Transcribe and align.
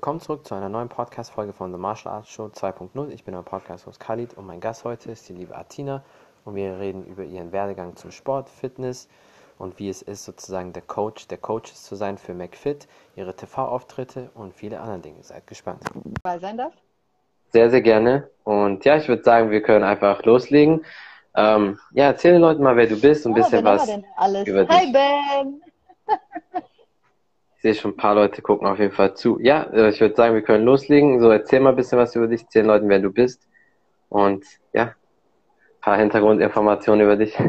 Willkommen 0.00 0.20
zurück 0.20 0.46
zu 0.46 0.54
einer 0.54 0.70
neuen 0.70 0.88
Podcast-Folge 0.88 1.52
von 1.52 1.72
The 1.72 1.78
Martial 1.78 2.14
Arts 2.14 2.30
Show 2.30 2.46
2.0. 2.46 3.10
Ich 3.10 3.24
bin 3.24 3.34
euer 3.34 3.42
Podcast-Host 3.42 4.00
Khalid 4.00 4.32
und 4.32 4.46
mein 4.46 4.58
Gast 4.58 4.84
heute 4.84 5.10
ist 5.10 5.28
die 5.28 5.34
liebe 5.34 5.54
Atina 5.54 6.02
und 6.46 6.54
wir 6.54 6.78
reden 6.78 7.04
über 7.04 7.22
ihren 7.22 7.52
Werdegang 7.52 7.96
zum 7.96 8.10
Sport, 8.10 8.48
Fitness 8.48 9.10
und 9.58 9.78
wie 9.78 9.90
es 9.90 10.00
ist, 10.00 10.24
sozusagen 10.24 10.72
der 10.72 10.80
Coach 10.80 11.28
der 11.28 11.36
Coaches 11.36 11.82
zu 11.82 11.96
sein 11.96 12.16
für 12.16 12.32
McFit, 12.32 12.88
ihre 13.14 13.36
TV-Auftritte 13.36 14.30
und 14.32 14.54
viele 14.54 14.80
andere 14.80 15.00
Dinge. 15.00 15.22
Seid 15.22 15.46
gespannt. 15.46 15.82
Bei 16.22 16.38
sein 16.38 16.56
darf? 16.56 16.72
Sehr, 17.50 17.68
sehr 17.68 17.82
gerne. 17.82 18.30
Und 18.44 18.86
ja, 18.86 18.96
ich 18.96 19.06
würde 19.06 19.22
sagen, 19.22 19.50
wir 19.50 19.62
können 19.62 19.84
einfach 19.84 20.24
loslegen. 20.24 20.82
Ähm, 21.36 21.78
ja, 21.92 22.06
erzähl 22.06 22.32
den 22.32 22.40
Leuten 22.40 22.62
mal, 22.62 22.74
wer 22.74 22.86
du 22.86 22.98
bist 22.98 23.26
und 23.26 23.32
ein 23.32 23.42
oh, 23.42 23.44
bisschen 23.44 23.64
was 23.66 23.86
über 24.46 24.64
dich. 24.64 24.78
Hi 24.78 24.92
Ben! 24.92 25.60
Ich 27.60 27.62
sehe 27.62 27.74
schon 27.74 27.90
ein 27.90 27.96
paar 27.98 28.14
Leute 28.14 28.40
gucken 28.40 28.66
auf 28.66 28.78
jeden 28.78 28.94
Fall 28.94 29.14
zu. 29.14 29.38
Ja, 29.38 29.64
äh, 29.64 29.90
ich 29.90 30.00
würde 30.00 30.14
sagen, 30.14 30.34
wir 30.34 30.40
können 30.40 30.64
loslegen. 30.64 31.20
So, 31.20 31.28
erzähl 31.28 31.60
mal 31.60 31.68
ein 31.68 31.76
bisschen 31.76 31.98
was 31.98 32.16
über 32.16 32.26
dich, 32.26 32.48
zehn 32.48 32.64
Leuten, 32.64 32.88
wer 32.88 33.00
du 33.00 33.12
bist. 33.12 33.46
Und 34.08 34.46
ja, 34.72 34.84
ein 34.84 34.94
paar 35.82 35.98
Hintergrundinformationen 35.98 37.04
über 37.04 37.16
dich. 37.16 37.36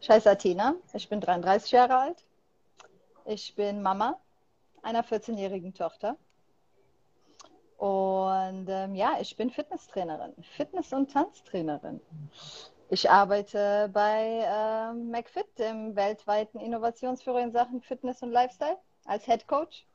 Scheiß 0.00 0.26
Athena, 0.26 0.74
ich 0.94 1.08
bin 1.08 1.20
33 1.20 1.70
Jahre 1.70 1.96
alt. 1.96 2.24
Ich 3.24 3.54
bin 3.54 3.82
Mama 3.82 4.18
einer 4.82 5.04
14-jährigen 5.04 5.74
Tochter. 5.74 6.16
Und 7.76 8.66
ähm, 8.68 8.96
ja, 8.96 9.18
ich 9.20 9.36
bin 9.36 9.50
Fitnesstrainerin, 9.50 10.32
Fitness- 10.56 10.92
und 10.92 11.12
Tanztrainerin. 11.12 12.00
Ich 12.90 13.10
arbeite 13.10 13.90
bei 13.92 14.44
äh, 14.44 14.92
McFit, 14.92 15.46
dem 15.58 15.96
weltweiten 15.96 16.60
Innovationsführer 16.60 17.40
in 17.40 17.52
Sachen 17.52 17.80
Fitness 17.80 18.22
und 18.22 18.32
Lifestyle, 18.32 18.76
als 19.06 19.24
Head 19.24 19.46
Coach. 19.46 19.86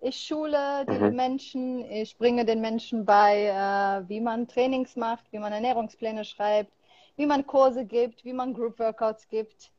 Ich 0.00 0.16
schule 0.16 0.84
die 0.88 0.98
mhm. 0.98 1.16
Menschen, 1.16 1.90
ich 1.90 2.18
bringe 2.18 2.44
den 2.44 2.60
Menschen 2.60 3.04
bei, 3.04 3.46
äh, 3.46 4.08
wie 4.08 4.20
man 4.20 4.46
Trainings 4.46 4.96
macht, 4.96 5.24
wie 5.32 5.38
man 5.38 5.52
Ernährungspläne 5.52 6.24
schreibt, 6.24 6.72
wie 7.16 7.26
man 7.26 7.46
Kurse 7.46 7.84
gibt, 7.84 8.24
wie 8.24 8.32
man 8.32 8.54
Group 8.54 8.78
Workouts 8.78 9.28
gibt. 9.28 9.70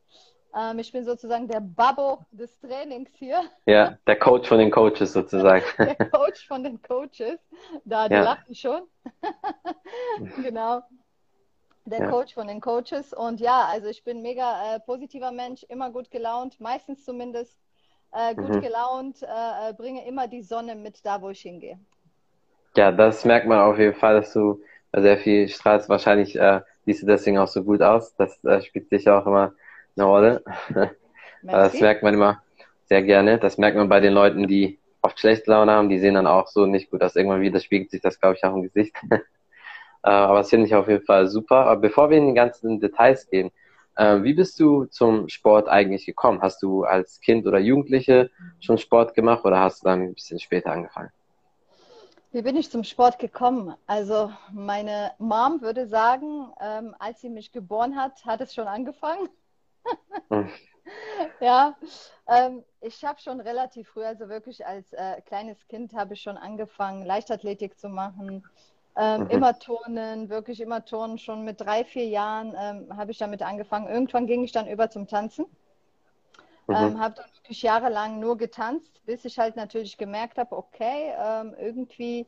Ähm, 0.56 0.80
ich 0.80 0.92
bin 0.92 1.06
sozusagen 1.06 1.48
der 1.48 1.59
Babbo 1.59 2.26
des 2.31 2.59
Trainings 2.59 3.11
hier. 3.16 3.44
Ja, 3.66 3.98
der 4.08 4.17
Coach 4.17 4.48
von 4.48 4.58
den 4.58 4.72
Coaches 4.72 5.14
sozusagen. 5.14 5.66
der 5.78 5.95
Coach 6.09 6.48
von 6.48 6.64
den 6.64 6.81
Coaches. 6.81 7.39
Da, 7.86 8.08
die 8.08 8.16
ja. 8.16 8.23
lachen 8.23 8.56
schon. 8.56 8.81
genau 10.44 10.81
der 11.89 12.02
ja. 12.02 12.09
Coach 12.09 12.33
von 12.33 12.47
den 12.47 12.61
Coaches. 12.61 13.13
Und 13.13 13.39
ja, 13.39 13.67
also 13.71 13.88
ich 13.88 14.03
bin 14.03 14.21
mega 14.21 14.75
äh, 14.75 14.80
positiver 14.80 15.31
Mensch, 15.31 15.63
immer 15.69 15.89
gut 15.89 16.11
gelaunt, 16.11 16.59
meistens 16.59 17.03
zumindest 17.05 17.57
äh, 18.11 18.35
gut 18.35 18.49
mhm. 18.49 18.61
gelaunt, 18.61 19.23
äh, 19.23 19.69
äh, 19.69 19.73
bringe 19.73 20.05
immer 20.05 20.27
die 20.27 20.41
Sonne 20.41 20.75
mit 20.75 21.05
da, 21.05 21.21
wo 21.21 21.30
ich 21.30 21.41
hingehe. 21.41 21.80
Ja, 22.75 22.91
das 22.91 23.25
merkt 23.25 23.47
man 23.47 23.59
auf 23.59 23.80
jeden 23.80 23.95
Fall, 23.95 24.15
dass 24.15 24.33
du 24.33 24.61
sehr 24.93 25.17
viel 25.17 25.47
strahlst. 25.47 25.89
Wahrscheinlich 25.89 26.38
äh, 26.38 26.61
siehst 26.85 27.03
du 27.03 27.08
deswegen 27.08 27.38
auch 27.38 27.47
so 27.47 27.63
gut 27.63 27.81
aus. 27.81 28.15
Das 28.15 28.43
äh, 28.43 28.61
spielt 28.61 28.89
sicher 28.89 29.19
auch 29.19 29.25
immer 29.25 29.53
eine 29.95 30.05
Rolle. 30.05 30.43
das 31.41 31.80
merkt 31.80 32.03
man 32.03 32.13
immer 32.13 32.41
sehr 32.85 33.02
gerne. 33.03 33.39
Das 33.39 33.58
merkt 33.58 33.77
man 33.77 33.89
bei 33.89 33.99
den 33.99 34.13
Leuten, 34.13 34.47
die 34.47 34.80
oft 35.02 35.19
schlechte 35.19 35.52
Laune 35.52 35.71
haben. 35.71 35.89
Die 35.89 35.99
sehen 35.99 36.15
dann 36.15 36.27
auch 36.27 36.47
so 36.47 36.65
nicht 36.65 36.91
gut 36.91 37.02
aus. 37.02 37.15
Irgendwann 37.15 37.41
wieder 37.41 37.59
spiegelt 37.59 37.91
sich 37.91 38.02
das, 38.02 38.19
glaube 38.19 38.35
ich, 38.35 38.43
auch 38.43 38.55
im 38.55 38.63
Gesicht. 38.63 38.95
Äh, 40.03 40.09
aber 40.09 40.40
das 40.40 40.50
finde 40.50 40.67
ich 40.67 40.76
auf 40.76 40.88
jeden 40.88 41.06
Fall 41.06 41.28
super. 41.28 41.66
Aber 41.66 41.81
bevor 41.81 42.09
wir 42.09 42.17
in 42.17 42.28
die 42.28 42.34
ganzen 42.34 42.80
Details 42.80 43.30
gehen, 43.30 43.52
äh, 43.95 44.22
wie 44.23 44.34
bist 44.34 44.59
du 44.59 44.86
zum 44.86 45.28
Sport 45.28 45.67
eigentlich 45.67 46.06
gekommen? 46.06 46.42
Hast 46.42 46.62
du 46.62 46.84
als 46.84 47.20
Kind 47.20 47.45
oder 47.48 47.59
Jugendliche 47.59 48.30
schon 48.59 48.78
Sport 48.78 49.14
gemacht 49.16 49.44
oder 49.45 49.59
hast 49.59 49.84
du 49.84 49.89
dann 49.89 50.02
ein 50.02 50.14
bisschen 50.14 50.39
später 50.39 50.72
angefangen? 50.72 51.11
Wie 52.32 52.42
bin 52.42 52.55
ich 52.55 52.70
zum 52.70 52.83
Sport 52.83 53.20
gekommen? 53.20 53.76
Also 53.88 54.32
meine 54.52 55.14
Mom 55.17 55.61
würde 55.61 55.88
sagen, 55.88 56.52
ähm, 56.61 56.95
als 57.00 57.21
sie 57.21 57.30
mich 57.30 57.52
geboren 57.52 57.95
hat, 57.95 58.26
hat 58.26 58.42
es 58.42 58.54
schon 58.54 58.67
angefangen. 58.67 59.30
hm. 60.30 60.50
Ja, 61.42 61.76
ähm, 62.27 62.64
ich 62.80 63.04
habe 63.04 63.20
schon 63.20 63.42
relativ 63.42 63.89
früh, 63.89 64.05
also 64.05 64.30
wirklich 64.30 64.66
als 64.66 64.94
äh, 64.94 65.20
kleines 65.21 65.67
Kind, 65.67 65.94
habe 65.94 66.14
ich 66.14 66.21
schon 66.21 66.38
angefangen, 66.38 67.05
Leichtathletik 67.05 67.77
zu 67.77 67.89
machen, 67.89 68.45
ähm, 68.97 69.25
mhm. 69.25 69.30
Immer 69.30 69.59
Turnen, 69.59 70.30
wirklich 70.30 70.59
immer 70.59 70.83
Turnen. 70.83 71.19
Schon 71.19 71.43
mit 71.43 71.61
drei, 71.61 71.83
vier 71.85 72.08
Jahren 72.08 72.55
ähm, 72.59 72.97
habe 72.97 73.11
ich 73.11 73.19
damit 73.19 73.43
angefangen. 73.43 73.87
Irgendwann 73.87 74.25
ging 74.25 74.43
ich 74.43 74.52
dann 74.52 74.67
über 74.67 74.89
zum 74.89 75.08
Tanzen. 75.08 75.45
Mhm. 76.65 76.75
Ähm, 76.75 76.99
habe 76.99 77.15
dann 77.15 77.30
wirklich 77.35 77.61
jahrelang 77.61 78.19
nur 78.19 78.37
getanzt, 78.37 79.05
bis 79.05 79.23
ich 79.23 79.37
halt 79.37 79.55
natürlich 79.55 79.97
gemerkt 79.97 80.39
habe, 80.39 80.58
okay, 80.58 81.13
ähm, 81.17 81.55
irgendwie, 81.59 82.25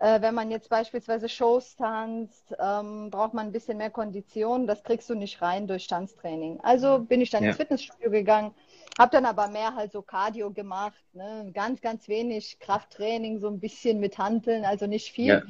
äh, 0.00 0.20
wenn 0.20 0.34
man 0.34 0.50
jetzt 0.50 0.68
beispielsweise 0.68 1.30
Shows 1.30 1.76
tanzt, 1.76 2.54
ähm, 2.60 3.10
braucht 3.10 3.32
man 3.32 3.46
ein 3.46 3.52
bisschen 3.52 3.78
mehr 3.78 3.90
Kondition. 3.90 4.66
Das 4.66 4.84
kriegst 4.84 5.08
du 5.08 5.14
nicht 5.14 5.40
rein 5.40 5.66
durch 5.66 5.86
Tanztraining. 5.86 6.60
Also 6.62 6.98
bin 6.98 7.22
ich 7.22 7.30
dann 7.30 7.42
ja. 7.42 7.48
ins 7.48 7.56
Fitnessstudio 7.56 8.10
gegangen, 8.10 8.54
habe 8.98 9.12
dann 9.12 9.24
aber 9.24 9.48
mehr 9.48 9.74
halt 9.74 9.92
so 9.92 10.02
Cardio 10.02 10.52
gemacht, 10.52 11.02
ne? 11.14 11.50
ganz, 11.54 11.80
ganz 11.80 12.06
wenig 12.06 12.58
Krafttraining, 12.60 13.40
so 13.40 13.48
ein 13.48 13.60
bisschen 13.60 13.98
mit 13.98 14.18
Hanteln, 14.18 14.66
also 14.66 14.86
nicht 14.86 15.10
viel. 15.10 15.26
Ja. 15.26 15.42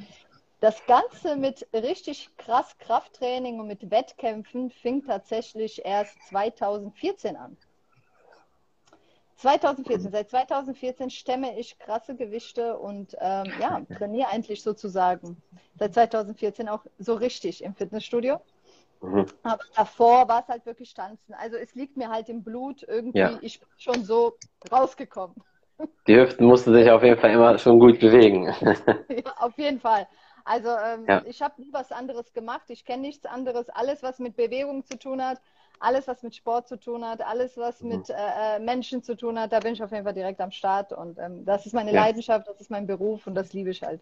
Das 0.63 0.85
Ganze 0.85 1.35
mit 1.35 1.67
richtig 1.73 2.29
krass 2.37 2.77
Krafttraining 2.77 3.59
und 3.59 3.67
mit 3.67 3.91
Wettkämpfen 3.91 4.69
fing 4.69 5.03
tatsächlich 5.05 5.83
erst 5.83 6.17
2014 6.29 7.35
an. 7.35 7.57
2014, 9.35 10.09
seit 10.09 10.29
2014 10.29 11.09
stemme 11.09 11.59
ich 11.59 11.77
krasse 11.79 12.15
Gewichte 12.15 12.77
und 12.77 13.13
ähm, 13.19 13.51
ja, 13.59 13.81
trainiere 13.97 14.29
eigentlich 14.29 14.63
sozusagen 14.63 15.35
seit 15.77 15.95
2014 15.95 16.69
auch 16.69 16.85
so 16.97 17.15
richtig 17.15 17.61
im 17.61 17.75
Fitnessstudio. 17.75 18.39
Mhm. 19.01 19.25
Aber 19.43 19.63
davor 19.75 20.29
war 20.29 20.43
es 20.43 20.47
halt 20.47 20.65
wirklich 20.65 20.93
tanzen. 20.93 21.33
Also 21.33 21.57
es 21.57 21.75
liegt 21.75 21.97
mir 21.97 22.07
halt 22.07 22.29
im 22.29 22.41
Blut 22.41 22.83
irgendwie, 22.87 23.19
ja. 23.19 23.37
ich 23.41 23.59
bin 23.59 23.67
schon 23.77 24.05
so 24.05 24.37
rausgekommen. 24.71 25.35
Die 26.07 26.15
Hüften 26.15 26.45
mussten 26.45 26.73
sich 26.73 26.89
auf 26.89 27.03
jeden 27.03 27.19
Fall 27.19 27.31
immer 27.31 27.57
schon 27.57 27.79
gut 27.79 27.99
bewegen. 27.99 28.45
ja, 29.09 29.33
auf 29.39 29.57
jeden 29.57 29.81
Fall. 29.81 30.07
Also 30.45 30.69
ähm, 30.69 31.05
ja. 31.07 31.21
ich 31.25 31.41
habe 31.41 31.61
nie 31.61 31.71
was 31.71 31.91
anderes 31.91 32.33
gemacht. 32.33 32.63
Ich 32.69 32.85
kenne 32.85 33.03
nichts 33.03 33.25
anderes. 33.25 33.69
Alles, 33.69 34.03
was 34.03 34.19
mit 34.19 34.35
Bewegung 34.35 34.85
zu 34.85 34.97
tun 34.97 35.23
hat, 35.23 35.39
alles, 35.79 36.07
was 36.07 36.23
mit 36.23 36.35
Sport 36.35 36.67
zu 36.67 36.79
tun 36.79 37.05
hat, 37.05 37.21
alles, 37.21 37.57
was 37.57 37.81
mhm. 37.81 37.89
mit 37.89 38.09
äh, 38.09 38.13
äh, 38.13 38.59
Menschen 38.59 39.03
zu 39.03 39.15
tun 39.15 39.39
hat, 39.39 39.51
da 39.51 39.59
bin 39.59 39.73
ich 39.73 39.83
auf 39.83 39.91
jeden 39.91 40.03
Fall 40.03 40.13
direkt 40.13 40.41
am 40.41 40.51
Start. 40.51 40.93
Und 40.93 41.17
ähm, 41.19 41.45
das 41.45 41.65
ist 41.65 41.73
meine 41.73 41.93
ja. 41.93 42.01
Leidenschaft, 42.01 42.47
das 42.47 42.59
ist 42.59 42.71
mein 42.71 42.87
Beruf 42.87 43.27
und 43.27 43.35
das 43.35 43.53
liebe 43.53 43.69
ich 43.69 43.81
halt. 43.81 44.01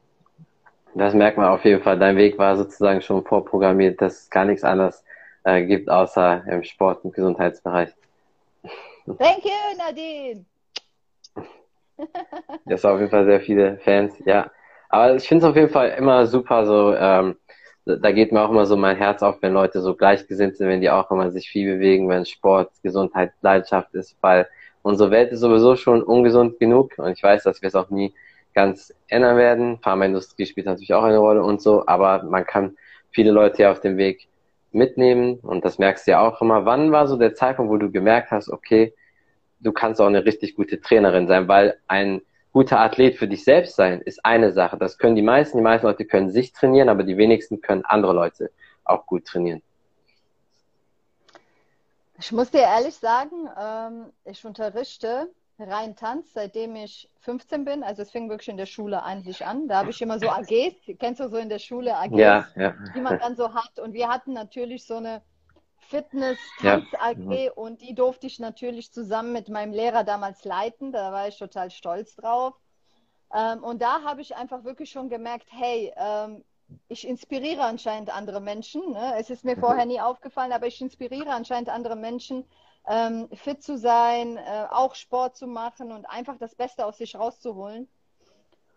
Das 0.94 1.14
merkt 1.14 1.38
man 1.38 1.48
auf 1.48 1.64
jeden 1.64 1.82
Fall. 1.82 1.98
Dein 1.98 2.18
Weg 2.18 2.38
war 2.38 2.58
sozusagen 2.58 3.02
schon 3.02 3.24
vorprogrammiert, 3.24 4.02
dass 4.02 4.24
es 4.24 4.30
gar 4.30 4.46
nichts 4.46 4.64
anderes 4.64 5.04
äh, 5.44 5.64
gibt, 5.66 5.90
außer 5.90 6.44
im 6.48 6.64
Sport- 6.64 7.06
und 7.06 7.14
Gesundheitsbereich. 7.14 7.90
Thank 9.06 9.46
you, 9.46 9.78
Nadine! 9.78 10.46
Das 12.66 12.84
auf 12.84 13.00
jeden 13.00 13.12
Fall 13.12 13.26
sehr 13.26 13.42
viele 13.42 13.78
Fans, 13.78 14.14
ja. 14.26 14.50
Aber 14.92 15.16
ich 15.16 15.26
finde 15.28 15.46
es 15.46 15.50
auf 15.50 15.56
jeden 15.56 15.70
Fall 15.70 15.92
immer 15.98 16.28
super, 16.28 16.66
so, 16.66 16.94
ähm, 16.94 17.38
da 17.86 18.12
geht 18.12 18.34
mir 18.34 18.42
auch 18.42 18.50
immer 18.52 18.66
so 18.66 18.76
mein 18.76 18.98
Herz 18.98 19.24
auf, 19.24 19.42
wenn 19.42 19.54
Leute 19.54 19.82
so 19.82 19.96
gleichgesinnt 19.96 20.58
sind, 20.58 20.68
wenn 20.68 20.82
die 20.82 20.90
auch 20.90 21.10
immer 21.12 21.32
sich 21.32 21.50
viel 21.50 21.76
bewegen, 21.76 22.10
wenn 22.10 22.26
Sport, 22.26 22.72
Gesundheit, 22.84 23.32
Leidenschaft 23.42 23.94
ist, 23.96 24.18
weil 24.20 24.48
unsere 24.82 25.10
Welt 25.10 25.32
ist 25.32 25.40
sowieso 25.40 25.78
schon 25.78 26.04
ungesund 26.04 26.60
genug 26.60 26.98
und 26.98 27.14
ich 27.14 27.24
weiß, 27.24 27.44
dass 27.44 27.62
wir 27.62 27.68
es 27.68 27.76
auch 27.76 27.90
nie 27.90 28.14
ganz 28.54 28.94
ändern 29.08 29.38
werden. 29.38 29.80
Pharmaindustrie 29.82 30.46
spielt 30.46 30.66
natürlich 30.66 30.94
auch 30.94 31.04
eine 31.04 31.20
Rolle 31.20 31.42
und 31.42 31.62
so, 31.62 31.88
aber 31.88 32.24
man 32.24 32.46
kann 32.46 32.76
viele 33.12 33.32
Leute 33.32 33.64
ja 33.64 33.72
auf 33.72 33.80
dem 33.80 33.96
Weg 33.96 34.28
mitnehmen 34.74 35.40
und 35.42 35.64
das 35.64 35.80
merkst 35.80 36.06
du 36.06 36.12
ja 36.12 36.28
auch 36.28 36.42
immer. 36.42 36.66
Wann 36.66 36.92
war 36.92 37.08
so 37.08 37.16
der 37.16 37.34
Zeitpunkt, 37.34 37.72
wo 37.72 37.78
du 37.78 37.92
gemerkt 37.92 38.32
hast, 38.32 38.50
okay, 38.50 38.94
du 39.62 39.72
kannst 39.72 40.02
auch 40.02 40.08
eine 40.08 40.26
richtig 40.26 40.56
gute 40.56 40.82
Trainerin 40.82 41.28
sein, 41.28 41.48
weil 41.48 41.78
ein 41.88 42.22
guter 42.52 42.80
Athlet 42.80 43.18
für 43.18 43.28
dich 43.28 43.44
selbst 43.44 43.76
sein, 43.76 44.02
ist 44.02 44.26
eine 44.26 44.52
Sache. 44.52 44.78
Das 44.78 44.98
können 44.98 45.16
die 45.16 45.22
meisten. 45.22 45.58
Die 45.58 45.64
meisten 45.64 45.88
Leute 45.88 46.06
können 46.06 46.30
sich 46.30 46.52
trainieren, 46.52 46.90
aber 46.90 47.04
die 47.04 47.18
wenigsten 47.18 47.62
können 47.62 47.86
andere 47.86 48.14
Leute 48.14 48.52
auch 48.84 49.06
gut 49.06 49.26
trainieren. 49.26 49.62
Ich 52.20 52.32
muss 52.32 52.52
dir 52.52 52.62
ehrlich 52.62 52.96
sagen, 52.96 53.50
ähm, 53.60 54.06
ich 54.26 54.46
unterrichte 54.46 55.30
rein 55.58 55.96
Tanz, 55.96 56.34
seitdem 56.34 56.76
ich 56.76 57.10
15 57.22 57.66
bin. 57.66 57.84
Also 57.84 58.02
es 58.02 58.12
fing 58.12 58.30
wirklich 58.30 58.50
in 58.50 58.58
der 58.58 58.66
Schule 58.66 59.04
eigentlich 59.04 59.46
an. 59.46 59.68
Da 59.68 59.80
habe 59.80 59.92
ich 59.92 60.02
immer 60.02 60.20
so 60.20 60.28
AGs, 60.30 60.76
kennst 61.00 61.20
du 61.20 61.30
so 61.30 61.38
in 61.38 61.50
der 61.50 61.60
Schule 61.60 61.96
AGs, 61.96 62.18
ja, 62.18 62.48
ja. 62.56 62.74
die 62.96 63.02
man 63.02 63.20
dann 63.20 63.36
so 63.36 63.54
hat. 63.54 63.80
Und 63.80 63.94
wir 63.94 64.08
hatten 64.08 64.34
natürlich 64.34 64.86
so 64.86 64.96
eine 64.96 65.22
Fitness 65.92 66.40
Tanz 66.60 66.88
AG 67.00 67.18
ja. 67.30 67.52
und 67.52 67.82
die 67.82 67.94
durfte 67.94 68.26
ich 68.26 68.40
natürlich 68.40 68.92
zusammen 68.92 69.34
mit 69.34 69.50
meinem 69.50 69.74
Lehrer 69.74 70.04
damals 70.04 70.46
leiten. 70.46 70.92
Da 70.92 71.12
war 71.12 71.28
ich 71.28 71.38
total 71.38 71.70
stolz 71.70 72.16
drauf. 72.16 72.54
Ähm, 73.34 73.64
und 73.64 73.82
da 73.82 74.02
habe 74.04 74.22
ich 74.22 74.36
einfach 74.36 74.64
wirklich 74.64 74.90
schon 74.90 75.10
gemerkt, 75.10 75.48
hey, 75.52 75.94
ähm, 75.98 76.44
ich 76.88 77.06
inspiriere 77.06 77.64
anscheinend 77.64 78.16
andere 78.16 78.40
Menschen. 78.40 78.92
Ne? 78.92 79.16
Es 79.20 79.30
ist 79.30 79.44
mir 79.44 79.58
mhm. 79.58 79.60
vorher 79.60 79.86
nie 79.86 80.00
aufgefallen, 80.00 80.54
aber 80.54 80.68
ich 80.68 80.80
inspiriere 80.82 81.32
anscheinend 81.32 81.70
andere 81.70 81.98
Menschen, 81.98 82.46
ähm, 82.88 83.28
fit 83.34 83.62
zu 83.62 83.78
sein, 83.78 84.38
äh, 84.38 84.68
auch 84.72 84.96
Sport 84.96 85.36
zu 85.36 85.46
machen 85.46 85.92
und 85.92 86.06
einfach 86.06 86.38
das 86.38 86.56
Beste 86.56 86.86
aus 86.86 86.98
sich 86.98 87.16
rauszuholen. 87.16 87.88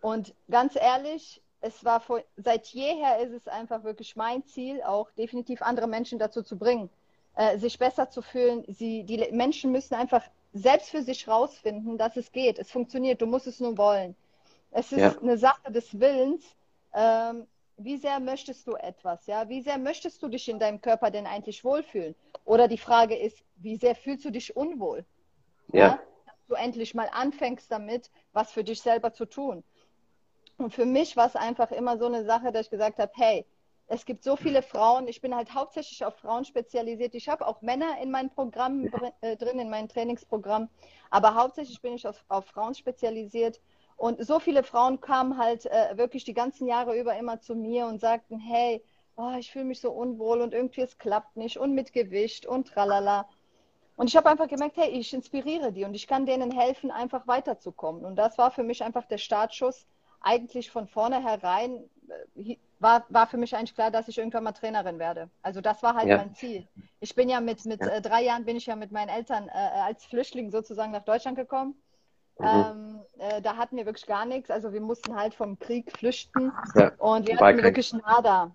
Und 0.01 0.35
ganz 0.51 0.77
ehrlich, 0.77 1.41
es 1.61 1.85
war 1.85 2.01
vor, 2.01 2.23
seit 2.37 2.67
jeher 2.67 3.21
ist 3.21 3.33
es 3.33 3.49
einfach 3.49 3.85
wirklich 3.85 4.17
mein 4.17 4.45
Ziel, 4.45 4.83
auch 4.83 5.11
definitiv 5.13 5.63
andere 5.63 5.87
Menschen 5.87 6.19
dazu 6.19 6.43
zu 6.43 6.59
bringen, 6.59 6.91
äh, 7.37 7.59
sich 7.59 7.79
besser 7.79 8.11
zu 8.11 8.23
fühlen. 8.23 8.65
Sie, 8.69 9.05
die 9.05 9.19
Menschen 9.33 9.73
müssen 9.73 9.95
einfach 9.95 10.23
selbst 10.53 10.91
für 10.91 11.03
sich 11.03 11.27
rausfinden, 11.27 11.99
dass 11.99 12.17
es 12.17 12.31
geht. 12.33 12.59
Es 12.59 12.71
funktioniert. 12.71 13.21
Du 13.21 13.27
musst 13.27 13.47
es 13.47 13.61
nur 13.61 13.77
wollen. 13.77 14.15
Es 14.71 14.93
ist 14.93 15.01
ja. 15.01 15.19
eine 15.21 15.39
Sache 15.39 15.71
des 15.71 15.99
Willens. 15.99 16.45
Ähm, 16.93 17.47
wie 17.77 17.97
sehr 17.97 18.21
möchtest 18.21 18.67
du 18.67 18.75
etwas? 18.75 19.27
Ja, 19.27 19.49
wie 19.49 19.63
sehr 19.63 19.79
möchtest 19.79 20.23
du 20.23 20.29
dich 20.29 20.49
in 20.49 20.59
deinem 20.59 20.81
Körper 20.81 21.11
denn 21.11 21.27
eigentlich 21.27 21.65
wohlfühlen? 21.65 22.15
Oder 22.45 22.69
die 22.69 22.79
Frage 22.79 23.17
ist, 23.17 23.43
wie 23.57 23.77
sehr 23.77 23.97
fühlst 23.97 24.25
du 24.25 24.31
dich 24.31 24.57
unwohl? 24.57 25.05
Ja. 25.73 25.81
ja? 25.81 25.99
Dass 26.27 26.47
du 26.49 26.55
endlich 26.55 26.95
mal 26.95 27.09
anfängst 27.13 27.71
damit, 27.71 28.11
was 28.33 28.53
für 28.53 28.63
dich 28.63 28.81
selber 28.81 29.13
zu 29.13 29.27
tun. 29.27 29.65
Und 30.57 30.73
für 30.73 30.87
mich 30.87 31.17
war 31.17 31.27
es 31.27 31.35
einfach 31.35 31.73
immer 31.73 31.99
so 31.99 32.07
eine 32.07 32.25
Sache, 32.25 32.53
dass 32.53 32.67
ich 32.67 32.71
gesagt 32.71 32.99
habe, 32.99 33.11
hey, 33.17 33.45
es 33.87 34.07
gibt 34.07 34.25
so 34.25 34.37
viele 34.37 34.63
Frauen, 34.63 35.09
ich 35.09 35.21
bin 35.21 35.35
halt 35.35 35.55
hauptsächlich 35.55 36.05
auf 36.05 36.17
Frauen 36.17 36.45
spezialisiert. 36.45 37.15
Ich 37.15 37.29
habe 37.29 37.47
auch 37.47 37.61
Männer 37.61 37.99
in 38.03 38.11
meinem 38.11 38.31
Programm 38.31 38.89
äh, 39.21 39.37
drin, 39.37 39.59
in 39.59 39.69
meinem 39.69 39.89
Trainingsprogramm, 39.89 40.69
aber 41.11 41.35
hauptsächlich 41.35 41.81
bin 41.83 41.95
ich 41.95 42.07
auf, 42.07 42.25
auf 42.29 42.47
Frauen 42.47 42.75
spezialisiert. 42.75 43.61
Und 43.97 44.25
so 44.27 44.41
viele 44.41 44.65
Frauen 44.65 45.01
kamen 45.01 45.39
halt 45.39 45.67
äh, 45.67 45.97
wirklich 45.97 46.25
die 46.25 46.35
ganzen 46.35 46.67
Jahre 46.67 46.99
über 46.99 47.17
immer 47.17 47.41
zu 47.41 47.55
mir 47.55 47.87
und 47.87 48.01
sagten, 48.01 48.39
hey, 48.39 48.83
oh, 49.17 49.35
ich 49.39 49.53
fühle 49.53 49.67
mich 49.67 49.81
so 49.81 49.93
unwohl 49.93 50.41
und 50.41 50.53
irgendwie 50.53 50.81
es 50.81 50.99
klappt 50.99 51.37
nicht 51.37 51.59
und 51.59 51.75
mit 51.75 51.93
Gewicht 51.93 52.47
und 52.47 52.69
tralala. 52.69 53.29
Und 53.97 54.09
ich 54.09 54.17
habe 54.17 54.29
einfach 54.29 54.49
gemerkt, 54.49 54.77
hey, 54.77 54.91
ich 54.91 55.15
inspiriere 55.15 55.73
die 55.73 55.85
und 55.85 55.95
ich 55.95 56.09
kann 56.09 56.27
denen 56.27 56.51
helfen, 56.51 56.91
einfach 56.91 57.27
weiterzukommen. 57.29 58.05
Und 58.05 58.17
das 58.17 58.39
war 58.39 58.51
für 58.51 58.65
mich 58.65 58.83
einfach 58.83 59.05
der 59.07 59.19
Startschuss, 59.19 59.87
eigentlich 60.21 60.71
von 60.71 60.89
vornherein 60.89 61.89
war, 62.79 63.05
war 63.09 63.27
für 63.27 63.37
mich 63.37 63.55
eigentlich 63.57 63.75
klar, 63.75 63.91
dass 63.91 64.09
ich 64.09 64.19
irgendwann 64.19 64.45
mal 64.45 64.53
Trainerin 64.53 64.99
werde. 64.99 65.31
Also 65.43 65.61
das 65.61 65.83
war 65.83 65.95
halt 65.95 66.09
ja. 66.09 66.19
mein 66.19 66.35
Ziel. 66.35 66.67
Ich 67.01 67.15
bin 67.15 67.29
ja 67.29 67.41
mit, 67.41 67.65
mit 67.65 67.81
ja. 67.81 67.89
Äh, 67.89 68.03
drei 68.03 68.23
Jahren 68.23 68.45
bin 68.45 68.57
ich 68.57 68.67
ja 68.67 68.77
mit 68.77 68.93
meinen 68.93 69.09
Eltern 69.09 69.49
äh, 69.49 69.53
als 69.53 70.05
Flüchtling 70.05 70.51
sozusagen 70.51 70.93
nach 70.93 71.05
Deutschland 71.05 71.37
gekommen. 71.37 71.75
Mhm. 72.39 72.47
Ähm, 72.47 73.01
äh, 73.19 73.41
da 73.43 73.57
hatten 73.57 73.77
wir 73.77 73.87
wirklich 73.87 74.07
gar 74.07 74.25
nichts. 74.27 74.51
Also 74.51 74.73
wir 74.73 74.81
mussten 74.81 75.15
halt 75.15 75.35
vom 75.35 75.59
Krieg 75.59 75.97
flüchten 75.97 76.53
ja. 76.75 76.93
und 76.99 77.29
wir 77.29 77.39
hatten 77.39 77.63
wirklich 77.63 77.93
nada. 77.93 78.55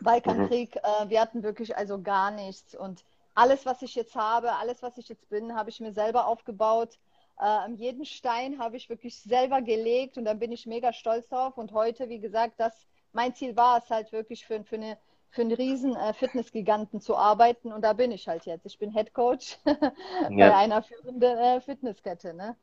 Balkankrieg, 0.00 0.74
mhm. 0.74 1.06
äh, 1.06 1.10
wir 1.10 1.20
hatten 1.20 1.42
wirklich 1.42 1.76
also 1.76 2.00
gar 2.00 2.30
nichts. 2.30 2.74
Und 2.74 3.04
alles, 3.34 3.66
was 3.66 3.82
ich 3.82 3.94
jetzt 3.94 4.14
habe, 4.14 4.52
alles, 4.56 4.82
was 4.82 4.96
ich 4.98 5.08
jetzt 5.08 5.28
bin, 5.28 5.54
habe 5.54 5.70
ich 5.70 5.80
mir 5.80 5.92
selber 5.92 6.26
aufgebaut. 6.26 6.98
Äh, 7.40 7.72
jeden 7.76 8.04
Stein 8.04 8.58
habe 8.58 8.76
ich 8.76 8.88
wirklich 8.88 9.18
selber 9.20 9.62
gelegt 9.62 10.18
und 10.18 10.24
da 10.24 10.34
bin 10.34 10.52
ich 10.52 10.66
mega 10.66 10.92
stolz 10.92 11.28
drauf. 11.28 11.58
Und 11.58 11.72
heute, 11.72 12.08
wie 12.08 12.20
gesagt, 12.20 12.54
das 12.58 12.86
mein 13.12 13.34
Ziel 13.34 13.56
war 13.56 13.78
es 13.78 13.90
halt 13.90 14.12
wirklich 14.12 14.44
für, 14.46 14.62
für 14.64 14.76
eine 14.76 14.98
für 15.34 15.42
einen 15.42 15.52
riesen 15.52 15.96
äh, 15.96 16.12
Fitnessgiganten 16.14 17.00
zu 17.00 17.16
arbeiten 17.16 17.72
und 17.72 17.82
da 17.82 17.92
bin 17.92 18.12
ich 18.12 18.28
halt 18.28 18.46
jetzt. 18.46 18.66
Ich 18.66 18.78
bin 18.78 18.92
Head 18.92 19.12
Coach 19.12 19.58
bei 20.30 20.54
einer 20.54 20.80
führenden 20.82 21.36
äh, 21.36 21.60
Fitnesskette. 21.60 22.34
Ne? 22.34 22.54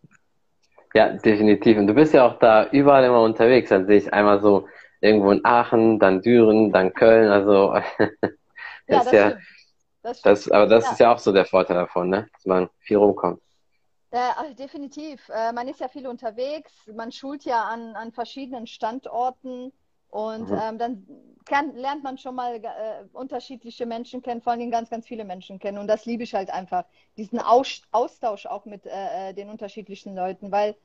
Ja, 0.93 1.09
definitiv. 1.09 1.77
Und 1.77 1.87
du 1.87 1.93
bist 1.93 2.13
ja 2.13 2.25
auch 2.25 2.39
da 2.39 2.69
überall 2.69 3.03
immer 3.03 3.21
unterwegs. 3.21 3.69
Dann 3.69 3.87
sehe 3.87 3.97
ich 3.97 4.13
einmal 4.13 4.39
so 4.39 4.67
irgendwo 5.01 5.31
in 5.31 5.43
Aachen, 5.43 5.99
dann 5.99 6.21
Düren, 6.21 6.71
dann 6.71 6.93
Köln. 6.93 7.29
Also 7.29 7.73
das 8.87 8.87
ja, 8.87 8.97
das 8.97 9.05
ist 9.05 9.11
ja, 9.11 9.29
stimmt. 9.29 9.41
Das, 10.03 10.19
stimmt. 10.19 10.31
das 10.31 10.51
aber 10.51 10.67
das 10.67 10.85
ja. 10.85 10.91
ist 10.91 10.99
ja 10.99 11.13
auch 11.13 11.19
so 11.19 11.31
der 11.33 11.45
Vorteil 11.45 11.75
davon, 11.75 12.09
ne? 12.09 12.29
dass 12.33 12.45
man 12.45 12.69
viel 12.79 12.97
rumkommt. 12.97 13.41
Äh, 14.11 14.53
definitiv. 14.55 15.29
Äh, 15.29 15.53
man 15.53 15.67
ist 15.67 15.79
ja 15.79 15.87
viel 15.87 16.07
unterwegs. 16.07 16.73
Man 16.93 17.11
schult 17.11 17.45
ja 17.45 17.63
an, 17.63 17.95
an 17.95 18.11
verschiedenen 18.11 18.67
Standorten. 18.67 19.71
Und 20.09 20.49
mhm. 20.49 20.59
ähm, 20.61 20.77
dann 20.77 21.07
kann, 21.45 21.73
lernt 21.75 22.03
man 22.03 22.17
schon 22.17 22.35
mal 22.35 22.55
äh, 22.55 23.05
unterschiedliche 23.13 23.85
Menschen 23.85 24.21
kennen, 24.21 24.41
vor 24.41 24.51
allem 24.51 24.69
ganz, 24.69 24.89
ganz 24.89 25.07
viele 25.07 25.23
Menschen 25.23 25.57
kennen. 25.57 25.77
Und 25.77 25.87
das 25.87 26.05
liebe 26.05 26.23
ich 26.23 26.33
halt 26.33 26.49
einfach, 26.49 26.83
diesen 27.15 27.39
Aus 27.39 27.81
Austausch 27.91 28.45
auch 28.45 28.65
mit 28.65 28.85
äh, 28.85 29.29
äh, 29.29 29.33
den 29.33 29.49
unterschiedlichen 29.49 30.13
Leuten, 30.13 30.51
weil 30.51 30.75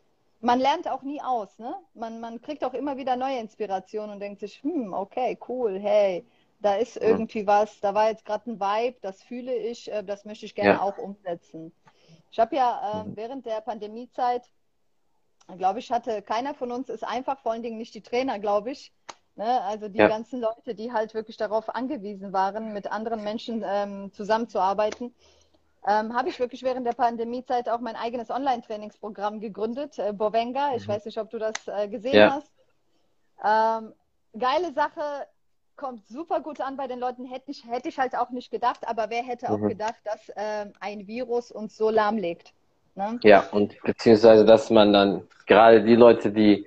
man 0.41 0.61
lernt 0.61 0.89
auch 0.89 1.03
nie 1.03 1.21
aus. 1.21 1.59
Ne? 1.59 1.75
Man, 1.95 2.21
man 2.21 2.41
kriegt 2.41 2.65
auch 2.65 2.75
immer 2.75 2.97
wieder 2.97 3.17
neue 3.17 3.41
Inspirationen 3.41 4.13
und 4.13 4.21
denkt 4.21 4.39
sich, 4.39 4.63
hm, 4.63 4.93
okay, 4.93 5.37
cool, 5.49 5.81
hey, 5.81 6.25
da 6.61 6.77
ist 6.77 6.97
irgendwie 6.97 7.43
mhm. 7.43 7.49
was, 7.49 7.81
da 7.81 7.95
war 7.95 8.09
jetzt 8.09 8.25
gerade 8.25 8.51
ein 8.51 8.61
Vibe, 8.61 8.97
das 9.03 9.23
fühle 9.25 9.55
ich, 9.55 9.91
äh, 9.91 10.05
das 10.05 10.25
möchte 10.25 10.47
ich 10.47 10.55
gerne 10.55 10.75
ja. 10.75 10.83
auch 10.83 10.99
umsetzen. 10.99 11.73
Ich 12.31 12.39
habe 12.39 12.57
ja 12.57 13.03
äh, 13.03 13.05
mhm. 13.05 13.17
während 13.17 13.47
der 13.47 13.61
Pandemiezeit, 13.61 14.51
glaube 15.59 15.79
ich, 15.79 15.91
hatte 15.91 16.23
keiner 16.23 16.55
von 16.55 16.73
uns 16.73 16.89
ist 16.89 17.05
einfach, 17.05 17.41
vor 17.41 17.53
allen 17.53 17.63
Dingen 17.63 17.79
nicht 17.79 17.95
die 17.95 18.03
Trainer, 18.03 18.39
glaube 18.39 18.71
ich, 18.71 18.93
Ne? 19.37 19.61
Also 19.63 19.89
die 19.89 19.99
ja. 19.99 20.09
ganzen 20.09 20.41
Leute, 20.41 20.75
die 20.75 20.93
halt 20.93 21.13
wirklich 21.13 21.37
darauf 21.37 21.75
angewiesen 21.75 22.33
waren, 22.33 22.73
mit 22.73 22.91
anderen 22.91 23.23
Menschen 23.23 23.63
ähm, 23.67 24.11
zusammenzuarbeiten, 24.13 25.15
ähm, 25.87 26.15
habe 26.15 26.31
ich 26.31 26.41
wirklich 26.41 26.63
während 26.63 26.87
der 26.87 26.95
Pandemiezeit 26.95 27.69
auch 27.69 27.81
mein 27.81 27.97
eigenes 27.97 28.31
Online-Trainingsprogramm 28.31 29.41
gegründet, 29.41 29.99
äh, 29.99 30.15
Bovenga. 30.15 30.75
Ich 30.75 30.89
mhm. 30.89 30.93
weiß 30.93 31.05
nicht, 31.05 31.19
ob 31.19 31.29
du 31.31 31.39
das 31.39 31.53
äh, 31.67 31.87
gesehen 31.87 32.15
ja. 32.15 32.33
hast. 32.33 32.51
Ähm, 33.45 33.93
geile 34.39 34.73
Sache, 34.73 35.29
kommt 35.77 36.07
super 36.09 36.41
gut 36.41 36.61
an 36.61 36.77
bei 36.77 36.87
den 36.87 36.99
Leuten. 36.99 37.27
Hätte 37.27 37.51
ich, 37.51 37.65
hätte 37.69 37.89
ich 37.89 37.99
halt 37.99 38.17
auch 38.17 38.31
nicht 38.31 38.51
gedacht, 38.51 38.81
aber 38.87 39.07
wer 39.11 39.23
hätte 39.23 39.47
mhm. 39.51 39.53
auch 39.65 39.69
gedacht, 39.69 39.97
dass 40.05 40.29
äh, 40.31 40.67
ein 40.81 41.07
Virus 41.07 41.51
uns 41.51 41.77
so 41.77 41.91
lahmlegt? 41.91 42.53
Ne? 42.95 43.19
Ja, 43.23 43.45
und 43.53 43.81
beziehungsweise, 43.83 44.45
dass 44.45 44.71
man 44.71 44.93
dann 44.93 45.23
gerade 45.47 45.85
die 45.85 45.97
Leute, 45.97 46.31
die 46.31 46.67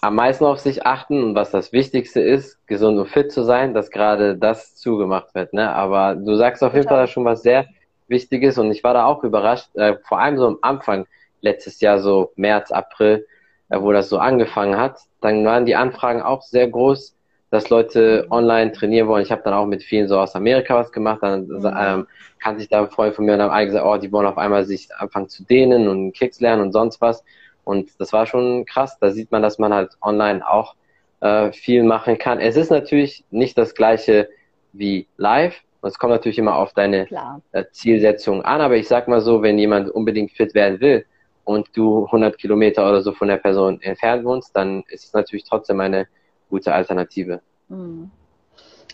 am 0.00 0.16
meisten 0.16 0.44
auf 0.44 0.58
sich 0.58 0.84
achten 0.84 1.22
und 1.22 1.34
was 1.34 1.50
das 1.50 1.72
Wichtigste 1.72 2.20
ist, 2.20 2.66
gesund 2.66 2.98
und 2.98 3.08
fit 3.08 3.30
zu 3.30 3.42
sein, 3.44 3.72
dass 3.72 3.90
gerade 3.90 4.36
das 4.36 4.74
zugemacht 4.74 5.34
wird. 5.34 5.52
Ne? 5.52 5.70
Aber 5.72 6.16
du 6.16 6.34
sagst 6.36 6.62
auf 6.62 6.74
jeden 6.74 6.88
Fall 6.88 7.06
schon 7.06 7.24
was 7.24 7.42
sehr 7.42 7.66
Wichtiges 8.08 8.58
und 8.58 8.70
ich 8.72 8.82
war 8.82 8.94
da 8.94 9.06
auch 9.06 9.22
überrascht, 9.22 9.74
äh, 9.74 9.96
vor 10.04 10.18
allem 10.18 10.38
so 10.38 10.46
am 10.46 10.58
Anfang 10.62 11.06
letztes 11.40 11.80
Jahr, 11.80 12.00
so 12.00 12.32
März, 12.36 12.72
April, 12.72 13.26
äh, 13.68 13.80
wo 13.80 13.92
das 13.92 14.08
so 14.08 14.18
angefangen 14.18 14.76
hat, 14.76 14.98
dann 15.20 15.44
waren 15.44 15.66
die 15.66 15.76
Anfragen 15.76 16.20
auch 16.20 16.42
sehr 16.42 16.68
groß, 16.68 17.14
dass 17.52 17.68
Leute 17.68 18.26
online 18.30 18.72
trainieren 18.72 19.08
wollen. 19.08 19.22
Ich 19.22 19.30
habe 19.30 19.42
dann 19.44 19.52
auch 19.52 19.66
mit 19.66 19.82
vielen 19.82 20.08
so 20.08 20.18
aus 20.18 20.34
Amerika 20.34 20.74
was 20.74 20.90
gemacht, 20.90 21.18
dann 21.20 21.46
mhm. 21.48 21.76
ähm, 21.78 22.06
kannte 22.40 22.62
ich 22.62 22.70
da 22.70 22.78
einen 22.78 22.88
Freund 22.90 23.14
von 23.14 23.26
mir 23.26 23.34
und 23.34 23.42
haben 23.42 23.66
gesagt, 23.66 23.84
oh, 23.84 23.98
die 23.98 24.10
wollen 24.10 24.26
auf 24.26 24.38
einmal 24.38 24.64
sich 24.64 24.88
anfangen 24.96 25.28
zu 25.28 25.44
dehnen 25.44 25.86
und 25.86 26.12
Kicks 26.12 26.40
lernen 26.40 26.62
und 26.62 26.72
sonst 26.72 27.02
was. 27.02 27.22
Und 27.64 27.90
das 28.00 28.14
war 28.14 28.24
schon 28.24 28.64
krass. 28.64 28.98
Da 28.98 29.10
sieht 29.10 29.30
man, 29.32 29.42
dass 29.42 29.58
man 29.58 29.74
halt 29.74 29.90
online 30.00 30.48
auch 30.48 30.76
äh, 31.20 31.52
viel 31.52 31.82
machen 31.82 32.16
kann. 32.16 32.40
Es 32.40 32.56
ist 32.56 32.70
natürlich 32.70 33.22
nicht 33.30 33.58
das 33.58 33.74
gleiche 33.74 34.30
wie 34.72 35.06
live. 35.18 35.54
Es 35.82 35.98
kommt 35.98 36.12
natürlich 36.12 36.38
immer 36.38 36.56
auf 36.56 36.72
deine 36.72 37.06
äh, 37.52 37.64
Zielsetzung 37.70 38.40
an. 38.46 38.62
Aber 38.62 38.76
ich 38.76 38.88
sag 38.88 39.08
mal 39.08 39.20
so, 39.20 39.42
wenn 39.42 39.58
jemand 39.58 39.90
unbedingt 39.90 40.32
fit 40.32 40.54
werden 40.54 40.80
will 40.80 41.04
und 41.44 41.68
du 41.74 42.06
100 42.06 42.38
Kilometer 42.38 42.88
oder 42.88 43.02
so 43.02 43.12
von 43.12 43.28
der 43.28 43.36
Person 43.36 43.78
entfernt 43.82 44.24
wohnst, 44.24 44.56
dann 44.56 44.84
ist 44.88 45.04
es 45.04 45.12
natürlich 45.12 45.44
trotzdem 45.44 45.80
eine 45.80 46.06
gute 46.52 46.72
Alternative. 46.74 47.40
Mhm. 47.68 48.10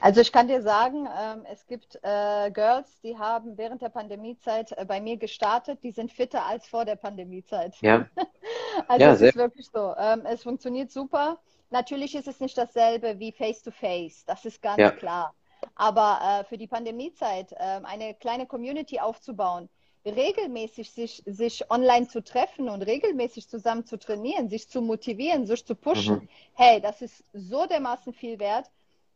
Also 0.00 0.20
ich 0.20 0.30
kann 0.30 0.46
dir 0.46 0.62
sagen, 0.62 1.08
ähm, 1.20 1.44
es 1.52 1.66
gibt 1.66 1.98
äh, 2.02 2.52
Girls, 2.52 3.00
die 3.02 3.18
haben 3.18 3.58
während 3.58 3.82
der 3.82 3.88
Pandemiezeit 3.88 4.70
äh, 4.78 4.84
bei 4.84 5.00
mir 5.00 5.16
gestartet, 5.16 5.82
die 5.82 5.90
sind 5.90 6.12
fitter 6.12 6.46
als 6.46 6.68
vor 6.68 6.84
der 6.84 6.94
Pandemiezeit. 6.94 7.74
Ja. 7.80 8.06
also 8.88 9.04
ja, 9.04 9.12
es 9.12 9.20
ist 9.20 9.36
wirklich 9.36 9.66
so. 9.72 9.92
Ähm, 9.98 10.22
es 10.24 10.44
funktioniert 10.44 10.92
super. 10.92 11.40
Natürlich 11.70 12.14
ist 12.14 12.28
es 12.28 12.38
nicht 12.38 12.56
dasselbe 12.56 13.18
wie 13.18 13.32
Face-to-Face, 13.32 14.20
-face. 14.20 14.26
das 14.26 14.44
ist 14.44 14.62
ganz 14.62 14.78
ja. 14.78 14.92
klar. 14.92 15.34
Aber 15.74 16.20
äh, 16.22 16.44
für 16.44 16.58
die 16.58 16.68
Pandemiezeit 16.68 17.52
ähm, 17.58 17.84
eine 17.84 18.14
kleine 18.14 18.46
Community 18.46 19.00
aufzubauen, 19.00 19.68
regelmäßig 20.08 20.90
sich, 20.90 21.22
sich 21.26 21.70
online 21.70 22.08
zu 22.08 22.22
treffen 22.22 22.68
und 22.68 22.82
regelmäßig 22.82 23.48
zusammen 23.48 23.84
zu 23.86 23.98
trainieren, 23.98 24.48
sich 24.48 24.68
zu 24.68 24.82
motivieren, 24.82 25.46
sich 25.46 25.64
zu 25.64 25.74
pushen, 25.74 26.16
mhm. 26.16 26.28
hey, 26.54 26.80
das 26.80 27.02
ist 27.02 27.24
so 27.32 27.66
dermaßen 27.66 28.12
viel 28.12 28.38
wert. 28.38 28.70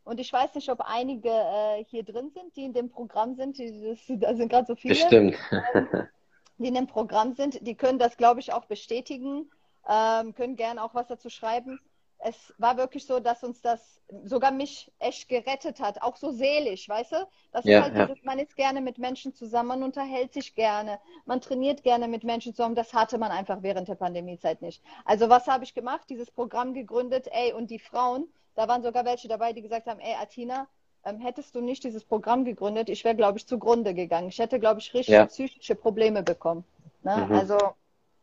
Und 0.04 0.18
ich 0.18 0.32
weiß 0.32 0.54
nicht, 0.54 0.68
ob 0.68 0.80
einige 0.80 1.28
äh, 1.28 1.84
hier 1.84 2.02
drin 2.02 2.30
sind, 2.34 2.56
die 2.56 2.64
in 2.64 2.72
dem 2.72 2.90
Programm 2.90 3.36
sind. 3.36 3.58
Die, 3.58 3.82
das, 3.82 3.98
da 4.08 4.34
sind 4.34 4.48
gerade 4.48 4.66
so 4.66 4.74
viele. 4.74 4.94
Bestimmt. 4.94 5.36
Ähm, 5.74 5.86
die 6.58 6.68
in 6.68 6.74
dem 6.74 6.86
Programm 6.86 7.34
sind. 7.34 7.64
Die 7.66 7.74
können 7.76 7.98
das, 7.98 8.16
glaube 8.16 8.40
ich, 8.40 8.52
auch 8.52 8.64
bestätigen, 8.64 9.50
ähm, 9.88 10.34
können 10.34 10.56
gerne 10.56 10.82
auch 10.82 10.94
was 10.94 11.06
dazu 11.06 11.30
schreiben. 11.30 11.80
Es 12.24 12.54
war 12.58 12.76
wirklich 12.76 13.04
so, 13.06 13.18
dass 13.18 13.42
uns 13.42 13.60
das 13.62 14.00
sogar 14.24 14.52
mich 14.52 14.92
echt 15.00 15.28
gerettet 15.28 15.80
hat, 15.80 16.02
auch 16.02 16.16
so 16.16 16.30
seelisch, 16.30 16.88
weißt 16.88 17.12
du? 17.12 17.28
Das 17.50 17.64
ja, 17.64 17.78
ist 17.78 17.84
halt 17.84 17.96
ja. 17.96 18.06
dieses, 18.06 18.24
man 18.24 18.38
ist 18.38 18.54
gerne 18.56 18.80
mit 18.80 18.98
Menschen 18.98 19.34
zusammen, 19.34 19.68
man 19.68 19.82
unterhält 19.82 20.32
sich 20.32 20.54
gerne, 20.54 21.00
man 21.24 21.40
trainiert 21.40 21.82
gerne 21.82 22.06
mit 22.06 22.22
Menschen 22.22 22.54
zusammen. 22.54 22.76
Das 22.76 22.94
hatte 22.94 23.18
man 23.18 23.32
einfach 23.32 23.62
während 23.62 23.88
der 23.88 23.96
Pandemiezeit 23.96 24.62
nicht. 24.62 24.82
Also 25.04 25.28
was 25.28 25.48
habe 25.48 25.64
ich 25.64 25.74
gemacht? 25.74 26.08
Dieses 26.10 26.30
Programm 26.30 26.74
gegründet, 26.74 27.28
ey, 27.32 27.52
und 27.52 27.70
die 27.70 27.80
Frauen, 27.80 28.28
da 28.54 28.68
waren 28.68 28.82
sogar 28.82 29.04
welche 29.04 29.28
dabei, 29.28 29.52
die 29.52 29.62
gesagt 29.62 29.86
haben, 29.86 30.00
ey, 30.00 30.14
Atina, 30.20 30.68
ähm, 31.04 31.18
hättest 31.18 31.54
du 31.54 31.60
nicht 31.60 31.82
dieses 31.82 32.04
Programm 32.04 32.44
gegründet, 32.44 32.88
ich 32.88 33.04
wäre, 33.04 33.16
glaube 33.16 33.38
ich, 33.38 33.46
zugrunde 33.46 33.94
gegangen. 33.94 34.28
Ich 34.28 34.38
hätte, 34.38 34.60
glaube 34.60 34.80
ich, 34.80 34.94
richtig 34.94 35.14
ja. 35.14 35.26
psychische 35.26 35.74
Probleme 35.74 36.22
bekommen. 36.22 36.64
Ne? 37.02 37.26
Mhm. 37.28 37.34
Also 37.34 37.58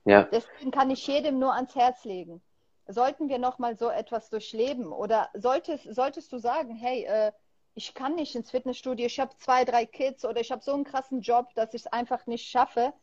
ja. 0.06 0.24
deswegen 0.24 0.72
kann 0.72 0.90
ich 0.90 1.06
jedem 1.06 1.40
nur 1.40 1.54
ans 1.54 1.76
Herz 1.76 2.06
legen. 2.06 2.42
Sollten 2.92 3.30
wir 3.30 3.38
nochmal 3.38 3.78
so 3.78 3.90
etwas 3.90 4.30
durchleben 4.30 4.92
oder 4.92 5.30
solltest, 5.34 5.94
solltest 5.94 6.32
du 6.34 6.40
sagen, 6.40 6.76
hey, 6.76 7.04
äh, 7.06 7.32
ich 7.76 7.94
kann 7.94 8.16
nicht 8.16 8.36
ins 8.36 8.52
Fitnessstudio, 8.52 9.06
ich 9.06 9.20
habe 9.20 9.32
zwei, 9.38 9.64
drei 9.64 9.86
Kids 9.86 10.26
oder 10.26 10.42
ich 10.42 10.52
habe 10.52 10.64
so 10.64 10.74
einen 10.74 10.84
krassen 10.84 11.22
Job, 11.22 11.48
dass 11.56 11.74
ich 11.74 11.82
es 11.82 11.88
einfach 11.88 12.26
nicht 12.26 12.50
schaffe. 12.50 12.94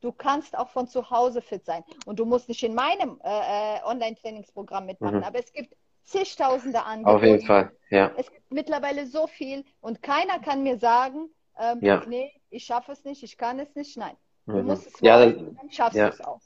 Du 0.00 0.12
kannst 0.12 0.56
auch 0.56 0.70
von 0.70 0.88
zu 0.88 1.10
Hause 1.10 1.40
fit 1.40 1.64
sein. 1.64 1.84
Und 2.06 2.18
du 2.18 2.24
musst 2.24 2.48
nicht 2.48 2.62
in 2.62 2.74
meinem 2.74 3.20
äh, 3.22 3.76
äh 3.76 3.82
Online-Trainingsprogramm 3.84 4.86
mitmachen. 4.86 5.18
Mhm. 5.18 5.24
Aber 5.24 5.38
es 5.38 5.52
gibt 5.52 5.76
zigtausende 6.04 6.82
Angebote. 6.82 7.16
Auf 7.16 7.22
jeden 7.22 7.46
Fall, 7.46 7.72
ja. 7.90 8.12
Es 8.16 8.30
gibt 8.30 8.52
mittlerweile 8.52 9.06
so 9.06 9.26
viel 9.26 9.64
und 9.80 10.02
keiner 10.02 10.38
kann 10.38 10.62
mir 10.62 10.78
sagen, 10.78 11.30
ähm, 11.58 11.78
ja. 11.80 12.02
nee, 12.06 12.32
ich 12.50 12.64
schaffe 12.64 12.92
es 12.92 13.04
nicht, 13.04 13.22
ich 13.22 13.36
kann 13.36 13.58
es 13.58 13.74
nicht. 13.74 13.96
Nein, 13.96 14.16
du 14.46 14.54
mhm. 14.54 14.66
musst 14.66 14.86
es 14.86 15.00
ja, 15.00 15.18
wollen, 15.18 15.56
dann 15.56 15.70
schaffst 15.70 15.96
ja. 15.96 16.08
du 16.08 16.14
es 16.14 16.20
auch. 16.20 16.40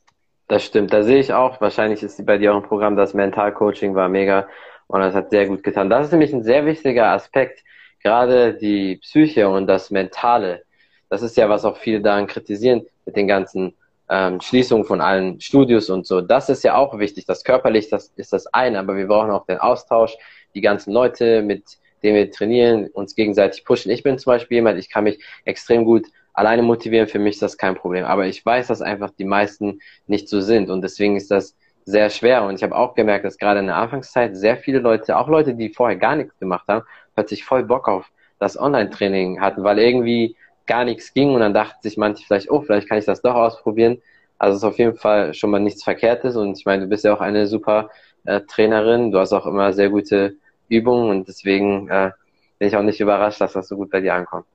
Das 0.49 0.65
stimmt, 0.65 0.93
da 0.95 1.03
sehe 1.03 1.19
ich 1.19 1.33
auch. 1.35 1.61
Wahrscheinlich 1.61 2.03
ist 2.03 2.25
bei 2.25 2.39
dir 2.39 2.55
auch 2.55 2.57
ein 2.57 2.69
Programm, 2.69 2.97
das 2.97 3.13
Mentalcoaching 3.13 3.95
war 3.95 4.09
mega 4.09 4.49
und 4.87 5.01
das 5.01 5.15
hat 5.15 5.31
sehr 5.31 5.47
gut 5.47 5.63
getan. 5.63 5.91
Das 5.91 6.07
ist 6.07 6.13
nämlich 6.13 6.33
ein 6.33 6.43
sehr 6.43 6.65
wichtiger 6.65 7.09
Aspekt, 7.09 7.63
gerade 8.03 8.55
die 8.55 8.97
Psyche 8.97 9.49
und 9.49 9.67
das 9.67 9.91
Mentale. 9.91 10.63
Das 11.11 11.21
ist 11.21 11.37
ja, 11.37 11.51
was 11.51 11.67
auch 11.67 11.77
viele 11.77 12.01
daran 12.01 12.27
kritisieren 12.27 12.87
mit 13.05 13.17
den 13.17 13.29
ganzen 13.29 13.75
ähm, 14.09 14.41
Schließung 14.41 14.85
von 14.85 15.03
allen 15.03 15.39
Studios 15.41 15.91
und 15.91 16.07
so. 16.07 16.23
Das 16.23 16.49
ist 16.49 16.65
ja 16.65 16.77
auch 16.77 16.99
wichtig. 16.99 17.27
Das 17.27 17.45
körperlich, 17.45 17.91
das 17.91 18.13
ist 18.17 18.33
das 18.33 18.47
eine, 18.47 18.79
aber 18.79 18.97
wir 18.97 19.07
brauchen 19.07 19.31
auch 19.31 19.45
den 19.45 19.59
Austausch, 19.59 20.17
die 20.55 20.63
ganzen 20.63 20.95
Leute, 20.95 21.43
mit 21.43 21.65
denen 22.03 22.17
wir 22.17 22.31
trainieren, 22.31 22.89
uns 22.89 23.15
gegenseitig 23.15 23.67
pushen. 23.67 23.91
Ich 23.91 24.03
bin 24.03 24.19
zum 24.19 24.31
Beispiel 24.31 24.57
jemand, 24.57 24.79
ich 24.79 24.89
kann 24.89 25.05
mich 25.05 25.23
extrem 25.45 25.85
gut 25.85 26.07
alleine 26.39 26.63
motivieren. 26.63 27.09
Für 27.09 27.19
mich 27.19 27.35
ist 27.35 27.43
das 27.43 27.59
kein 27.59 27.75
Problem. 27.75 28.05
Aber 28.05 28.27
ich 28.27 28.45
weiß, 28.45 28.69
dass 28.69 28.81
einfach 28.81 29.11
die 29.19 29.25
meisten 29.25 29.81
nicht 30.07 30.29
so 30.29 30.41
sind 30.41 30.71
und 30.71 30.83
deswegen 30.83 31.17
ist 31.17 31.31
das 31.31 31.57
sehr 31.85 32.11
schwer. 32.11 32.45
Und 32.45 32.55
ich 32.55 32.63
habe 32.63 32.77
auch 32.77 32.95
gemerkt, 32.95 33.25
dass 33.25 33.39
gerade 33.39 33.61
in 33.61 33.67
der 33.67 33.77
Anfangszeit 33.77 34.37
sehr 34.37 34.57
viele 34.57 34.79
Leute, 34.79 35.17
auch 35.17 35.29
Leute, 35.29 35.55
die 35.55 35.71
vorher 35.71 35.97
gar 35.97 36.17
nichts 36.17 36.39
gemacht 36.39 36.69
haben, 36.69 36.85
plötzlich 37.15 37.45
voll 37.45 37.65
Bock 37.65 37.89
auf 37.89 38.11
das 38.39 38.59
Online-Training 38.59 39.41
hatten, 39.41 39.65
weil 39.65 39.79
irgendwie 39.79 40.37
gar 40.67 40.85
nichts 40.85 41.13
ging 41.13 41.35
und 41.35 41.41
dann 41.41 41.55
dachten 41.55 41.79
sich 41.83 41.97
manche 41.97 42.25
vielleicht, 42.25 42.51
oh, 42.51 42.61
vielleicht 42.61 42.89
kann 42.89 42.99
ich 42.99 43.07
das 43.07 43.23
doch 43.23 43.35
ausprobieren. 43.35 44.01
Also 44.39 44.57
es 44.57 44.63
ist 44.63 44.69
auf 44.69 44.79
jeden 44.79 44.97
Fall 44.97 45.35
schon 45.35 45.51
mal 45.51 45.59
nichts 45.61 45.83
Verkehrtes 45.83 46.37
und 46.37 46.57
ich 46.59 46.65
meine, 46.67 46.85
du 46.85 46.89
bist 46.89 47.05
ja 47.05 47.15
auch 47.15 47.21
eine 47.21 47.47
super 47.47 47.91
äh, 48.27 48.43
Trainerin, 48.43 49.11
du 49.11 49.19
hast 49.19 49.33
auch 49.33 49.47
immer 49.47 49.73
sehr 49.73 49.89
gute 49.91 50.37
Übungen 50.69 51.11
und 51.11 51.27
deswegen 51.27 51.89
äh, 51.89 52.13
bin 52.59 52.69
ich 52.69 52.77
auch 52.77 52.83
nicht 52.83 53.01
überrascht, 53.01 53.41
dass 53.41 53.55
das 53.55 53.67
so 53.67 53.77
gut 53.77 53.91
bei 53.91 54.01
dir 54.01 54.15
ankommt. 54.15 54.47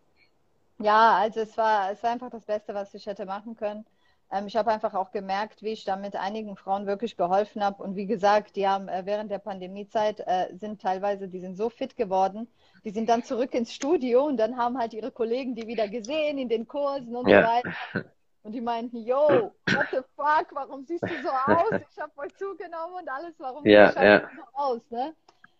Ja, 0.79 1.17
also 1.17 1.41
es 1.41 1.57
war, 1.57 1.91
es 1.91 2.01
war 2.03 2.11
einfach 2.11 2.29
das 2.29 2.45
Beste, 2.45 2.73
was 2.73 2.93
ich 2.93 3.05
hätte 3.05 3.25
machen 3.25 3.55
können. 3.55 3.85
Ähm, 4.31 4.47
ich 4.47 4.55
habe 4.55 4.71
einfach 4.71 4.93
auch 4.93 5.11
gemerkt, 5.11 5.61
wie 5.61 5.69
ich 5.69 5.85
damit 5.85 6.15
einigen 6.15 6.55
Frauen 6.55 6.87
wirklich 6.87 7.15
geholfen 7.15 7.63
habe. 7.63 7.83
Und 7.83 7.95
wie 7.95 8.07
gesagt, 8.07 8.55
die 8.55 8.67
haben 8.67 8.87
äh, 8.87 9.03
während 9.05 9.29
der 9.31 9.39
Pandemiezeit 9.39 10.21
äh, 10.21 10.47
sind 10.55 10.81
teilweise, 10.81 11.27
die 11.27 11.39
sind 11.39 11.55
so 11.55 11.69
fit 11.69 11.95
geworden, 11.95 12.47
die 12.83 12.89
sind 12.89 13.09
dann 13.09 13.23
zurück 13.23 13.53
ins 13.53 13.73
Studio 13.73 14.25
und 14.25 14.37
dann 14.37 14.57
haben 14.57 14.77
halt 14.77 14.93
ihre 14.93 15.11
Kollegen 15.11 15.55
die 15.55 15.67
wieder 15.67 15.87
gesehen 15.87 16.37
in 16.37 16.49
den 16.49 16.67
Kursen 16.67 17.15
und 17.15 17.27
ja. 17.27 17.41
so 17.41 17.47
weiter. 17.47 18.05
Und 18.45 18.51
die 18.51 18.59
meinten, 18.59 18.97
yo, 18.97 19.53
what 19.71 19.87
the 19.91 19.99
fuck, 20.17 20.47
warum 20.51 20.83
siehst 20.83 21.03
du 21.03 21.21
so 21.23 21.29
aus? 21.29 21.79
Ich 21.89 21.97
habe 21.97 22.11
voll 22.13 22.27
zugenommen 22.33 22.95
und 22.99 23.09
alles, 23.09 23.33
warum 23.37 23.65
ja, 23.65 23.85
siehst 23.85 23.97
du 23.97 24.05
ja. 24.05 24.29
so 24.35 24.41
aus? 24.51 24.81
Ne? 24.89 25.15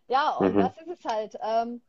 Ja, 0.10 0.32
und 0.32 0.54
mhm. 0.54 0.60
das 0.60 0.78
ist 0.80 1.00
es 1.00 1.06
halt. 1.06 1.38
Ähm, 1.42 1.82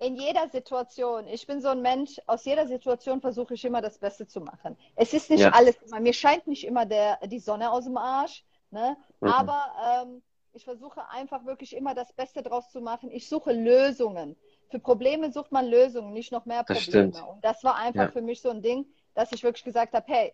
in 0.00 0.16
jeder 0.16 0.48
Situation, 0.48 1.28
ich 1.28 1.46
bin 1.46 1.60
so 1.60 1.68
ein 1.68 1.82
Mensch, 1.82 2.20
aus 2.26 2.44
jeder 2.44 2.66
Situation 2.66 3.20
versuche 3.20 3.54
ich 3.54 3.64
immer 3.64 3.80
das 3.80 3.98
Beste 3.98 4.26
zu 4.26 4.40
machen. 4.40 4.76
Es 4.96 5.12
ist 5.14 5.30
nicht 5.30 5.40
ja. 5.40 5.50
alles 5.50 5.76
immer, 5.82 6.00
mir 6.00 6.12
scheint 6.12 6.46
nicht 6.46 6.64
immer 6.64 6.86
der, 6.86 7.18
die 7.26 7.38
Sonne 7.38 7.70
aus 7.70 7.84
dem 7.84 7.96
Arsch, 7.96 8.44
ne? 8.70 8.96
Mhm. 9.20 9.28
aber 9.28 9.64
ähm, 10.02 10.22
ich 10.52 10.64
versuche 10.64 11.08
einfach 11.10 11.44
wirklich 11.44 11.76
immer 11.76 11.94
das 11.94 12.12
Beste 12.12 12.42
draus 12.42 12.70
zu 12.70 12.80
machen. 12.80 13.10
Ich 13.10 13.28
suche 13.28 13.52
Lösungen 13.52 14.36
für 14.70 14.78
Probleme 14.78 15.32
sucht 15.32 15.52
man 15.52 15.66
Lösungen, 15.66 16.12
nicht 16.12 16.32
noch 16.32 16.46
mehr 16.46 16.62
Probleme. 16.62 17.10
Das 17.10 17.22
und 17.22 17.44
das 17.44 17.64
war 17.64 17.76
einfach 17.76 18.04
ja. 18.04 18.10
für 18.10 18.22
mich 18.22 18.40
so 18.40 18.50
ein 18.50 18.62
Ding, 18.62 18.86
dass 19.14 19.32
ich 19.32 19.42
wirklich 19.42 19.64
gesagt 19.64 19.94
habe, 19.94 20.06
hey, 20.08 20.32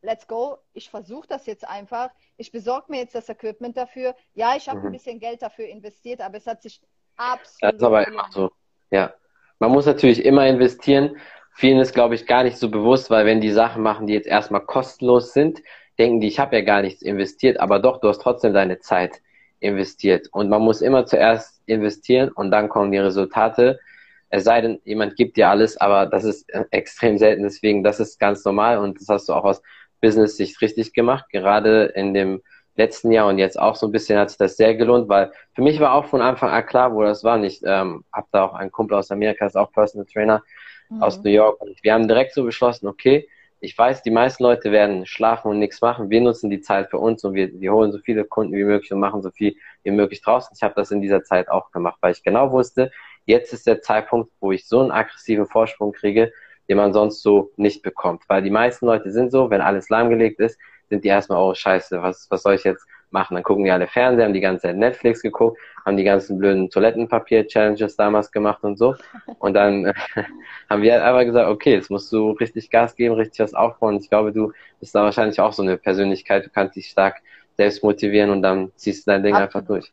let's 0.00 0.26
go, 0.26 0.58
ich 0.72 0.88
versuche 0.90 1.26
das 1.28 1.46
jetzt 1.46 1.68
einfach. 1.68 2.10
Ich 2.36 2.50
besorge 2.50 2.86
mir 2.88 3.00
jetzt 3.00 3.14
das 3.14 3.28
Equipment 3.28 3.76
dafür. 3.76 4.16
Ja, 4.34 4.56
ich 4.56 4.68
habe 4.68 4.80
mhm. 4.80 4.86
ein 4.86 4.92
bisschen 4.92 5.20
Geld 5.20 5.42
dafür 5.42 5.66
investiert, 5.66 6.20
aber 6.20 6.38
es 6.38 6.46
hat 6.46 6.62
sich 6.62 6.80
absolut. 7.16 7.74
Das 7.74 7.74
ist 7.74 7.82
aber 7.82 8.06
immer 8.06 8.26
so. 8.30 8.50
Ja. 8.94 9.12
Man 9.58 9.72
muss 9.72 9.86
natürlich 9.86 10.24
immer 10.24 10.46
investieren. 10.46 11.16
Vielen 11.52 11.80
ist, 11.80 11.94
glaube 11.94 12.14
ich, 12.14 12.26
gar 12.26 12.44
nicht 12.44 12.58
so 12.58 12.70
bewusst, 12.70 13.10
weil 13.10 13.26
wenn 13.26 13.40
die 13.40 13.50
Sachen 13.50 13.82
machen, 13.82 14.06
die 14.06 14.12
jetzt 14.12 14.28
erstmal 14.28 14.60
kostenlos 14.60 15.32
sind, 15.32 15.62
denken 15.98 16.20
die, 16.20 16.28
ich 16.28 16.38
habe 16.38 16.54
ja 16.54 16.62
gar 16.62 16.80
nichts 16.80 17.02
investiert, 17.02 17.58
aber 17.58 17.80
doch, 17.80 18.00
du 18.00 18.08
hast 18.08 18.22
trotzdem 18.22 18.54
deine 18.54 18.78
Zeit 18.78 19.20
investiert. 19.58 20.28
Und 20.30 20.48
man 20.48 20.62
muss 20.62 20.80
immer 20.80 21.06
zuerst 21.06 21.60
investieren 21.66 22.28
und 22.28 22.52
dann 22.52 22.68
kommen 22.68 22.92
die 22.92 22.98
Resultate. 22.98 23.80
Es 24.28 24.44
sei 24.44 24.60
denn, 24.60 24.80
jemand 24.84 25.16
gibt 25.16 25.36
dir 25.36 25.48
alles, 25.48 25.76
aber 25.76 26.06
das 26.06 26.22
ist 26.22 26.48
extrem 26.70 27.18
selten. 27.18 27.42
Deswegen, 27.42 27.82
das 27.82 27.98
ist 27.98 28.20
ganz 28.20 28.44
normal 28.44 28.78
und 28.78 29.00
das 29.00 29.08
hast 29.08 29.28
du 29.28 29.32
auch 29.32 29.44
aus 29.44 29.60
Business-Sicht 30.00 30.60
richtig 30.60 30.92
gemacht. 30.92 31.24
Gerade 31.30 31.86
in 31.96 32.14
dem 32.14 32.42
letzten 32.76 33.12
Jahr 33.12 33.28
und 33.28 33.38
jetzt 33.38 33.58
auch 33.58 33.76
so 33.76 33.86
ein 33.86 33.92
bisschen 33.92 34.18
hat 34.18 34.30
sich 34.30 34.38
das 34.38 34.56
sehr 34.56 34.74
gelohnt, 34.74 35.08
weil 35.08 35.32
für 35.54 35.62
mich 35.62 35.80
war 35.80 35.94
auch 35.94 36.06
von 36.06 36.20
Anfang 36.20 36.50
an 36.50 36.66
klar, 36.66 36.94
wo 36.94 37.02
das 37.02 37.22
war. 37.22 37.42
Ich 37.42 37.62
ähm, 37.64 38.04
habe 38.12 38.26
da 38.32 38.44
auch 38.44 38.54
einen 38.54 38.72
Kumpel 38.72 38.96
aus 38.98 39.10
Amerika, 39.10 39.46
ist 39.46 39.56
auch 39.56 39.72
Personal 39.72 40.06
Trainer 40.06 40.42
mhm. 40.88 41.02
aus 41.02 41.22
New 41.22 41.30
York 41.30 41.60
und 41.60 41.82
wir 41.82 41.94
haben 41.94 42.08
direkt 42.08 42.34
so 42.34 42.44
beschlossen, 42.44 42.88
okay, 42.88 43.28
ich 43.64 43.76
weiß, 43.76 44.02
die 44.02 44.10
meisten 44.10 44.42
Leute 44.42 44.72
werden 44.72 45.06
schlafen 45.06 45.48
und 45.48 45.58
nichts 45.58 45.80
machen. 45.80 46.10
Wir 46.10 46.20
nutzen 46.20 46.50
die 46.50 46.60
Zeit 46.60 46.90
für 46.90 46.98
uns 46.98 47.24
und 47.24 47.34
wir, 47.34 47.48
wir 47.58 47.72
holen 47.72 47.92
so 47.92 47.98
viele 47.98 48.24
Kunden 48.24 48.52
wie 48.52 48.64
möglich 48.64 48.92
und 48.92 49.00
machen 49.00 49.22
so 49.22 49.30
viel 49.30 49.56
wie 49.82 49.90
möglich 49.90 50.20
draußen. 50.20 50.54
Ich 50.54 50.62
habe 50.62 50.74
das 50.76 50.90
in 50.90 51.00
dieser 51.00 51.24
Zeit 51.24 51.48
auch 51.48 51.70
gemacht, 51.70 51.96
weil 52.02 52.12
ich 52.12 52.22
genau 52.22 52.52
wusste, 52.52 52.90
jetzt 53.24 53.54
ist 53.54 53.66
der 53.66 53.80
Zeitpunkt, 53.80 54.30
wo 54.40 54.52
ich 54.52 54.68
so 54.68 54.80
einen 54.80 54.90
aggressiven 54.90 55.46
Vorsprung 55.46 55.92
kriege, 55.92 56.30
den 56.68 56.76
man 56.76 56.92
sonst 56.92 57.22
so 57.22 57.52
nicht 57.56 57.82
bekommt. 57.82 58.24
Weil 58.28 58.42
die 58.42 58.50
meisten 58.50 58.84
Leute 58.84 59.10
sind 59.10 59.32
so, 59.32 59.48
wenn 59.48 59.62
alles 59.62 59.88
lahmgelegt 59.88 60.40
ist, 60.40 60.58
sind 60.88 61.04
die 61.04 61.08
erstmal, 61.08 61.38
oh 61.38 61.54
scheiße, 61.54 62.02
was, 62.02 62.26
was 62.30 62.42
soll 62.42 62.54
ich 62.54 62.64
jetzt 62.64 62.86
machen? 63.10 63.34
Dann 63.34 63.42
gucken 63.42 63.64
die 63.64 63.70
alle 63.70 63.86
Fernseher, 63.86 64.26
haben 64.26 64.34
die 64.34 64.40
ganze 64.40 64.62
Zeit 64.62 64.76
Netflix 64.76 65.22
geguckt, 65.22 65.58
haben 65.86 65.96
die 65.96 66.04
ganzen 66.04 66.36
blöden 66.38 66.68
Toilettenpapier-Challenges 66.68 67.96
damals 67.96 68.30
gemacht 68.30 68.62
und 68.62 68.76
so. 68.76 68.94
Und 69.38 69.54
dann 69.54 69.86
äh, 69.86 69.94
haben 70.68 70.82
wir 70.82 70.92
halt 70.92 71.02
einfach 71.02 71.24
gesagt, 71.24 71.48
okay, 71.48 71.72
jetzt 71.72 71.90
musst 71.90 72.12
du 72.12 72.32
richtig 72.32 72.70
Gas 72.70 72.94
geben, 72.94 73.14
richtig 73.14 73.40
was 73.40 73.54
aufbauen. 73.54 73.94
Und 73.94 74.02
ich 74.02 74.10
glaube, 74.10 74.32
du 74.32 74.52
bist 74.80 74.94
da 74.94 75.02
wahrscheinlich 75.02 75.40
auch 75.40 75.54
so 75.54 75.62
eine 75.62 75.78
Persönlichkeit, 75.78 76.44
du 76.44 76.50
kannst 76.50 76.76
dich 76.76 76.88
stark 76.90 77.22
selbst 77.56 77.82
motivieren 77.82 78.30
und 78.30 78.42
dann 78.42 78.72
ziehst 78.76 79.06
du 79.06 79.12
dein 79.12 79.22
Ding 79.22 79.34
Absolut. 79.34 79.54
einfach 79.54 79.66
durch. 79.66 79.92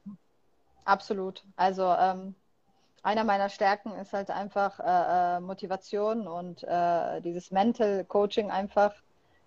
Absolut. 0.83 1.43
Also 1.55 1.83
ähm, 1.83 2.35
einer 3.03 3.23
meiner 3.23 3.49
Stärken 3.49 3.91
ist 3.93 4.13
halt 4.13 4.31
einfach 4.31 4.79
äh, 4.79 5.37
äh 5.37 5.39
Motivation 5.39 6.27
und 6.27 6.63
äh, 6.63 7.21
dieses 7.21 7.51
Mental 7.51 8.03
Coaching 8.05 8.49
einfach 8.49 8.93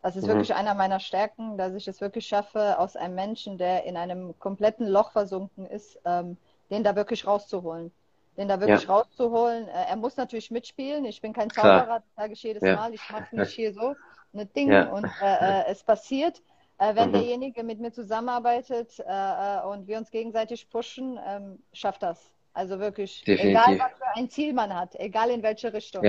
das 0.05 0.17
ist 0.17 0.25
mhm. 0.25 0.33
wirklich 0.33 0.55
einer 0.55 0.75
meiner 0.75 1.01
Stärken, 1.01 1.57
dass 1.57 1.73
ich 1.73 1.89
es 1.89 2.03
wirklich 2.03 2.27
schaffe, 2.27 2.79
aus 2.79 2.95
einem 2.95 3.15
Menschen, 3.15 3.57
der 3.57 3.85
in 3.85 3.97
einem 3.97 4.39
kompletten 4.39 4.87
Loch 4.87 5.13
versunken 5.13 5.65
ist, 5.65 5.99
ähm, 6.05 6.37
den 6.69 6.85
da 6.85 6.95
wirklich 6.95 7.27
rauszuholen. 7.27 7.91
Den 8.37 8.49
da 8.49 8.61
wirklich 8.61 8.83
ja. 8.83 8.95
rauszuholen. 8.95 9.67
Äh, 9.67 9.87
er 9.89 9.97
muss 9.97 10.19
natürlich 10.19 10.51
mitspielen. 10.51 11.07
Ich 11.07 11.23
bin 11.23 11.33
kein 11.33 11.49
Zauberer, 11.49 12.01
das 12.01 12.15
sage 12.17 12.35
ich 12.35 12.43
jedes 12.43 12.63
ja. 12.63 12.77
Mal. 12.77 12.93
Ich 12.93 13.01
mache 13.09 13.35
nicht 13.35 13.53
hier 13.55 13.73
so 13.73 13.95
eine 14.35 14.45
Ding 14.45 14.71
ja. 14.71 14.91
und 14.91 15.07
äh, 15.23 15.63
äh, 15.63 15.65
es 15.69 15.83
passiert. 15.83 16.43
Äh, 16.77 16.95
wenn 16.97 17.09
mhm. 17.09 17.15
derjenige 17.15 17.63
mit 17.63 17.81
mir 17.81 17.91
zusammenarbeitet 17.91 18.99
äh, 18.99 19.05
äh, 19.07 19.63
und 19.63 19.87
wir 19.87 19.97
uns 19.97 20.11
gegenseitig 20.11 20.69
pushen, 20.69 21.19
ähm, 21.27 21.63
schafft 21.73 22.03
das. 22.03 22.31
Also 22.53 22.79
wirklich, 22.79 23.25
Definitiv. 23.25 23.59
egal 23.59 23.79
was 23.79 23.97
für 23.97 24.19
ein 24.19 24.29
Ziel 24.29 24.53
man 24.53 24.75
hat, 24.75 24.97
egal 24.97 25.31
in 25.31 25.43
welche 25.43 25.73
Richtung. 25.73 26.05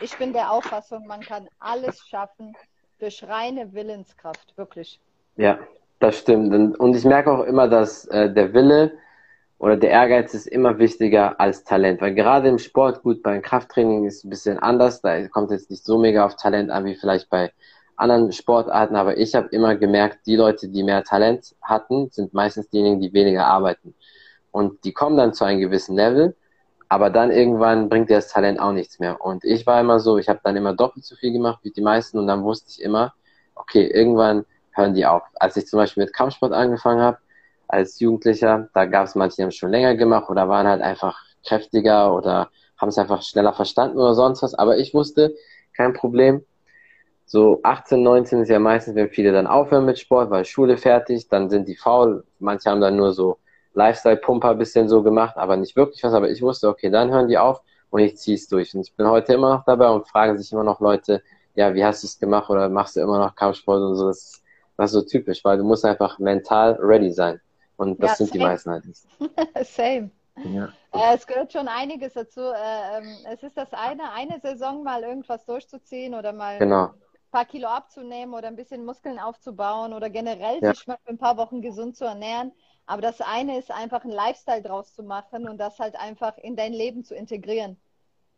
Ich 0.00 0.18
bin 0.18 0.32
der 0.32 0.50
Auffassung, 0.50 1.06
man 1.06 1.20
kann 1.20 1.48
alles 1.60 2.00
schaffen, 2.08 2.56
durch 2.98 3.26
reine 3.26 3.72
Willenskraft, 3.72 4.56
wirklich. 4.56 5.00
Ja, 5.36 5.58
das 6.00 6.18
stimmt. 6.18 6.78
Und 6.78 6.96
ich 6.96 7.04
merke 7.04 7.30
auch 7.32 7.44
immer, 7.44 7.68
dass 7.68 8.06
äh, 8.06 8.32
der 8.32 8.52
Wille 8.54 8.92
oder 9.58 9.76
der 9.76 9.90
Ehrgeiz 9.90 10.34
ist 10.34 10.46
immer 10.46 10.78
wichtiger 10.78 11.40
als 11.40 11.64
Talent. 11.64 12.00
Weil 12.00 12.14
gerade 12.14 12.48
im 12.48 12.58
Sport, 12.58 13.02
gut, 13.02 13.22
beim 13.22 13.42
Krafttraining 13.42 14.04
ist 14.04 14.18
es 14.18 14.24
ein 14.24 14.30
bisschen 14.30 14.58
anders. 14.58 15.00
Da 15.00 15.26
kommt 15.28 15.50
jetzt 15.50 15.70
nicht 15.70 15.84
so 15.84 15.98
mega 15.98 16.24
auf 16.24 16.36
Talent 16.36 16.70
an 16.70 16.84
wie 16.84 16.94
vielleicht 16.94 17.28
bei 17.28 17.50
anderen 17.96 18.30
Sportarten. 18.32 18.94
Aber 18.94 19.16
ich 19.16 19.34
habe 19.34 19.48
immer 19.50 19.74
gemerkt, 19.74 20.26
die 20.26 20.36
Leute, 20.36 20.68
die 20.68 20.84
mehr 20.84 21.02
Talent 21.02 21.56
hatten, 21.60 22.10
sind 22.10 22.34
meistens 22.34 22.68
diejenigen, 22.70 23.00
die 23.00 23.12
weniger 23.12 23.46
arbeiten. 23.46 23.94
Und 24.52 24.84
die 24.84 24.92
kommen 24.92 25.16
dann 25.16 25.34
zu 25.34 25.44
einem 25.44 25.60
gewissen 25.60 25.96
Level 25.96 26.36
aber 26.88 27.10
dann 27.10 27.30
irgendwann 27.30 27.88
bringt 27.88 28.08
dir 28.10 28.16
das 28.16 28.28
Talent 28.28 28.58
auch 28.60 28.72
nichts 28.72 28.98
mehr. 28.98 29.20
Und 29.20 29.44
ich 29.44 29.66
war 29.66 29.80
immer 29.80 30.00
so, 30.00 30.18
ich 30.18 30.28
habe 30.28 30.40
dann 30.42 30.56
immer 30.56 30.74
doppelt 30.74 31.04
so 31.04 31.16
viel 31.16 31.32
gemacht 31.32 31.60
wie 31.62 31.70
die 31.70 31.82
meisten 31.82 32.18
und 32.18 32.26
dann 32.26 32.42
wusste 32.44 32.70
ich 32.70 32.82
immer, 32.82 33.14
okay, 33.54 33.86
irgendwann 33.86 34.46
hören 34.72 34.94
die 34.94 35.04
auf. 35.06 35.22
Als 35.34 35.56
ich 35.56 35.66
zum 35.66 35.78
Beispiel 35.78 36.04
mit 36.04 36.14
Kampfsport 36.14 36.52
angefangen 36.52 37.00
habe, 37.00 37.18
als 37.66 38.00
Jugendlicher, 38.00 38.68
da 38.72 38.86
gab 38.86 39.06
es 39.06 39.14
manche, 39.14 39.36
die 39.36 39.42
haben 39.42 39.50
schon 39.50 39.70
länger 39.70 39.94
gemacht 39.96 40.30
oder 40.30 40.48
waren 40.48 40.66
halt 40.66 40.80
einfach 40.80 41.20
kräftiger 41.46 42.14
oder 42.14 42.48
haben 42.78 42.88
es 42.88 42.98
einfach 42.98 43.22
schneller 43.22 43.52
verstanden 43.52 43.98
oder 43.98 44.14
sonst 44.14 44.42
was. 44.42 44.54
Aber 44.54 44.78
ich 44.78 44.94
wusste, 44.94 45.34
kein 45.76 45.92
Problem. 45.92 46.44
So 47.26 47.60
18, 47.62 48.02
19 48.02 48.40
ist 48.42 48.48
ja 48.48 48.58
meistens, 48.58 48.94
wenn 48.94 49.10
viele 49.10 49.32
dann 49.32 49.46
aufhören 49.46 49.84
mit 49.84 49.98
Sport, 49.98 50.30
weil 50.30 50.46
Schule 50.46 50.78
fertig, 50.78 51.28
dann 51.28 51.50
sind 51.50 51.68
die 51.68 51.76
faul. 51.76 52.24
Manche 52.38 52.70
haben 52.70 52.80
dann 52.80 52.96
nur 52.96 53.12
so 53.12 53.38
Lifestyle-Pumper 53.78 54.54
bisschen 54.56 54.88
so 54.88 55.02
gemacht, 55.02 55.36
aber 55.36 55.56
nicht 55.56 55.76
wirklich 55.76 56.02
was. 56.02 56.12
Aber 56.12 56.28
ich 56.28 56.42
wusste, 56.42 56.68
okay, 56.68 56.90
dann 56.90 57.10
hören 57.10 57.28
die 57.28 57.38
auf 57.38 57.62
und 57.90 58.00
ich 58.00 58.16
ziehe 58.16 58.36
es 58.36 58.48
durch. 58.48 58.74
Und 58.74 58.80
ich 58.82 58.94
bin 58.94 59.06
heute 59.06 59.32
immer 59.34 59.54
noch 59.54 59.64
dabei 59.64 59.88
und 59.88 60.06
fragen 60.06 60.36
sich 60.36 60.52
immer 60.52 60.64
noch 60.64 60.80
Leute, 60.80 61.22
ja, 61.54 61.74
wie 61.74 61.84
hast 61.84 62.02
du 62.02 62.06
es 62.08 62.18
gemacht 62.18 62.50
oder 62.50 62.68
machst 62.68 62.96
du 62.96 63.00
immer 63.00 63.18
noch 63.18 63.34
Kampfsport 63.34 63.80
und 63.80 63.94
so. 63.94 64.08
Das 64.08 64.18
ist, 64.18 64.42
das 64.76 64.90
ist 64.90 64.94
so 64.94 65.02
typisch, 65.02 65.44
weil 65.44 65.58
du 65.58 65.64
musst 65.64 65.84
einfach 65.84 66.18
mental 66.18 66.76
ready 66.80 67.10
sein. 67.10 67.40
Und 67.76 68.02
das 68.02 68.10
ja, 68.10 68.16
sind 68.16 68.26
same. 68.28 68.38
die 68.38 68.44
meisten 68.44 68.70
halt 68.70 68.84
nicht. 68.84 69.02
same. 69.64 70.10
Ja. 70.44 70.68
Äh, 70.92 71.16
es 71.16 71.26
gehört 71.26 71.52
schon 71.52 71.68
einiges 71.68 72.14
dazu. 72.14 72.40
Äh, 72.40 72.98
ähm, 72.98 73.16
es 73.32 73.42
ist 73.42 73.56
das 73.56 73.72
eine, 73.72 74.12
eine 74.12 74.40
Saison 74.40 74.82
mal 74.82 75.02
irgendwas 75.02 75.44
durchzuziehen 75.46 76.14
oder 76.14 76.32
mal 76.32 76.58
genau. 76.58 76.86
ein 76.86 77.30
paar 77.30 77.44
Kilo 77.44 77.68
abzunehmen 77.68 78.34
oder 78.34 78.48
ein 78.48 78.56
bisschen 78.56 78.84
Muskeln 78.84 79.18
aufzubauen 79.18 79.92
oder 79.92 80.10
generell 80.10 80.58
ja. 80.62 80.74
sich 80.74 80.86
mal 80.86 80.98
für 81.04 81.10
ein 81.10 81.18
paar 81.18 81.36
Wochen 81.36 81.62
gesund 81.62 81.96
zu 81.96 82.04
ernähren. 82.04 82.52
Aber 82.88 83.02
das 83.02 83.20
eine 83.20 83.58
ist 83.58 83.70
einfach 83.70 84.02
ein 84.02 84.10
Lifestyle 84.10 84.62
draus 84.62 84.94
zu 84.94 85.02
machen 85.02 85.46
und 85.46 85.58
das 85.58 85.78
halt 85.78 85.94
einfach 85.94 86.38
in 86.38 86.56
dein 86.56 86.72
Leben 86.72 87.04
zu 87.04 87.14
integrieren. 87.14 87.76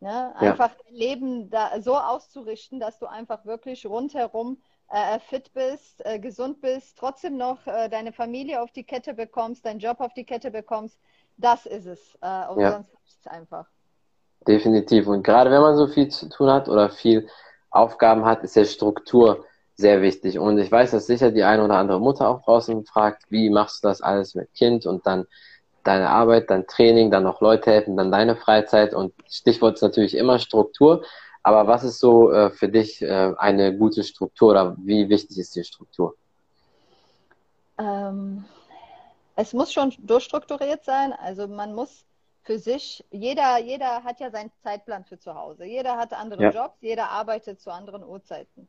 Ne? 0.01 0.35
Einfach 0.35 0.71
ja. 0.71 0.77
dein 0.87 0.95
Leben 0.95 1.51
da 1.51 1.81
so 1.81 1.97
auszurichten, 1.97 2.81
dass 2.81 2.99
du 2.99 3.07
einfach 3.07 3.45
wirklich 3.45 3.87
rundherum 3.87 4.61
äh, 4.89 5.21
fit 5.21 5.53
bist, 5.53 6.05
äh, 6.05 6.19
gesund 6.19 6.61
bist, 6.61 6.99
trotzdem 6.99 7.37
noch 7.37 7.65
äh, 7.69 7.89
deine 7.89 8.13
Familie 8.13 8.61
auf 8.61 8.73
die 8.73 8.83
Kette 8.83 9.15
bekommst, 9.15 9.65
deinen 9.65 9.79
Job 9.79 10.01
auf 10.01 10.15
die 10.15 10.25
Kette 10.25 10.51
bekommst. 10.51 10.99
Das 11.37 11.65
ist 11.65 11.87
es. 11.87 12.19
Äh, 12.21 12.49
und 12.49 12.61
ja. 12.61 12.73
sonst 12.73 12.93
ist 13.07 13.21
es 13.21 13.27
einfach. 13.29 13.69
Definitiv. 14.49 15.07
Und 15.07 15.23
gerade 15.23 15.53
wenn 15.53 15.61
man 15.61 15.77
so 15.77 15.87
viel 15.87 16.09
zu 16.09 16.29
tun 16.29 16.51
hat 16.51 16.69
oder 16.69 16.91
viel 16.91 17.29
Aufgaben 17.71 18.25
hat, 18.25 18.43
ist 18.43 18.57
ja 18.57 18.65
Struktur 18.65 19.45
sehr 19.81 20.03
wichtig. 20.03 20.39
Und 20.39 20.59
ich 20.59 20.71
weiß, 20.71 20.93
dass 20.93 21.07
sicher 21.07 21.31
die 21.31 21.45
eine 21.45 21.65
oder 21.65 21.77
andere 21.77 22.01
Mutter 22.01 22.29
auch 22.29 22.43
draußen 22.43 22.85
fragt, 22.85 23.25
wie 23.31 23.51
machst 23.51 23.83
du 23.83 23.89
das 23.89 24.01
alles 24.03 24.35
mit 24.35 24.53
Kind 24.55 24.87
und 24.87 25.07
dann 25.07 25.27
deine 25.83 26.11
Arbeit, 26.11 26.51
dein 26.51 26.67
Training, 26.67 27.11
dann 27.11 27.23
noch 27.23 27.41
Leute 27.41 27.71
helfen, 27.71 27.97
dann 27.97 28.13
deine 28.13 28.37
Freizeit 28.37 28.95
und 28.95 29.15
Stichwort 29.29 29.77
ist 29.77 29.83
natürlich 29.83 30.15
immer 30.15 30.39
Struktur. 30.39 31.03
Aber 31.43 31.67
was 31.67 31.85
ist 31.85 31.99
so 31.99 32.31
äh, 32.31 32.51
für 32.51 32.69
dich 32.69 33.01
äh, 33.01 33.33
eine 33.39 33.77
gute 33.77 34.05
Struktur 34.05 34.51
oder 34.51 34.77
wie 34.79 35.09
wichtig 35.09 35.39
ist 35.39 35.57
die 35.57 35.65
Struktur? 35.65 36.15
Ähm, 37.79 38.45
es 39.37 39.55
muss 39.55 39.73
schon 39.73 39.95
durchstrukturiert 40.01 40.85
sein. 40.85 41.15
Also 41.15 41.49
man 41.49 41.75
muss 41.75 42.05
für 42.43 42.59
sich, 42.59 43.05
jeder, 43.11 43.59
jeder 43.59 44.05
hat 44.05 44.21
ja 44.21 44.31
seinen 44.31 44.51
Zeitplan 44.63 45.05
für 45.05 45.19
zu 45.19 45.35
Hause. 45.35 45.65
Jeder 45.65 45.97
hat 45.97 46.13
andere 46.13 46.43
ja. 46.43 46.51
Jobs, 46.51 46.77
jeder 46.83 47.09
arbeitet 47.11 47.61
zu 47.61 47.73
anderen 47.73 48.05
Uhrzeiten. 48.05 48.69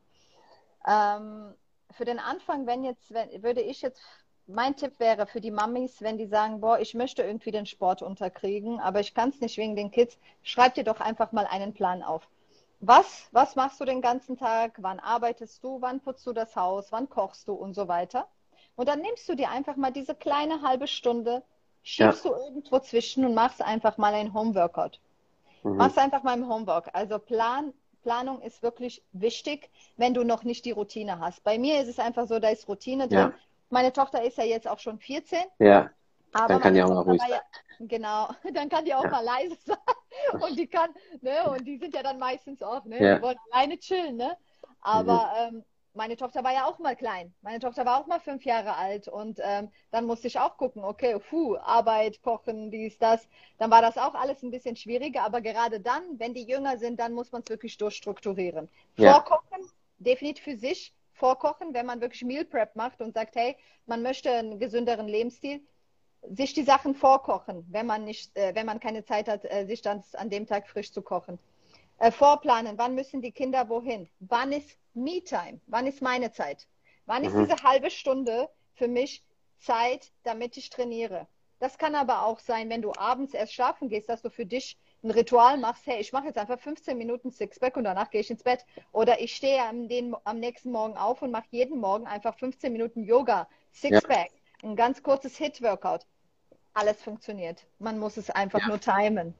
Ähm, 0.87 1.53
für 1.91 2.05
den 2.05 2.19
Anfang, 2.19 2.65
wenn 2.67 2.83
jetzt, 2.83 3.13
wenn, 3.13 3.43
würde 3.43 3.61
ich 3.61 3.81
jetzt, 3.81 4.01
mein 4.47 4.75
Tipp 4.75 4.99
wäre 4.99 5.27
für 5.27 5.41
die 5.41 5.51
Mamis, 5.51 6.01
wenn 6.01 6.17
die 6.17 6.25
sagen, 6.25 6.61
boah, 6.61 6.79
ich 6.79 6.93
möchte 6.93 7.23
irgendwie 7.23 7.51
den 7.51 7.65
Sport 7.65 8.01
unterkriegen, 8.01 8.79
aber 8.79 8.99
ich 8.99 9.13
kann 9.13 9.29
es 9.29 9.39
nicht 9.39 9.57
wegen 9.57 9.75
den 9.75 9.91
Kids, 9.91 10.17
schreib 10.43 10.73
dir 10.73 10.83
doch 10.83 10.99
einfach 10.99 11.31
mal 11.31 11.45
einen 11.45 11.73
Plan 11.73 12.03
auf. 12.03 12.27
Was, 12.79 13.29
was 13.31 13.55
machst 13.55 13.79
du 13.79 13.85
den 13.85 14.01
ganzen 14.01 14.37
Tag? 14.37 14.77
Wann 14.79 14.99
arbeitest 14.99 15.63
du? 15.63 15.79
Wann 15.81 15.99
putzt 15.99 16.25
du 16.25 16.33
das 16.33 16.55
Haus? 16.55 16.91
Wann 16.91 17.07
kochst 17.09 17.47
du 17.47 17.53
und 17.53 17.75
so 17.75 17.87
weiter? 17.87 18.27
Und 18.75 18.89
dann 18.89 19.01
nimmst 19.01 19.29
du 19.29 19.35
dir 19.35 19.51
einfach 19.51 19.75
mal 19.75 19.91
diese 19.91 20.15
kleine 20.15 20.63
halbe 20.63 20.87
Stunde, 20.87 21.43
schiebst 21.83 22.25
ja. 22.25 22.31
du 22.31 22.37
irgendwo 22.37 22.79
zwischen 22.79 23.23
und 23.25 23.35
machst 23.35 23.61
einfach 23.61 23.97
mal 23.97 24.15
ein 24.15 24.33
Homeworkout. 24.33 24.99
Mhm. 25.63 25.77
Machst 25.77 25.99
einfach 25.99 26.23
mal 26.23 26.33
ein 26.33 26.47
Homework. 26.47 26.89
Also 26.93 27.19
Plan, 27.19 27.73
Planung 28.01 28.41
ist 28.41 28.63
wirklich 28.63 29.03
wichtig, 29.11 29.69
wenn 29.97 30.13
du 30.13 30.23
noch 30.23 30.43
nicht 30.43 30.65
die 30.65 30.71
Routine 30.71 31.19
hast. 31.19 31.43
Bei 31.43 31.57
mir 31.57 31.81
ist 31.81 31.87
es 31.87 31.99
einfach 31.99 32.27
so, 32.27 32.39
da 32.39 32.49
ist 32.49 32.67
Routine 32.67 33.07
drin. 33.07 33.17
Ja. 33.17 33.33
Meine 33.69 33.93
Tochter 33.93 34.23
ist 34.23 34.37
ja 34.37 34.43
jetzt 34.43 34.67
auch 34.67 34.79
schon 34.79 34.99
14. 34.99 35.39
Ja. 35.59 35.89
Aber 36.33 36.47
dann 36.47 36.61
kann 36.61 36.73
die 36.73 36.83
auch 36.83 36.89
mal 36.89 37.01
ruhig 37.01 37.21
sein. 37.21 37.31
Ja, 37.31 37.41
genau, 37.79 38.29
dann 38.53 38.69
kann 38.69 38.85
die 38.85 38.93
auch 38.93 39.03
ja. 39.03 39.09
mal 39.09 39.23
leise 39.23 39.57
sein. 39.65 40.41
Und 40.41 40.57
die 40.57 40.67
kann, 40.67 40.91
ne, 41.21 41.49
und 41.49 41.65
die 41.65 41.77
sind 41.77 41.93
ja 41.93 42.03
dann 42.03 42.19
meistens 42.19 42.61
auch, 42.61 42.85
ne, 42.85 43.01
ja. 43.01 43.15
die 43.15 43.21
wollen 43.21 43.37
alleine 43.51 43.77
chillen, 43.77 44.17
ne. 44.17 44.37
Aber 44.81 45.31
mhm. 45.49 45.57
ähm, 45.57 45.63
meine 45.93 46.15
Tochter 46.15 46.43
war 46.43 46.53
ja 46.53 46.65
auch 46.65 46.79
mal 46.79 46.95
klein. 46.95 47.33
Meine 47.41 47.59
Tochter 47.59 47.85
war 47.85 47.99
auch 47.99 48.07
mal 48.07 48.19
fünf 48.19 48.45
Jahre 48.45 48.75
alt 48.75 49.07
und 49.07 49.39
ähm, 49.43 49.69
dann 49.91 50.05
musste 50.05 50.27
ich 50.27 50.39
auch 50.39 50.57
gucken, 50.57 50.83
okay, 50.83 51.17
puh, 51.29 51.57
Arbeit, 51.57 52.21
Kochen, 52.21 52.71
dies, 52.71 52.97
das. 52.97 53.27
Dann 53.57 53.71
war 53.71 53.81
das 53.81 53.97
auch 53.97 54.13
alles 54.13 54.41
ein 54.43 54.51
bisschen 54.51 54.75
schwieriger, 54.75 55.23
aber 55.23 55.41
gerade 55.41 55.79
dann, 55.79 56.19
wenn 56.19 56.33
die 56.33 56.43
jünger 56.43 56.77
sind, 56.77 56.99
dann 56.99 57.13
muss 57.13 57.31
man 57.31 57.41
es 57.41 57.49
wirklich 57.49 57.77
durchstrukturieren. 57.77 58.69
Ja. 58.95 59.13
Vorkochen, 59.13 59.69
definitiv 59.99 60.43
für 60.43 60.57
sich 60.57 60.93
vorkochen, 61.13 61.73
wenn 61.73 61.85
man 61.85 62.01
wirklich 62.01 62.23
Meal 62.23 62.45
Prep 62.45 62.75
macht 62.75 63.01
und 63.01 63.13
sagt, 63.13 63.35
hey, 63.35 63.55
man 63.85 64.01
möchte 64.01 64.31
einen 64.31 64.59
gesünderen 64.59 65.07
Lebensstil, 65.07 65.61
sich 66.29 66.53
die 66.53 66.63
Sachen 66.63 66.95
vorkochen, 66.95 67.65
wenn 67.69 67.85
man 67.85 68.05
nicht, 68.05 68.35
äh, 68.37 68.53
wenn 68.55 68.65
man 68.65 68.79
keine 68.79 69.03
Zeit 69.03 69.27
hat, 69.27 69.43
äh, 69.45 69.65
sich 69.65 69.81
dann 69.81 70.03
an 70.13 70.29
dem 70.29 70.45
Tag 70.45 70.67
frisch 70.67 70.91
zu 70.91 71.01
kochen. 71.01 71.39
Äh, 72.01 72.11
vorplanen, 72.11 72.79
wann 72.79 72.95
müssen 72.95 73.21
die 73.21 73.31
Kinder 73.31 73.69
wohin? 73.69 74.09
Wann 74.21 74.51
ist 74.51 74.75
Me-Time? 74.95 75.61
Wann 75.67 75.85
ist 75.85 76.01
meine 76.01 76.31
Zeit? 76.31 76.67
Wann 77.05 77.23
ist 77.23 77.35
mhm. 77.35 77.45
diese 77.45 77.61
halbe 77.61 77.91
Stunde 77.91 78.49
für 78.73 78.87
mich 78.87 79.23
Zeit, 79.59 80.11
damit 80.23 80.57
ich 80.57 80.71
trainiere? 80.71 81.27
Das 81.59 81.77
kann 81.77 81.93
aber 81.93 82.25
auch 82.25 82.39
sein, 82.39 82.71
wenn 82.71 82.81
du 82.81 82.91
abends 82.97 83.35
erst 83.35 83.53
schlafen 83.53 83.87
gehst, 83.87 84.09
dass 84.09 84.23
du 84.23 84.31
für 84.31 84.47
dich 84.47 84.79
ein 85.03 85.11
Ritual 85.11 85.59
machst, 85.59 85.85
hey, 85.85 86.01
ich 86.01 86.11
mache 86.11 86.25
jetzt 86.25 86.39
einfach 86.39 86.59
15 86.59 86.97
Minuten 86.97 87.29
Sixpack 87.29 87.77
und 87.77 87.83
danach 87.83 88.09
gehe 88.09 88.21
ich 88.21 88.31
ins 88.31 88.41
Bett. 88.41 88.65
Oder 88.93 89.21
ich 89.21 89.35
stehe 89.35 89.63
am, 89.63 89.87
den, 89.87 90.15
am 90.23 90.39
nächsten 90.39 90.71
Morgen 90.71 90.97
auf 90.97 91.21
und 91.21 91.29
mache 91.29 91.45
jeden 91.51 91.79
Morgen 91.79 92.07
einfach 92.07 92.35
15 92.35 92.73
Minuten 92.73 93.03
Yoga, 93.03 93.47
Sixpack, 93.73 94.31
ja. 94.63 94.69
ein 94.69 94.75
ganz 94.75 95.03
kurzes 95.03 95.37
Hit-Workout. 95.37 96.07
Alles 96.73 96.99
funktioniert. 97.03 97.63
Man 97.77 97.99
muss 97.99 98.17
es 98.17 98.31
einfach 98.31 98.61
ja. 98.61 98.69
nur 98.69 98.79
timen. 98.79 99.35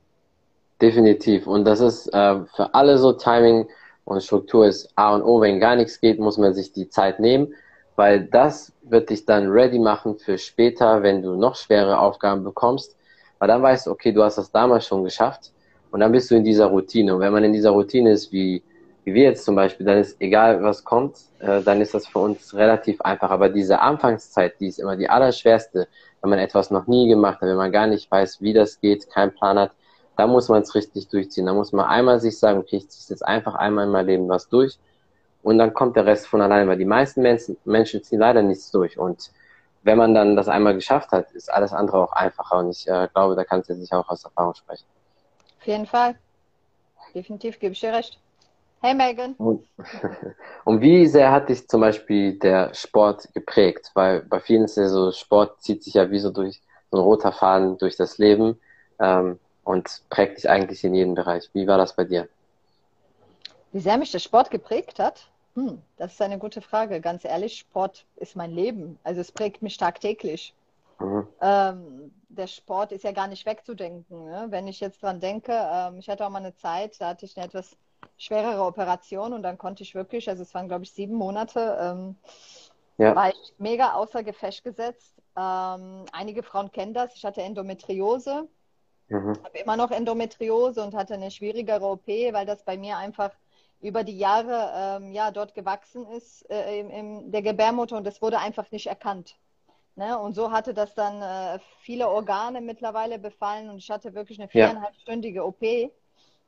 Definitiv. 0.81 1.47
Und 1.47 1.65
das 1.65 1.79
ist 1.79 2.07
äh, 2.07 2.39
für 2.55 2.73
alle 2.73 2.97
so 2.97 3.13
Timing 3.13 3.67
und 4.05 4.23
Struktur 4.23 4.65
ist 4.65 4.91
A 4.95 5.13
und 5.15 5.23
O. 5.23 5.39
Wenn 5.41 5.59
gar 5.59 5.75
nichts 5.75 6.01
geht, 6.01 6.19
muss 6.19 6.37
man 6.37 6.53
sich 6.53 6.73
die 6.73 6.89
Zeit 6.89 7.19
nehmen, 7.19 7.53
weil 7.95 8.25
das 8.25 8.73
wird 8.81 9.09
dich 9.09 9.25
dann 9.25 9.49
ready 9.49 9.77
machen 9.77 10.17
für 10.17 10.37
später, 10.37 11.03
wenn 11.03 11.21
du 11.21 11.35
noch 11.35 11.55
schwere 11.55 11.99
Aufgaben 11.99 12.43
bekommst 12.43 12.95
weil 13.41 13.47
dann 13.47 13.63
weißt 13.63 13.87
du, 13.87 13.91
okay, 13.91 14.11
du 14.11 14.21
hast 14.21 14.37
das 14.37 14.51
damals 14.51 14.85
schon 14.85 15.03
geschafft 15.03 15.51
und 15.89 15.99
dann 15.99 16.11
bist 16.11 16.29
du 16.29 16.35
in 16.35 16.43
dieser 16.43 16.67
Routine. 16.67 17.15
Und 17.15 17.21
wenn 17.21 17.33
man 17.33 17.43
in 17.43 17.53
dieser 17.53 17.71
Routine 17.71 18.11
ist, 18.11 18.31
wie, 18.31 18.61
wie 19.03 19.15
wir 19.15 19.23
jetzt 19.23 19.45
zum 19.45 19.55
Beispiel, 19.55 19.83
dann 19.83 19.97
ist 19.97 20.21
egal, 20.21 20.61
was 20.61 20.83
kommt, 20.83 21.17
äh, 21.39 21.59
dann 21.63 21.81
ist 21.81 21.95
das 21.95 22.05
für 22.05 22.19
uns 22.19 22.53
relativ 22.53 23.01
einfach. 23.01 23.31
Aber 23.31 23.49
diese 23.49 23.79
Anfangszeit, 23.79 24.59
die 24.59 24.67
ist 24.67 24.77
immer 24.77 24.95
die 24.95 25.09
allerschwerste, 25.09 25.87
wenn 26.21 26.29
man 26.29 26.37
etwas 26.37 26.69
noch 26.69 26.85
nie 26.85 27.07
gemacht 27.07 27.41
hat, 27.41 27.49
wenn 27.49 27.57
man 27.57 27.71
gar 27.71 27.87
nicht 27.87 28.11
weiß, 28.11 28.41
wie 28.41 28.53
das 28.53 28.79
geht, 28.79 29.09
keinen 29.09 29.33
Plan 29.33 29.57
hat, 29.57 29.71
da 30.21 30.27
muss 30.27 30.49
man 30.49 30.61
es 30.61 30.75
richtig 30.75 31.07
durchziehen. 31.07 31.47
Da 31.47 31.53
muss 31.53 31.71
man 31.71 31.87
einmal 31.87 32.19
sich 32.19 32.37
sagen, 32.37 32.59
okay, 32.59 32.77
ich 32.77 32.89
ziehe 32.89 33.09
jetzt 33.09 33.25
einfach 33.25 33.55
einmal 33.55 33.85
in 33.85 33.91
meinem 33.91 34.05
Leben 34.05 34.29
was 34.29 34.47
durch 34.49 34.77
und 35.41 35.57
dann 35.57 35.73
kommt 35.73 35.95
der 35.95 36.05
Rest 36.05 36.27
von 36.27 36.41
allein, 36.41 36.67
weil 36.67 36.77
die 36.77 36.85
meisten 36.85 37.23
Menschen, 37.23 37.57
Menschen 37.65 38.03
ziehen 38.03 38.19
leider 38.19 38.43
nichts 38.43 38.69
durch 38.69 38.99
und 38.99 39.31
wenn 39.81 39.97
man 39.97 40.13
dann 40.13 40.35
das 40.35 40.47
einmal 40.47 40.75
geschafft 40.75 41.11
hat, 41.11 41.31
ist 41.31 41.51
alles 41.51 41.73
andere 41.73 42.03
auch 42.03 42.13
einfacher. 42.13 42.59
Und 42.59 42.69
ich 42.69 42.87
äh, 42.87 43.07
glaube, 43.11 43.33
da 43.33 43.43
kannst 43.43 43.71
du 43.71 43.73
sich 43.73 43.91
auch 43.93 44.07
aus 44.09 44.23
Erfahrung 44.23 44.53
sprechen. 44.53 44.85
Auf 45.59 45.65
jeden 45.65 45.87
Fall. 45.87 46.13
Definitiv 47.15 47.57
gebe 47.57 47.73
ich 47.73 47.79
dir 47.79 47.91
recht. 47.91 48.19
Hey 48.81 48.93
Megan. 48.93 49.33
Und, 49.39 49.65
und, 50.65 50.81
wie 50.81 51.07
sehr 51.07 51.31
hat 51.31 51.49
dich 51.49 51.67
zum 51.67 51.81
Beispiel 51.81 52.37
der 52.37 52.75
Sport 52.75 53.33
geprägt? 53.33 53.89
Weil 53.95 54.21
bei 54.21 54.39
vielen 54.39 54.65
ist 54.65 54.77
ja 54.77 54.87
so, 54.87 55.11
Sport 55.11 55.63
zieht 55.63 55.83
sich 55.83 55.95
ja 55.95 56.11
wie 56.11 56.19
so 56.19 56.29
durch 56.29 56.61
so 56.91 56.97
ein 56.97 57.03
roter 57.03 57.31
Faden 57.31 57.79
durch 57.79 57.97
das 57.97 58.19
Leben 58.19 58.59
ähm, 58.99 59.39
und 59.63 60.01
prägt 60.09 60.37
dich 60.37 60.49
eigentlich 60.49 60.83
in 60.83 60.93
jedem 60.93 61.15
Bereich. 61.15 61.49
Wie 61.53 61.67
war 61.67 61.77
das 61.77 61.95
bei 61.95 62.03
dir? 62.03 62.27
Wie 63.71 63.79
sehr 63.79 63.97
mich 63.97 64.11
der 64.11 64.19
Sport 64.19 64.51
geprägt 64.51 64.99
hat? 64.99 65.27
Hm, 65.55 65.81
das 65.97 66.13
ist 66.13 66.21
eine 66.21 66.37
gute 66.37 66.61
Frage. 66.61 67.01
Ganz 67.01 67.25
ehrlich, 67.25 67.59
Sport 67.59 68.05
ist 68.15 68.35
mein 68.35 68.51
Leben. 68.51 68.99
Also 69.03 69.21
es 69.21 69.31
prägt 69.31 69.61
mich 69.61 69.77
tagtäglich. 69.77 70.53
Mhm. 70.99 71.27
Ähm, 71.41 72.11
der 72.29 72.47
Sport 72.47 72.91
ist 72.91 73.03
ja 73.03 73.11
gar 73.11 73.27
nicht 73.27 73.45
wegzudenken. 73.45 74.25
Ne? 74.25 74.47
Wenn 74.49 74.67
ich 74.67 74.79
jetzt 74.79 75.01
dran 75.03 75.19
denke, 75.19 75.53
ähm, 75.53 75.99
ich 75.99 76.09
hatte 76.09 76.25
auch 76.25 76.29
mal 76.29 76.39
eine 76.39 76.55
Zeit, 76.55 76.99
da 76.99 77.09
hatte 77.09 77.25
ich 77.25 77.35
eine 77.35 77.47
etwas 77.47 77.75
schwerere 78.17 78.63
Operation 78.63 79.33
und 79.33 79.43
dann 79.43 79.57
konnte 79.57 79.83
ich 79.83 79.95
wirklich, 79.95 80.29
also 80.29 80.43
es 80.43 80.53
waren 80.53 80.67
glaube 80.67 80.83
ich 80.83 80.91
sieben 80.91 81.15
Monate, 81.15 81.77
ähm, 81.81 82.15
ja. 82.97 83.15
war 83.15 83.29
ich 83.29 83.53
mega 83.57 83.93
außer 83.93 84.23
Gefecht 84.23 84.63
gesetzt. 84.63 85.13
Ähm, 85.35 86.05
einige 86.11 86.43
Frauen 86.43 86.71
kennen 86.71 86.93
das. 86.93 87.15
Ich 87.15 87.25
hatte 87.25 87.41
Endometriose, 87.41 88.47
mhm. 89.11 89.43
habe 89.43 89.57
immer 89.57 89.77
noch 89.77 89.91
Endometriose 89.91 90.83
und 90.83 90.95
hatte 90.95 91.13
eine 91.13 91.31
schwierigere 91.31 91.85
OP, 91.85 92.07
weil 92.07 92.45
das 92.45 92.63
bei 92.63 92.77
mir 92.77 92.97
einfach 92.97 93.31
über 93.81 94.03
die 94.03 94.17
Jahre 94.17 94.71
ähm, 94.75 95.11
ja 95.11 95.31
dort 95.31 95.55
gewachsen 95.55 96.07
ist 96.07 96.49
äh, 96.49 96.79
im, 96.79 96.89
im, 96.89 97.31
der 97.31 97.41
Gebärmutter 97.41 97.97
und 97.97 98.05
das 98.05 98.21
wurde 98.21 98.39
einfach 98.39 98.71
nicht 98.71 98.87
erkannt. 98.87 99.35
Ne? 99.95 100.17
Und 100.17 100.33
so 100.33 100.51
hatte 100.51 100.73
das 100.73 100.93
dann 100.95 101.21
äh, 101.21 101.59
viele 101.81 102.07
Organe 102.07 102.61
mittlerweile 102.61 103.19
befallen 103.19 103.69
und 103.69 103.77
ich 103.77 103.89
hatte 103.89 104.13
wirklich 104.13 104.39
eine 104.39 104.47
viereinhalbstündige 104.47 105.45
OP. 105.45 105.61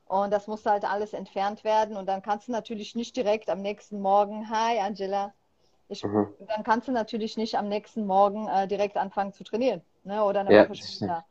Und 0.06 0.30
das 0.32 0.46
musste 0.46 0.70
halt 0.70 0.84
alles 0.84 1.12
entfernt 1.12 1.64
werden. 1.64 1.96
Und 1.96 2.06
dann 2.06 2.22
kannst 2.22 2.48
du 2.48 2.52
natürlich 2.52 2.94
nicht 2.94 3.16
direkt 3.16 3.48
am 3.48 3.62
nächsten 3.62 4.00
Morgen, 4.00 4.50
hi 4.50 4.78
Angela, 4.78 5.32
ich, 5.88 6.02
mhm. 6.02 6.28
dann 6.46 6.62
kannst 6.62 6.88
du 6.88 6.92
natürlich 6.92 7.36
nicht 7.36 7.56
am 7.56 7.68
nächsten 7.68 8.06
Morgen 8.06 8.48
äh, 8.48 8.66
direkt 8.66 8.96
anfangen 8.96 9.32
zu 9.32 9.44
trainieren. 9.44 9.82
Ne? 10.04 10.22
Oder 10.24 10.40
eine 10.40 10.54
ja, 10.54 10.68
Woche 10.68 10.76
später. 10.76 11.24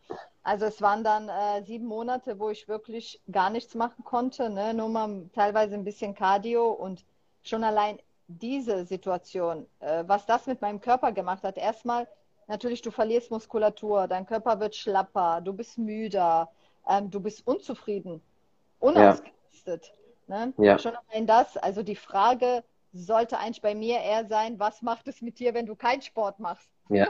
Also 0.44 0.66
es 0.66 0.82
waren 0.82 1.04
dann 1.04 1.30
äh, 1.30 1.64
sieben 1.64 1.86
Monate, 1.86 2.38
wo 2.38 2.50
ich 2.50 2.68
wirklich 2.68 3.22
gar 3.32 3.50
nichts 3.50 3.76
machen 3.76 4.04
konnte, 4.04 4.50
ne? 4.50 4.74
nur 4.74 4.90
mal 4.90 5.30
teilweise 5.34 5.76
ein 5.76 5.86
bisschen 5.86 6.14
Cardio 6.14 6.70
und 6.70 7.06
schon 7.44 7.64
allein 7.64 7.98
diese 8.28 8.86
Situation, 8.86 9.66
äh, 9.80 10.04
was 10.06 10.26
das 10.26 10.46
mit 10.46 10.62
meinem 10.62 10.82
Körper 10.82 11.14
gemacht 11.14 11.44
hat. 11.44 11.58
Erstmal 11.58 12.08
natürlich, 12.48 12.82
du 12.82 12.92
verlierst 12.92 13.32
Muskulatur, 13.32 14.08
dein 14.08 14.26
Körper 14.26 14.60
wird 14.60 14.76
schlapper, 14.76 15.40
du 15.42 15.54
bist 15.54 15.78
müder, 15.78 16.50
ähm, 16.90 17.10
du 17.10 17.22
bist 17.22 17.48
unzufrieden 17.48 18.22
unausgerüstet. 18.80 19.94
Ja. 20.28 20.46
Ne? 20.46 20.54
Ja. 20.58 20.78
Schon 20.78 20.96
allein 20.96 21.26
das, 21.26 21.58
also 21.58 21.84
die 21.84 21.96
Frage 21.96 22.64
sollte 22.94 23.40
eigentlich 23.40 23.62
bei 23.62 23.76
mir 23.76 24.00
eher 24.00 24.26
sein, 24.28 24.60
was 24.60 24.82
macht 24.82 25.08
es 25.08 25.22
mit 25.22 25.40
dir, 25.40 25.54
wenn 25.54 25.66
du 25.66 25.76
keinen 25.76 26.02
Sport 26.02 26.40
machst? 26.40 26.70
Ja. 26.90 27.08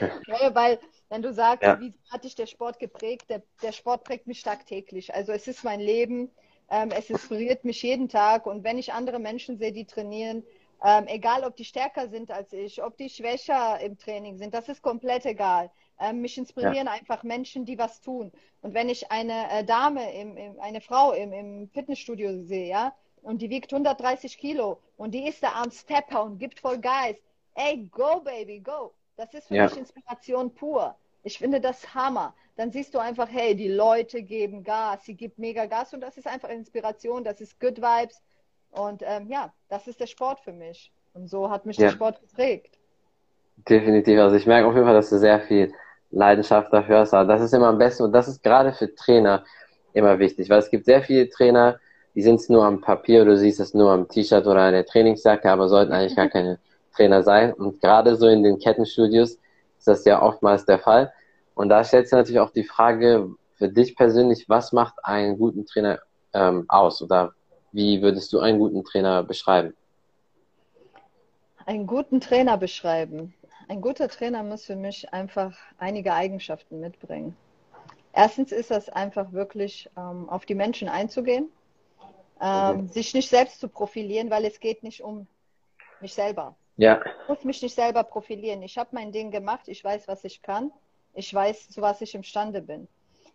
ja 0.00 0.54
weil, 0.54 0.78
wenn 1.08 1.20
du 1.20 1.32
sagst, 1.32 1.64
ja. 1.64 1.80
wie 1.80 1.92
hat 2.10 2.22
dich 2.22 2.36
der 2.36 2.46
Sport 2.46 2.78
geprägt, 2.78 3.28
der, 3.28 3.42
der 3.60 3.72
Sport 3.72 4.04
prägt 4.04 4.28
mich 4.28 4.42
tagtäglich. 4.42 5.12
Also 5.12 5.32
es 5.32 5.48
ist 5.48 5.64
mein 5.64 5.80
Leben, 5.80 6.30
ähm, 6.70 6.90
es 6.90 7.10
inspiriert 7.10 7.64
mich 7.64 7.82
jeden 7.82 8.08
Tag 8.08 8.46
und 8.46 8.62
wenn 8.62 8.78
ich 8.78 8.92
andere 8.92 9.18
Menschen 9.18 9.58
sehe, 9.58 9.72
die 9.72 9.84
trainieren, 9.84 10.44
ähm, 10.84 11.06
egal 11.08 11.42
ob 11.42 11.56
die 11.56 11.64
stärker 11.64 12.08
sind 12.08 12.30
als 12.30 12.52
ich, 12.52 12.82
ob 12.82 12.96
die 12.96 13.10
schwächer 13.10 13.80
im 13.80 13.98
Training 13.98 14.38
sind, 14.38 14.54
das 14.54 14.68
ist 14.68 14.80
komplett 14.80 15.26
egal. 15.26 15.70
Ähm, 15.98 16.20
mich 16.20 16.38
inspirieren 16.38 16.86
ja. 16.86 16.92
einfach 16.92 17.24
Menschen, 17.24 17.64
die 17.64 17.78
was 17.78 18.00
tun. 18.00 18.30
Und 18.62 18.74
wenn 18.74 18.88
ich 18.88 19.10
eine 19.10 19.50
äh, 19.50 19.64
Dame, 19.64 20.12
im, 20.14 20.36
im, 20.36 20.60
eine 20.60 20.80
Frau 20.80 21.12
im, 21.12 21.32
im 21.32 21.68
Fitnessstudio 21.70 22.44
sehe, 22.44 22.68
ja, 22.68 22.94
und 23.22 23.42
die 23.42 23.50
wiegt 23.50 23.72
130 23.72 24.38
Kilo 24.38 24.78
und 24.96 25.12
die 25.12 25.28
ist 25.28 25.42
da 25.42 25.52
am 25.62 25.70
Stepper 25.70 26.24
und 26.24 26.38
gibt 26.38 26.60
voll 26.60 26.78
Geist, 26.78 27.20
ey, 27.54 27.88
go, 27.90 28.20
baby, 28.20 28.60
go. 28.60 28.92
Das 29.16 29.32
ist 29.34 29.48
für 29.48 29.54
ja. 29.54 29.64
mich 29.64 29.76
Inspiration 29.76 30.54
pur. 30.54 30.94
Ich 31.22 31.38
finde 31.38 31.60
das 31.60 31.94
Hammer. 31.94 32.34
Dann 32.56 32.70
siehst 32.70 32.94
du 32.94 32.98
einfach, 32.98 33.28
hey, 33.30 33.54
die 33.54 33.68
Leute 33.68 34.22
geben 34.22 34.62
Gas, 34.62 35.04
sie 35.04 35.14
gibt 35.14 35.38
mega 35.38 35.66
Gas 35.66 35.92
und 35.92 36.00
das 36.00 36.16
ist 36.16 36.26
einfach 36.26 36.48
Inspiration, 36.48 37.24
das 37.24 37.40
ist 37.40 37.58
Good 37.60 37.78
Vibes. 37.78 38.22
Und 38.70 39.02
ähm, 39.04 39.28
ja, 39.28 39.52
das 39.68 39.86
ist 39.86 40.00
der 40.00 40.06
Sport 40.06 40.40
für 40.40 40.52
mich. 40.52 40.92
Und 41.14 41.28
so 41.28 41.50
hat 41.50 41.66
mich 41.66 41.76
ja. 41.76 41.86
der 41.88 41.92
Sport 41.94 42.20
geprägt. 42.20 42.78
Definitiv. 43.68 44.18
Also 44.18 44.36
ich 44.36 44.46
merke 44.46 44.68
auf 44.68 44.74
jeden 44.74 44.86
Fall, 44.86 44.94
dass 44.94 45.10
du 45.10 45.18
sehr 45.18 45.40
viel 45.40 45.72
Leidenschaft 46.10 46.72
dafür 46.72 47.00
hast. 47.00 47.12
Das 47.12 47.40
ist 47.40 47.52
immer 47.52 47.68
am 47.68 47.78
besten 47.78 48.04
und 48.04 48.12
das 48.12 48.28
ist 48.28 48.42
gerade 48.42 48.72
für 48.72 48.94
Trainer 48.94 49.44
immer 49.92 50.18
wichtig, 50.18 50.50
weil 50.50 50.58
es 50.58 50.70
gibt 50.70 50.84
sehr 50.84 51.02
viele 51.02 51.28
Trainer, 51.28 51.80
die 52.16 52.22
sind 52.22 52.40
es 52.40 52.48
nur 52.48 52.64
am 52.64 52.80
Papier, 52.80 53.26
du 53.26 53.36
siehst 53.36 53.60
es 53.60 53.74
nur 53.74 53.92
am 53.92 54.08
T-Shirt 54.08 54.46
oder 54.46 54.62
an 54.62 54.72
der 54.72 54.86
Trainingsjacke, 54.86 55.50
aber 55.50 55.68
sollten 55.68 55.92
eigentlich 55.92 56.16
gar 56.16 56.30
keine 56.30 56.58
Trainer 56.94 57.22
sein. 57.22 57.52
Und 57.52 57.78
gerade 57.82 58.16
so 58.16 58.26
in 58.26 58.42
den 58.42 58.58
Kettenstudios 58.58 59.32
ist 59.78 59.86
das 59.86 60.04
ja 60.06 60.22
oftmals 60.22 60.64
der 60.64 60.78
Fall. 60.78 61.12
Und 61.54 61.68
da 61.68 61.84
stellt 61.84 62.06
sich 62.06 62.16
natürlich 62.16 62.40
auch 62.40 62.50
die 62.50 62.64
Frage 62.64 63.28
für 63.56 63.68
dich 63.68 63.94
persönlich, 63.96 64.48
was 64.48 64.72
macht 64.72 64.94
einen 65.04 65.38
guten 65.38 65.66
Trainer 65.66 65.98
ähm, 66.32 66.64
aus? 66.68 67.02
Oder 67.02 67.34
wie 67.72 68.00
würdest 68.00 68.32
du 68.32 68.40
einen 68.40 68.58
guten 68.58 68.82
Trainer 68.82 69.22
beschreiben? 69.22 69.76
Einen 71.66 71.86
guten 71.86 72.22
Trainer 72.22 72.56
beschreiben. 72.56 73.34
Ein 73.68 73.82
guter 73.82 74.08
Trainer 74.08 74.42
muss 74.42 74.64
für 74.64 74.76
mich 74.76 75.12
einfach 75.12 75.54
einige 75.76 76.14
Eigenschaften 76.14 76.80
mitbringen. 76.80 77.36
Erstens 78.14 78.52
ist 78.52 78.70
das 78.70 78.88
einfach 78.88 79.32
wirklich 79.32 79.90
ähm, 79.98 80.30
auf 80.30 80.46
die 80.46 80.54
Menschen 80.54 80.88
einzugehen, 80.88 81.50
ähm, 82.40 82.76
mhm. 82.76 82.88
sich 82.88 83.14
nicht 83.14 83.28
selbst 83.28 83.60
zu 83.60 83.68
profilieren, 83.68 84.30
weil 84.30 84.44
es 84.44 84.60
geht 84.60 84.82
nicht 84.82 85.02
um 85.02 85.26
mich 86.00 86.14
selber. 86.14 86.56
Ja. 86.76 87.00
Ich 87.22 87.28
muss 87.28 87.44
mich 87.44 87.62
nicht 87.62 87.74
selber 87.74 88.04
profilieren. 88.04 88.62
Ich 88.62 88.76
habe 88.76 88.90
mein 88.92 89.12
Ding 89.12 89.30
gemacht, 89.30 89.68
ich 89.68 89.82
weiß, 89.82 90.08
was 90.08 90.24
ich 90.24 90.42
kann, 90.42 90.70
ich 91.14 91.32
weiß, 91.32 91.70
zu 91.70 91.80
was 91.80 92.00
ich 92.02 92.14
imstande 92.14 92.60
bin. 92.60 92.86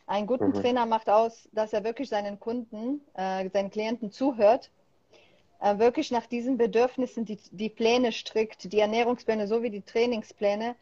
Einen 0.05 0.27
guten 0.27 0.49
mhm. 0.49 0.53
Trainer 0.53 0.85
macht 0.85 1.09
aus, 1.09 1.49
dass 1.51 1.73
er 1.73 1.83
wirklich 1.83 2.09
seinen 2.09 2.39
Kunden, 2.39 3.01
äh, 3.15 3.49
seinen 3.49 3.71
Klienten 3.71 4.11
zuhört 4.11 4.69
äh, 5.61 5.77
wirklich 5.77 6.11
nach 6.11 6.25
diesen 6.25 6.57
Bedürfnissen 6.57 7.23
die, 7.23 7.37
die 7.51 7.69
Pläne 7.69 8.11
strickt, 8.11 8.73
die 8.73 8.79
Ernährungspläne 8.79 9.47
sowie 9.47 9.69
die 9.69 9.83
Trainingspläne. 9.83 10.75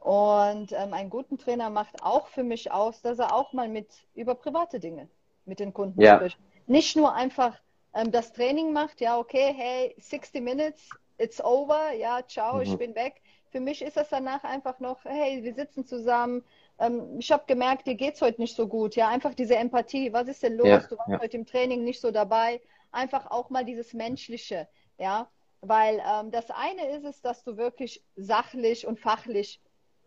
Und 0.00 0.72
ähm, 0.72 0.92
einen 0.92 1.10
guten 1.10 1.38
Trainer 1.38 1.70
macht 1.70 2.02
auch 2.02 2.28
für 2.28 2.42
mich 2.42 2.70
aus, 2.70 3.00
dass 3.00 3.18
er 3.18 3.34
auch 3.34 3.52
mal 3.52 3.68
mit 3.68 3.88
über 4.14 4.34
private 4.34 4.80
Dinge 4.80 5.08
mit 5.44 5.60
den 5.60 5.72
Kunden 5.72 6.00
ja. 6.00 6.16
spricht. 6.16 6.38
Nicht 6.68 6.96
nur 6.96 7.14
einfach 7.14 7.58
ähm, 7.94 8.12
das 8.12 8.32
Training 8.32 8.72
macht, 8.72 9.00
ja, 9.00 9.18
okay, 9.18 9.52
hey, 9.56 9.94
60 9.98 10.42
Minutes, 10.42 10.88
it's 11.16 11.42
over, 11.42 11.92
ja, 11.92 12.20
ciao, 12.26 12.56
mhm. 12.56 12.62
ich 12.62 12.76
bin 12.76 12.94
weg. 12.94 13.20
Für 13.50 13.60
mich 13.60 13.80
ist 13.82 13.96
das 13.96 14.10
danach 14.10 14.44
einfach 14.44 14.78
noch, 14.78 15.02
hey, 15.04 15.42
wir 15.42 15.54
sitzen 15.54 15.86
zusammen, 15.86 16.44
ähm, 16.78 17.18
ich 17.18 17.32
habe 17.32 17.44
gemerkt, 17.46 17.86
dir 17.86 17.94
geht 17.94 18.14
es 18.14 18.22
heute 18.22 18.40
nicht 18.40 18.54
so 18.54 18.68
gut, 18.68 18.96
ja, 18.96 19.08
einfach 19.08 19.34
diese 19.34 19.56
Empathie, 19.56 20.12
was 20.12 20.28
ist 20.28 20.42
denn 20.42 20.56
los? 20.56 20.68
Ja, 20.68 20.78
du 20.80 20.98
warst 20.98 21.10
ja. 21.10 21.20
heute 21.20 21.36
im 21.38 21.46
Training 21.46 21.84
nicht 21.84 22.00
so 22.00 22.10
dabei 22.10 22.60
einfach 22.92 23.30
auch 23.30 23.50
mal 23.50 23.64
dieses 23.64 23.94
Menschliche, 23.94 24.68
ja, 24.98 25.28
weil 25.60 26.02
ähm, 26.06 26.30
das 26.30 26.50
eine 26.50 26.88
ist 26.90 27.04
es, 27.04 27.20
dass 27.20 27.42
du 27.44 27.56
wirklich 27.56 28.02
sachlich 28.16 28.86
und 28.86 29.00
fachlich 29.00 29.60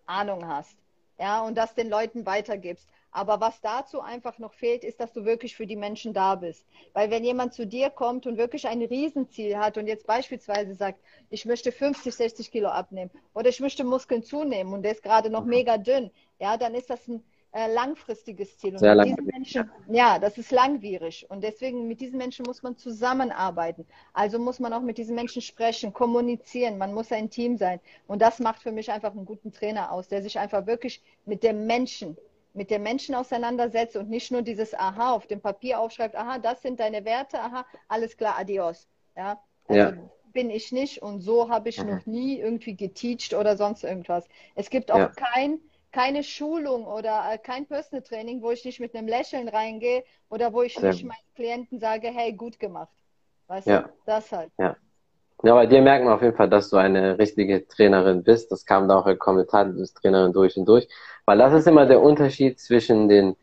Ahnung 0.06 0.48
hast, 0.48 0.78
ja, 1.20 1.42
und 1.42 1.58
das 1.58 1.74
den 1.74 1.90
Leuten 1.90 2.26
weitergibst. 2.26 2.88
Aber 3.12 3.42
was 3.42 3.60
dazu 3.62 4.02
einfach 4.02 4.40
noch 4.40 4.54
fehlt, 4.54 4.84
ist, 4.84 5.00
dass 5.00 5.12
du 5.14 5.26
wirklich 5.26 5.56
für 5.56 5.68
die 5.68 5.76
Menschen 5.76 6.14
da 6.14 6.36
bist. 6.36 6.66
Weil 6.94 7.12
wenn 7.12 7.24
jemand 7.24 7.54
zu 7.54 7.68
dir 7.68 7.90
kommt 7.90 8.26
und 8.26 8.38
wirklich 8.38 8.68
ein 8.68 8.82
Riesenziel 8.82 9.58
hat 9.58 9.78
und 9.78 9.88
jetzt 9.88 10.08
beispielsweise 10.08 10.76
sagt, 10.76 11.00
ich 11.30 11.46
möchte 11.46 11.72
50, 11.72 12.14
60 12.14 12.52
Kilo 12.52 12.70
abnehmen 12.70 13.12
oder 13.34 13.50
ich 13.50 13.60
möchte 13.60 13.84
Muskeln 13.84 14.24
zunehmen 14.24 14.74
und 14.74 14.84
der 14.84 14.94
ist 14.94 15.04
gerade 15.04 15.30
noch 15.30 15.44
mhm. 15.44 15.50
mega 15.50 15.78
dünn, 15.78 16.12
ja, 16.40 16.58
dann 16.58 16.74
ist 16.74 16.90
das 16.90 17.08
ein 17.08 17.24
äh, 17.54 17.72
langfristiges 17.74 18.58
Ziel. 18.58 18.74
Und 18.74 18.80
Sehr 18.80 18.96
mit 18.96 19.08
diesen 19.08 19.26
Menschen, 19.26 19.72
ja, 19.90 20.20
das 20.20 20.38
ist 20.38 20.52
langwierig. 20.52 21.26
Und 21.30 21.44
deswegen 21.44 21.88
mit 21.88 22.00
diesen 22.00 22.18
Menschen 22.18 22.46
muss 22.46 22.64
man 22.64 22.78
zusammenarbeiten. 22.78 23.86
Also 24.14 24.40
muss 24.40 24.60
man 24.60 24.72
auch 24.72 24.82
mit 24.82 24.98
diesen 24.98 25.16
Menschen 25.16 25.42
sprechen, 25.42 25.92
kommunizieren. 25.92 26.78
Man 26.78 26.94
muss 26.94 27.12
ein 27.12 27.30
Team 27.30 27.58
sein. 27.58 27.82
Und 28.08 28.22
das 28.22 28.40
macht 28.40 28.62
für 28.62 28.72
mich 28.72 28.90
einfach 28.90 29.12
einen 29.12 29.26
guten 29.26 29.52
Trainer 29.52 29.92
aus, 29.92 30.08
der 30.08 30.24
sich 30.24 30.40
einfach 30.40 30.66
wirklich 30.66 31.02
mit 31.26 31.44
dem 31.44 31.68
Menschen, 31.68 32.16
mit 32.54 32.70
dem 32.70 32.84
Menschen 32.84 33.16
auseinandersetzt 33.16 33.96
und 33.96 34.10
nicht 34.10 34.32
nur 34.32 34.42
dieses 34.42 34.74
Aha 34.74 35.14
auf 35.14 35.28
dem 35.28 35.42
Papier 35.42 35.80
aufschreibt, 35.80 36.16
aha, 36.16 36.40
das 36.40 36.62
sind 36.62 36.80
deine 36.80 37.06
Werte, 37.06 37.40
aha, 37.40 37.66
alles 37.88 38.18
klar, 38.18 38.36
adios. 38.38 38.88
Ja, 39.16 39.42
also 39.68 39.96
ja. 39.96 40.10
bin 40.34 40.50
ich 40.50 40.72
nicht 40.72 41.02
und 41.02 41.22
so 41.22 41.50
habe 41.50 41.70
ich 41.70 41.82
mhm. 41.82 41.90
noch 41.90 42.06
nie 42.06 42.40
irgendwie 42.40 42.76
geteacht 42.76 43.34
oder 43.34 43.58
sonst 43.58 43.84
irgendwas. 43.84 44.28
Es 44.56 44.70
gibt 44.70 44.92
auch 44.92 44.98
ja. 44.98 45.08
kein 45.10 45.60
keine 45.92 46.24
Schulung 46.24 46.86
oder 46.86 47.34
äh, 47.34 47.38
kein 47.38 47.66
Personal 47.66 48.02
Training, 48.02 48.42
wo 48.42 48.52
ich 48.52 48.64
nicht 48.66 48.80
mit 48.80 48.96
einem 48.96 49.08
Lächeln 49.08 49.50
reingehe 49.50 50.04
oder 50.30 50.54
wo 50.54 50.62
ich 50.62 50.76
Sehr 50.76 50.92
nicht 50.92 51.04
meinen 51.04 51.18
Klienten 51.36 51.80
sage, 51.80 52.08
hey, 52.08 52.34
gut 52.34 52.60
gemacht. 52.60 52.94
Weißt 53.48 53.68
ja. 53.68 53.82
du, 53.82 53.90
das 54.06 54.32
halt. 54.32 54.52
Ja. 54.58 54.78
Ja, 55.44 55.56
bei 55.56 55.66
dir 55.66 55.82
merkt 55.82 56.06
man 56.06 56.14
auf 56.14 56.22
jeden 56.22 56.36
Fall, 56.36 56.50
dass 56.50 56.70
du 56.70 56.78
eine 56.78 57.18
richtige 57.18 57.68
Trainerin 57.68 58.24
bist. 58.24 58.52
Das 58.52 58.66
kam 58.66 58.88
da 58.88 59.00
auch 59.00 59.08
im 59.08 59.18
Kommentar, 59.18 59.66
du 59.66 59.74
bist 59.74 59.98
Trainerin 59.98 60.34
durch 60.34 60.56
und 60.56 60.66
durch. 60.66 60.88
Weil 61.26 61.40
das 61.40 61.54
ist 61.54 61.68
immer 61.68 61.88
der 61.88 62.02
Unterschied 62.02 62.60
zwischen 62.60 63.10
den 63.10 63.36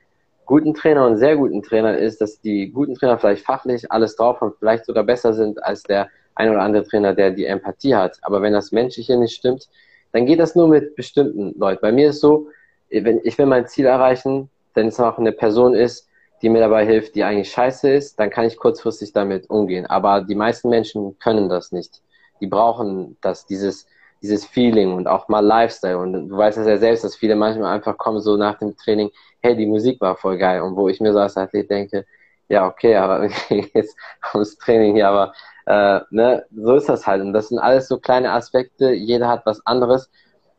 guten 0.46 0.74
Trainern 0.74 1.12
und 1.12 1.18
sehr 1.18 1.36
guten 1.36 1.62
Trainern 1.62 1.96
ist, 1.96 2.20
dass 2.20 2.40
die 2.40 2.70
guten 2.70 2.94
Trainer 2.94 3.18
vielleicht 3.18 3.44
fachlich 3.44 3.90
alles 3.90 4.14
drauf 4.16 4.40
haben, 4.40 4.54
vielleicht 4.58 4.86
sogar 4.86 5.04
besser 5.04 5.34
sind 5.34 5.62
als 5.64 5.82
der 5.82 6.08
ein 6.36 6.50
oder 6.50 6.62
andere 6.62 6.84
Trainer, 6.84 7.14
der 7.14 7.32
die 7.32 7.46
Empathie 7.46 7.96
hat. 7.96 8.18
Aber 8.22 8.42
wenn 8.42 8.52
das 8.52 8.70
Menschliche 8.70 9.16
nicht 9.16 9.34
stimmt, 9.34 9.68
dann 10.12 10.24
geht 10.24 10.38
das 10.38 10.54
nur 10.54 10.68
mit 10.68 10.94
bestimmten 10.94 11.58
Leuten. 11.58 11.80
Bei 11.82 11.92
mir 11.92 12.10
ist 12.10 12.20
so, 12.20 12.48
wenn 12.90 13.20
ich 13.24 13.36
will 13.38 13.46
mein 13.46 13.66
Ziel 13.66 13.86
erreichen, 13.86 14.50
wenn 14.74 14.86
es 14.86 15.00
auch 15.00 15.18
eine 15.18 15.32
Person 15.32 15.74
ist, 15.74 16.07
die 16.42 16.48
mir 16.48 16.60
dabei 16.60 16.86
hilft, 16.86 17.14
die 17.14 17.24
eigentlich 17.24 17.50
scheiße 17.50 17.90
ist, 17.90 18.18
dann 18.20 18.30
kann 18.30 18.46
ich 18.46 18.56
kurzfristig 18.56 19.12
damit 19.12 19.50
umgehen. 19.50 19.86
Aber 19.86 20.22
die 20.22 20.34
meisten 20.34 20.68
Menschen 20.68 21.18
können 21.18 21.48
das 21.48 21.72
nicht. 21.72 22.02
Die 22.40 22.46
brauchen 22.46 23.16
das, 23.20 23.46
dieses, 23.46 23.86
dieses 24.22 24.44
Feeling 24.46 24.92
und 24.92 25.08
auch 25.08 25.28
mal 25.28 25.44
Lifestyle. 25.44 25.98
Und 25.98 26.28
du 26.28 26.36
weißt 26.36 26.58
es 26.58 26.66
ja 26.66 26.78
selbst, 26.78 27.04
dass 27.04 27.16
viele 27.16 27.36
manchmal 27.36 27.74
einfach 27.74 27.98
kommen 27.98 28.20
so 28.20 28.36
nach 28.36 28.58
dem 28.58 28.76
Training, 28.76 29.10
hey, 29.40 29.56
die 29.56 29.66
Musik 29.66 30.00
war 30.00 30.16
voll 30.16 30.38
geil. 30.38 30.62
Und 30.62 30.76
wo 30.76 30.88
ich 30.88 31.00
mir 31.00 31.12
so 31.12 31.18
als 31.18 31.36
Athlet 31.36 31.70
denke, 31.70 32.06
ja, 32.48 32.66
okay, 32.66 32.96
aber 32.96 33.26
jetzt 33.74 33.96
ums 34.34 34.56
Training 34.58 34.94
hier, 34.94 35.08
aber 35.08 35.32
äh, 35.66 36.00
ne, 36.10 36.46
so 36.54 36.76
ist 36.76 36.88
das 36.88 37.06
halt. 37.06 37.22
Und 37.22 37.32
das 37.32 37.48
sind 37.48 37.58
alles 37.58 37.88
so 37.88 37.98
kleine 37.98 38.32
Aspekte. 38.32 38.92
Jeder 38.92 39.28
hat 39.28 39.44
was 39.44 39.64
anderes, 39.66 40.10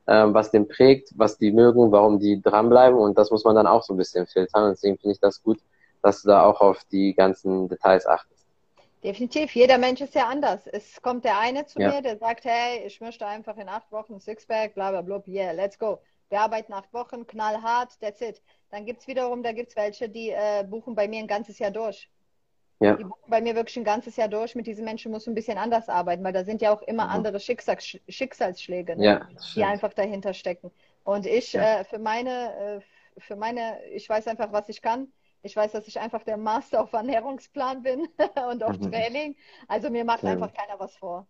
äh, 0.06 0.26
was 0.28 0.52
den 0.52 0.68
prägt, 0.68 1.12
was 1.16 1.38
die 1.38 1.52
mögen, 1.52 1.92
warum 1.92 2.20
die 2.20 2.42
dranbleiben. 2.42 2.98
Und 3.00 3.18
das 3.18 3.32
muss 3.32 3.44
man 3.44 3.56
dann 3.56 3.68
auch 3.68 3.84
so 3.84 3.94
ein 3.94 3.98
bisschen 3.98 4.28
filtern. 4.28 4.66
Und 4.66 4.70
deswegen 4.72 4.98
finde 4.98 5.14
ich 5.14 5.20
das 5.20 5.42
gut, 5.42 5.60
dass 6.02 6.22
du 6.22 6.30
da 6.30 6.44
auch 6.44 6.62
auf 6.62 6.84
die 6.92 7.14
ganzen 7.14 7.68
Details 7.68 8.06
achtest. 8.06 8.40
Definitiv. 9.04 9.56
Jeder 9.56 9.78
Mensch 9.78 10.02
ist 10.02 10.14
ja 10.14 10.28
anders. 10.28 10.68
Es 10.68 11.02
kommt 11.02 11.24
der 11.24 11.40
eine 11.40 11.66
zu 11.66 11.80
ja. 11.80 11.90
mir, 11.90 12.02
der 12.02 12.18
sagt, 12.18 12.44
hey, 12.44 12.86
ich 12.86 13.00
möchte 13.00 13.26
einfach 13.26 13.56
in 13.58 13.70
acht 13.70 13.90
Wochen 13.92 14.20
Sixpack, 14.20 14.74
bla 14.76 14.92
bla 14.92 15.02
bla, 15.02 15.24
yeah, 15.26 15.52
let's 15.52 15.80
go. 15.80 16.00
Wir 16.30 16.42
arbeiten 16.42 16.74
acht 16.74 16.94
Wochen, 16.94 17.26
knallhart, 17.26 17.98
that's 18.02 18.22
it. 18.22 18.42
Dann 18.72 18.86
gibt 18.86 19.02
es 19.02 19.08
wiederum, 19.08 19.42
da 19.42 19.54
gibt 19.54 19.70
es 19.70 19.76
welche, 19.76 20.10
die 20.10 20.30
äh, 20.30 20.64
buchen 20.64 20.96
bei 20.96 21.08
mir 21.08 21.20
ein 21.20 21.28
ganzes 21.28 21.60
Jahr 21.60 21.72
durch. 21.72 22.10
ja. 22.80 22.96
die 22.96 23.04
buchen 23.06 23.30
bei 23.30 23.42
mir 23.42 23.56
wirklich 23.56 23.78
ein 23.78 23.86
ganzes 23.86 24.18
Jahr 24.18 24.28
durch. 24.28 24.54
Mit 24.54 24.68
diesen 24.68 24.84
Menschen 24.84 25.12
musst 25.12 25.28
du 25.28 25.32
ein 25.32 25.36
bisschen 25.36 25.58
anders 25.58 25.88
arbeiten, 25.88 26.24
weil 26.24 26.34
da 26.34 26.44
sind 26.44 26.62
ja 26.62 26.74
auch 26.74 26.82
immer 26.82 27.06
mhm. 27.06 27.12
andere 27.12 27.40
Schicksals 27.40 27.98
Schicksalsschläge, 28.08 28.98
ne? 28.98 29.06
ja, 29.06 29.28
die 29.56 29.64
einfach 29.64 29.94
dahinter 29.94 30.34
stecken. 30.34 30.72
Und 31.06 31.26
ich 31.26 31.56
äh, 31.56 31.86
für 31.86 32.00
meine, 32.00 32.82
äh, 33.18 33.20
für 33.22 33.38
meine, 33.38 33.80
ich 33.92 34.08
weiß 34.08 34.28
einfach, 34.28 34.52
was 34.52 34.68
ich 34.68 34.82
kann. 34.82 35.08
Ich 35.42 35.56
weiß, 35.56 35.72
dass 35.72 35.88
ich 35.88 36.00
einfach 36.00 36.24
der 36.24 36.38
Master 36.38 36.82
auf 36.82 36.92
Ernährungsplan 36.94 37.82
bin 37.82 38.08
und 38.52 38.64
auf 38.64 38.78
mhm. 38.78 38.92
Training. 38.92 39.36
Also 39.68 39.90
mir 39.90 40.04
macht 40.04 40.24
einfach 40.26 40.54
keiner 40.54 40.80
was 40.80 40.96
vor. 40.98 41.28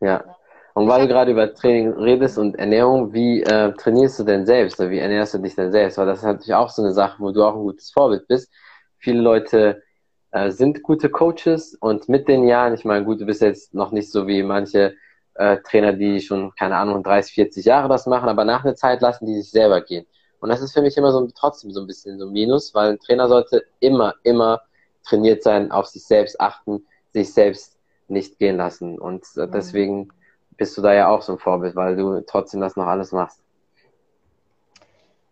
Ja. 0.00 0.36
Und 0.74 0.86
weil 0.86 1.02
du 1.02 1.08
gerade 1.08 1.32
über 1.32 1.52
Training 1.52 1.92
redest 1.94 2.38
und 2.38 2.56
Ernährung, 2.56 3.12
wie 3.12 3.42
äh, 3.42 3.72
trainierst 3.72 4.20
du 4.20 4.24
denn 4.24 4.46
selbst? 4.46 4.78
Wie 4.78 4.98
ernährst 4.98 5.34
du 5.34 5.38
dich 5.38 5.56
denn 5.56 5.72
selbst? 5.72 5.98
Weil 5.98 6.06
das 6.06 6.18
ist 6.18 6.24
natürlich 6.24 6.54
auch 6.54 6.68
so 6.68 6.82
eine 6.82 6.92
Sache, 6.92 7.16
wo 7.18 7.32
du 7.32 7.42
auch 7.42 7.54
ein 7.54 7.62
gutes 7.62 7.90
Vorbild 7.90 8.28
bist. 8.28 8.52
Viele 8.98 9.20
Leute 9.20 9.82
äh, 10.30 10.50
sind 10.50 10.84
gute 10.84 11.10
Coaches 11.10 11.74
und 11.74 12.08
mit 12.08 12.28
den 12.28 12.46
Jahren, 12.46 12.74
ich 12.74 12.84
meine, 12.84 13.04
gut, 13.04 13.20
du 13.20 13.26
bist 13.26 13.42
jetzt 13.42 13.74
noch 13.74 13.90
nicht 13.90 14.12
so 14.12 14.28
wie 14.28 14.44
manche 14.44 14.94
äh, 15.34 15.58
Trainer, 15.68 15.94
die 15.94 16.20
schon, 16.20 16.54
keine 16.54 16.76
Ahnung, 16.76 17.02
30, 17.02 17.32
40 17.32 17.64
Jahre 17.64 17.88
das 17.88 18.06
machen, 18.06 18.28
aber 18.28 18.44
nach 18.44 18.64
einer 18.64 18.74
Zeit 18.76 19.00
lassen 19.00 19.26
die 19.26 19.40
sich 19.40 19.50
selber 19.50 19.80
gehen. 19.80 20.06
Und 20.40 20.48
das 20.50 20.60
ist 20.60 20.72
für 20.72 20.82
mich 20.82 20.96
immer 20.96 21.12
so 21.12 21.26
trotzdem 21.34 21.72
so 21.72 21.80
ein 21.80 21.86
bisschen 21.86 22.18
so 22.18 22.26
ein 22.26 22.32
Minus, 22.32 22.74
weil 22.74 22.90
ein 22.90 22.98
Trainer 22.98 23.28
sollte 23.28 23.64
immer, 23.80 24.14
immer 24.22 24.62
trainiert 25.04 25.42
sein, 25.42 25.72
auf 25.72 25.86
sich 25.86 26.04
selbst 26.04 26.40
achten, 26.40 26.86
sich 27.12 27.32
selbst 27.32 27.76
nicht 28.08 28.38
gehen 28.38 28.56
lassen. 28.56 28.98
Und 28.98 29.24
mhm. 29.34 29.50
deswegen 29.50 30.12
bist 30.56 30.76
du 30.76 30.82
da 30.82 30.92
ja 30.94 31.08
auch 31.08 31.22
so 31.22 31.32
ein 31.32 31.38
Vorbild, 31.38 31.76
weil 31.76 31.96
du 31.96 32.20
trotzdem 32.20 32.60
das 32.60 32.76
noch 32.76 32.86
alles 32.86 33.12
machst. 33.12 33.40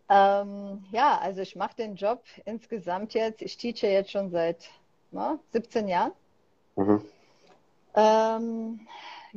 Ähm, 0.09 0.85
ja, 0.93 1.19
also 1.19 1.41
ich 1.41 1.57
mache 1.57 1.77
den 1.77 1.97
Job 1.97 2.23
insgesamt 2.45 3.15
jetzt, 3.15 3.43
ich 3.43 3.57
teache 3.57 3.89
jetzt 3.89 4.13
schon 4.13 4.31
seit 4.31 4.69
na, 5.11 5.39
17 5.53 5.89
Jahren. 5.89 6.13
Mhm. 6.77 7.03
Ähm, 7.95 8.81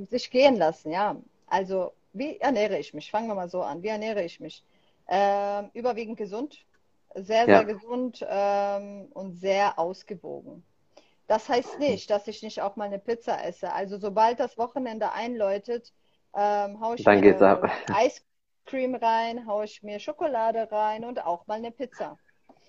sich 0.09 0.29
gehen 0.29 0.57
lassen, 0.57 0.91
ja. 0.91 1.15
Also 1.47 1.93
wie 2.13 2.37
ernähre 2.37 2.77
ich 2.77 2.93
mich? 2.93 3.09
Fangen 3.09 3.27
wir 3.27 3.35
mal 3.35 3.49
so 3.49 3.61
an. 3.63 3.81
Wie 3.81 3.87
ernähre 3.87 4.23
ich 4.23 4.39
mich? 4.39 4.63
Ähm, 5.11 5.71
überwiegend 5.73 6.17
gesund, 6.17 6.65
sehr, 7.15 7.45
sehr 7.45 7.47
ja. 7.47 7.63
gesund 7.63 8.25
ähm, 8.29 9.07
und 9.13 9.33
sehr 9.33 9.79
ausgewogen. 9.79 10.63
Das 11.27 11.49
heißt 11.49 11.79
nicht, 11.79 12.09
dass 12.09 12.27
ich 12.27 12.43
nicht 12.43 12.61
auch 12.61 12.75
mal 12.75 12.85
eine 12.85 12.99
Pizza 12.99 13.43
esse. 13.43 13.73
Also 13.73 13.97
sobald 13.97 14.39
das 14.39 14.57
Wochenende 14.57 15.11
einläutet, 15.11 15.93
ähm, 16.35 16.79
haue 16.79 16.95
ich 16.95 17.03
Dann 17.03 17.21
mir 17.21 17.61
Eiscreme 17.91 18.95
rein, 18.95 19.47
haue 19.47 19.65
ich 19.65 19.83
mir 19.83 19.99
Schokolade 19.99 20.71
rein 20.71 21.03
und 21.05 21.25
auch 21.25 21.47
mal 21.47 21.55
eine 21.55 21.71
Pizza. 21.71 22.17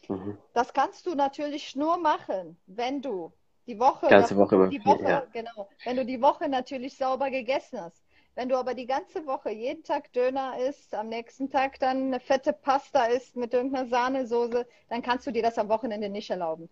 Mhm. 0.08 0.38
Das 0.54 0.72
kannst 0.72 1.06
du 1.06 1.14
natürlich 1.14 1.76
nur 1.76 1.98
machen, 1.98 2.58
wenn 2.66 3.02
du 3.02 3.32
die 3.66 3.78
Woche, 3.78 4.08
ganze 4.08 4.36
Woche, 4.36 4.68
die 4.68 4.84
Woche 4.84 5.04
ja. 5.04 5.26
genau, 5.32 5.68
wenn 5.84 5.96
du 5.96 6.04
die 6.04 6.20
Woche 6.20 6.48
natürlich 6.48 6.96
sauber 6.96 7.30
gegessen 7.30 7.80
hast. 7.80 8.02
Wenn 8.34 8.48
du 8.48 8.56
aber 8.56 8.74
die 8.74 8.86
ganze 8.86 9.26
Woche 9.26 9.50
jeden 9.50 9.82
Tag 9.82 10.12
Döner 10.12 10.58
isst, 10.58 10.94
am 10.94 11.08
nächsten 11.08 11.50
Tag 11.50 11.78
dann 11.80 12.06
eine 12.06 12.20
fette 12.20 12.52
Pasta 12.52 13.06
isst 13.06 13.36
mit 13.36 13.52
irgendeiner 13.52 13.88
Sahnesoße, 13.88 14.66
dann 14.88 15.02
kannst 15.02 15.26
du 15.26 15.30
dir 15.30 15.42
das 15.42 15.58
am 15.58 15.68
Wochenende 15.68 16.08
nicht 16.08 16.30
erlauben. 16.30 16.68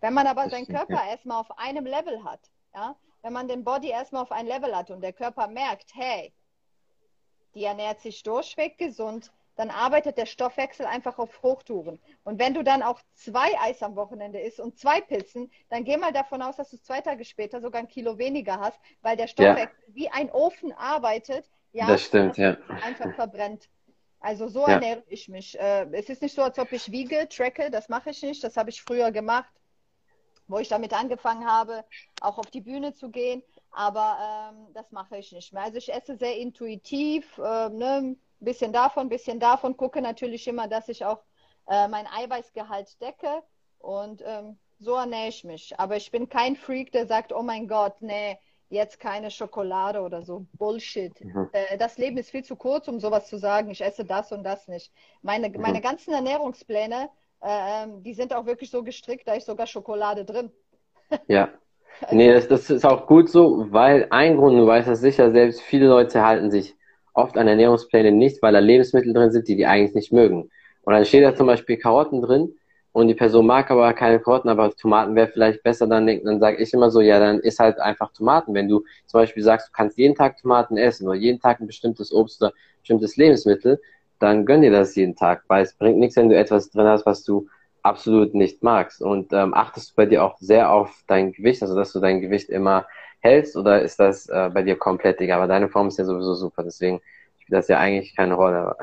Wenn 0.00 0.14
man 0.14 0.26
aber 0.26 0.48
seinen 0.48 0.66
Körper 0.66 1.02
erstmal 1.08 1.40
auf 1.40 1.58
einem 1.58 1.84
Level 1.84 2.24
hat, 2.24 2.40
ja, 2.74 2.96
wenn 3.22 3.32
man 3.32 3.48
den 3.48 3.64
Body 3.64 3.88
erstmal 3.88 4.22
auf 4.22 4.32
ein 4.32 4.46
Level 4.46 4.74
hat 4.74 4.90
und 4.90 5.02
der 5.02 5.12
Körper 5.12 5.46
merkt, 5.48 5.94
hey, 5.94 6.32
die 7.54 7.64
ernährt 7.64 8.00
sich 8.00 8.22
durchweg 8.22 8.78
gesund, 8.78 9.32
dann 9.56 9.70
arbeitet 9.70 10.16
der 10.16 10.26
Stoffwechsel 10.26 10.86
einfach 10.86 11.18
auf 11.18 11.42
Hochtouren. 11.42 12.00
Und 12.24 12.38
wenn 12.38 12.54
du 12.54 12.62
dann 12.62 12.82
auch 12.82 13.00
zwei 13.14 13.58
Eis 13.60 13.82
am 13.82 13.96
Wochenende 13.96 14.40
isst 14.40 14.60
und 14.60 14.78
zwei 14.78 15.00
Pizzen, 15.00 15.50
dann 15.68 15.84
geh 15.84 15.96
mal 15.96 16.12
davon 16.12 16.42
aus, 16.42 16.56
dass 16.56 16.70
du 16.70 16.80
zwei 16.80 17.00
Tage 17.00 17.24
später 17.24 17.60
sogar 17.60 17.80
ein 17.80 17.88
Kilo 17.88 18.18
weniger 18.18 18.58
hast, 18.60 18.78
weil 19.02 19.16
der 19.16 19.26
Stoffwechsel 19.26 19.84
ja. 19.88 19.94
wie 19.94 20.08
ein 20.08 20.30
Ofen 20.30 20.72
arbeitet. 20.72 21.48
Ja, 21.72 21.86
das 21.86 22.02
stimmt, 22.02 22.36
ja. 22.36 22.56
Einfach 22.82 23.14
verbrennt. 23.14 23.68
Also 24.20 24.48
so 24.48 24.66
ja. 24.66 24.74
ernähre 24.74 25.02
ich 25.08 25.28
mich. 25.28 25.58
Äh, 25.58 25.86
es 25.92 26.08
ist 26.08 26.22
nicht 26.22 26.34
so, 26.34 26.42
als 26.42 26.58
ob 26.58 26.72
ich 26.72 26.90
wiege, 26.90 27.28
tracke, 27.28 27.70
das 27.70 27.88
mache 27.88 28.10
ich 28.10 28.22
nicht. 28.22 28.42
Das 28.44 28.56
habe 28.56 28.70
ich 28.70 28.82
früher 28.82 29.10
gemacht 29.10 29.50
wo 30.50 30.58
ich 30.58 30.68
damit 30.68 30.92
angefangen 30.92 31.46
habe, 31.46 31.84
auch 32.20 32.38
auf 32.38 32.50
die 32.50 32.60
Bühne 32.60 32.92
zu 32.94 33.10
gehen. 33.10 33.42
Aber 33.70 34.52
ähm, 34.52 34.72
das 34.74 34.90
mache 34.90 35.16
ich 35.16 35.32
nicht 35.32 35.52
mehr. 35.52 35.62
Also 35.62 35.78
ich 35.78 35.92
esse 35.92 36.16
sehr 36.16 36.36
intuitiv, 36.36 37.38
äh, 37.38 37.68
ne? 37.68 38.16
Bisschen 38.40 38.72
davon, 38.72 39.08
bisschen 39.08 39.40
davon, 39.40 39.76
gucke 39.76 40.00
natürlich 40.00 40.46
immer, 40.48 40.68
dass 40.68 40.88
ich 40.88 41.04
auch 41.04 41.22
äh, 41.68 41.88
mein 41.88 42.06
Eiweißgehalt 42.06 43.00
decke 43.00 43.42
und 43.78 44.22
ähm, 44.26 44.58
so 44.78 44.94
ernähre 44.94 45.28
ich 45.28 45.44
mich. 45.44 45.78
Aber 45.78 45.96
ich 45.96 46.10
bin 46.10 46.28
kein 46.28 46.56
Freak, 46.56 46.92
der 46.92 47.06
sagt, 47.06 47.32
oh 47.32 47.42
mein 47.42 47.68
Gott, 47.68 48.00
nee, 48.00 48.38
jetzt 48.68 48.98
keine 48.98 49.30
Schokolade 49.30 50.00
oder 50.00 50.22
so. 50.22 50.46
Bullshit. 50.54 51.18
Mhm. 51.22 51.50
Äh, 51.52 51.76
das 51.78 51.98
Leben 51.98 52.16
ist 52.16 52.30
viel 52.30 52.44
zu 52.44 52.56
kurz, 52.56 52.88
um 52.88 52.98
sowas 52.98 53.28
zu 53.28 53.38
sagen, 53.38 53.70
ich 53.70 53.82
esse 53.82 54.04
das 54.04 54.32
und 54.32 54.44
das 54.44 54.68
nicht. 54.68 54.92
Meine, 55.22 55.48
mhm. 55.48 55.60
meine 55.60 55.80
ganzen 55.80 56.14
Ernährungspläne 56.14 57.10
ähm, 57.42 58.02
die 58.02 58.14
sind 58.14 58.34
auch 58.34 58.46
wirklich 58.46 58.70
so 58.70 58.82
gestrickt, 58.82 59.26
da 59.26 59.34
ist 59.34 59.46
sogar 59.46 59.66
Schokolade 59.66 60.24
drin. 60.24 60.50
ja. 61.26 61.48
Nee, 62.12 62.32
das, 62.32 62.48
das 62.48 62.70
ist 62.70 62.86
auch 62.86 63.06
gut 63.06 63.28
so, 63.28 63.66
weil 63.72 64.06
ein 64.08 64.38
Grund, 64.38 64.56
du 64.56 64.66
weißt 64.66 64.88
das 64.88 65.00
sicher 65.00 65.32
selbst, 65.32 65.60
viele 65.60 65.86
Leute 65.86 66.24
halten 66.24 66.50
sich 66.50 66.74
oft 67.14 67.36
an 67.36 67.48
Ernährungspläne 67.48 68.12
nicht, 68.12 68.42
weil 68.42 68.52
da 68.52 68.58
Lebensmittel 68.58 69.12
drin 69.12 69.30
sind, 69.30 69.48
die 69.48 69.56
die 69.56 69.66
eigentlich 69.66 69.94
nicht 69.94 70.12
mögen. 70.12 70.50
Und 70.82 70.94
dann 70.94 71.04
steht 71.04 71.24
da 71.24 71.34
zum 71.34 71.46
Beispiel 71.46 71.76
Karotten 71.76 72.22
drin 72.22 72.54
und 72.92 73.08
die 73.08 73.14
Person 73.14 73.46
mag 73.46 73.70
aber 73.70 73.92
keine 73.92 74.18
Karotten, 74.20 74.50
aber 74.50 74.74
Tomaten 74.74 75.14
wäre 75.14 75.28
vielleicht 75.28 75.62
besser, 75.62 75.86
dann, 75.86 76.06
dann 76.06 76.40
sage 76.40 76.56
ich 76.56 76.72
immer 76.72 76.90
so, 76.90 77.00
ja, 77.00 77.20
dann 77.20 77.38
isst 77.40 77.60
halt 77.60 77.78
einfach 77.78 78.12
Tomaten. 78.12 78.54
Wenn 78.54 78.68
du 78.68 78.84
zum 79.06 79.20
Beispiel 79.20 79.42
sagst, 79.42 79.68
du 79.68 79.72
kannst 79.72 79.96
jeden 79.98 80.14
Tag 80.16 80.38
Tomaten 80.38 80.76
essen 80.76 81.06
oder 81.06 81.16
jeden 81.16 81.40
Tag 81.40 81.60
ein 81.60 81.66
bestimmtes 81.66 82.12
Obst 82.12 82.42
oder 82.42 82.52
bestimmtes 82.80 83.16
Lebensmittel, 83.16 83.80
dann 84.18 84.44
gönn 84.44 84.62
dir 84.62 84.72
das 84.72 84.94
jeden 84.96 85.16
Tag, 85.16 85.44
weil 85.48 85.62
es 85.62 85.74
bringt 85.74 85.98
nichts, 85.98 86.16
wenn 86.16 86.28
du 86.28 86.36
etwas 86.36 86.70
drin 86.70 86.86
hast, 86.86 87.06
was 87.06 87.22
du 87.22 87.48
absolut 87.82 88.34
nicht 88.34 88.62
magst. 88.62 89.00
Und 89.00 89.32
ähm, 89.32 89.54
achtest 89.54 89.90
du 89.90 89.94
bei 89.96 90.06
dir 90.06 90.24
auch 90.24 90.36
sehr 90.38 90.70
auf 90.70 91.02
dein 91.06 91.32
Gewicht, 91.32 91.62
also 91.62 91.76
dass 91.76 91.92
du 91.92 92.00
dein 92.00 92.20
Gewicht 92.20 92.50
immer 92.50 92.86
hältst 93.20 93.56
oder 93.56 93.82
ist 93.82 94.00
das 94.00 94.28
äh, 94.28 94.50
bei 94.52 94.62
dir 94.62 94.76
komplett 94.76 95.20
egal? 95.20 95.38
Aber 95.38 95.48
deine 95.48 95.68
Form 95.68 95.88
ist 95.88 95.98
ja 95.98 96.04
sowieso 96.04 96.34
super, 96.34 96.62
deswegen 96.62 97.00
spielt 97.38 97.58
das 97.58 97.68
ja 97.68 97.78
eigentlich 97.78 98.16
keine 98.16 98.34
Rolle. 98.34 98.76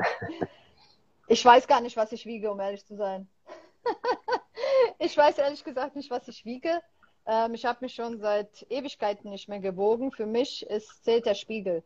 ich 1.28 1.44
weiß 1.44 1.66
gar 1.66 1.80
nicht, 1.80 1.96
was 1.96 2.12
ich 2.12 2.26
wiege, 2.26 2.50
um 2.50 2.60
ehrlich 2.60 2.84
zu 2.86 2.96
sein. 2.96 3.28
ich 4.98 5.16
weiß 5.16 5.38
ehrlich 5.38 5.64
gesagt 5.64 5.96
nicht, 5.96 6.10
was 6.10 6.28
ich 6.28 6.44
wiege. 6.44 6.80
Ähm, 7.26 7.54
ich 7.54 7.64
habe 7.64 7.78
mich 7.82 7.94
schon 7.94 8.18
seit 8.18 8.66
Ewigkeiten 8.70 9.30
nicht 9.30 9.48
mehr 9.48 9.60
gewogen. 9.60 10.12
Für 10.12 10.26
mich 10.26 10.66
ist, 10.66 11.04
zählt 11.04 11.26
der 11.26 11.34
Spiegel. 11.34 11.82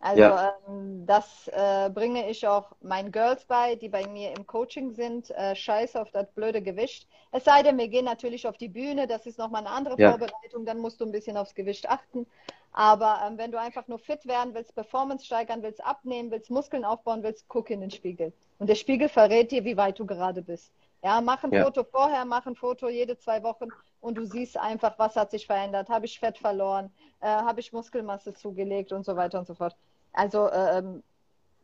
Also 0.00 0.20
ja. 0.20 0.54
ähm, 0.68 1.06
das 1.06 1.48
äh, 1.48 1.88
bringe 1.90 2.28
ich 2.28 2.46
auch 2.46 2.72
meinen 2.82 3.10
Girls 3.10 3.44
bei, 3.46 3.74
die 3.76 3.88
bei 3.88 4.06
mir 4.06 4.32
im 4.36 4.46
Coaching 4.46 4.92
sind. 4.92 5.30
Äh, 5.30 5.56
Scheiß 5.56 5.96
auf 5.96 6.10
das 6.10 6.30
blöde 6.32 6.60
Gewicht. 6.60 7.08
Es 7.32 7.44
sei 7.44 7.62
denn, 7.62 7.78
wir 7.78 7.88
gehen 7.88 8.04
natürlich 8.04 8.46
auf 8.46 8.58
die 8.58 8.68
Bühne, 8.68 9.06
das 9.06 9.26
ist 9.26 9.38
nochmal 9.38 9.62
eine 9.62 9.74
andere 9.74 9.98
ja. 9.98 10.10
Vorbereitung, 10.10 10.66
dann 10.66 10.78
musst 10.78 11.00
du 11.00 11.04
ein 11.06 11.12
bisschen 11.12 11.36
aufs 11.36 11.54
Gewicht 11.54 11.88
achten. 11.88 12.26
Aber 12.72 13.20
ähm, 13.24 13.38
wenn 13.38 13.52
du 13.52 13.58
einfach 13.58 13.86
nur 13.88 13.98
fit 13.98 14.26
werden 14.26 14.52
willst, 14.52 14.74
Performance 14.74 15.24
steigern 15.24 15.62
willst, 15.62 15.84
abnehmen 15.84 16.30
willst, 16.30 16.50
Muskeln 16.50 16.84
aufbauen 16.84 17.22
willst, 17.22 17.46
guck 17.48 17.70
in 17.70 17.80
den 17.80 17.90
Spiegel. 17.90 18.32
Und 18.58 18.68
der 18.68 18.74
Spiegel 18.74 19.08
verrät 19.08 19.52
dir, 19.52 19.64
wie 19.64 19.76
weit 19.76 19.98
du 19.98 20.06
gerade 20.06 20.42
bist. 20.42 20.72
Ja, 21.02 21.20
mach 21.20 21.44
ein 21.44 21.52
ja. 21.52 21.64
Foto 21.64 21.84
vorher, 21.84 22.24
mach 22.24 22.46
ein 22.46 22.56
Foto 22.56 22.88
jede 22.88 23.16
zwei 23.18 23.42
Wochen 23.42 23.68
und 24.04 24.18
du 24.18 24.26
siehst 24.26 24.60
einfach, 24.60 24.98
was 24.98 25.16
hat 25.16 25.30
sich 25.30 25.46
verändert. 25.46 25.88
Habe 25.88 26.04
ich 26.04 26.20
Fett 26.20 26.36
verloren? 26.36 26.90
Äh, 27.20 27.26
Habe 27.26 27.60
ich 27.60 27.72
Muskelmasse 27.72 28.34
zugelegt 28.34 28.92
und 28.92 29.04
so 29.04 29.16
weiter 29.16 29.38
und 29.38 29.46
so 29.46 29.54
fort. 29.54 29.74
Also 30.12 30.50
ähm, 30.52 31.02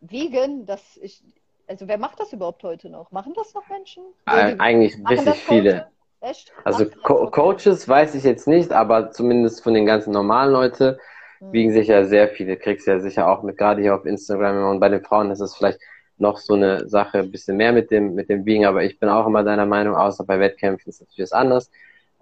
Vegan, 0.01 0.65
das 0.65 0.99
ich, 1.03 1.23
also 1.67 1.87
wer 1.87 1.99
macht 1.99 2.19
das 2.19 2.33
überhaupt 2.33 2.63
heute 2.63 2.89
noch? 2.89 3.13
Machen 3.13 3.35
das 3.37 3.53
noch 3.53 3.69
Menschen? 3.69 4.05
Äh, 4.27 4.57
eigentlich 4.59 4.97
richtig 5.09 5.35
viele. 5.35 5.89
Echt? 6.23 6.51
Also 6.65 6.87
Co 7.03 7.31
Coaches 7.31 7.87
weiß 7.87 8.15
ich 8.15 8.25
jetzt 8.25 8.49
nicht, 8.49 8.73
aber 8.73 9.11
zumindest 9.11 9.63
von 9.63 9.75
den 9.75 9.85
ganzen 9.85 10.13
normalen 10.13 10.53
Leuten 10.53 10.97
hm. 11.39 11.53
wiegen 11.53 11.73
sich 11.73 11.89
ja 11.89 12.05
sehr 12.05 12.29
viele. 12.29 12.57
Kriegst 12.57 12.87
ja 12.87 13.01
sicher 13.01 13.31
auch 13.31 13.43
mit, 13.43 13.59
gerade 13.59 13.83
hier 13.83 13.95
auf 13.95 14.07
Instagram 14.07 14.71
und 14.71 14.81
bei 14.81 14.89
den 14.89 15.05
Frauen 15.05 15.31
ist 15.31 15.41
es 15.41 15.55
vielleicht 15.55 15.79
noch 16.17 16.39
so 16.39 16.55
eine 16.55 16.89
Sache, 16.89 17.19
ein 17.19 17.31
bisschen 17.31 17.59
mehr 17.59 17.73
mit 17.73 17.91
dem, 17.91 18.15
mit 18.15 18.31
dem 18.31 18.47
Wiegen, 18.47 18.65
aber 18.65 18.83
ich 18.83 18.99
bin 18.99 19.11
auch 19.11 19.27
immer 19.27 19.43
deiner 19.43 19.67
Meinung, 19.67 19.95
außer 19.95 20.25
bei 20.25 20.39
Wettkämpfen 20.39 20.89
ist 20.89 21.01
natürlich 21.01 21.31
was 21.31 21.33
anderes. 21.33 21.71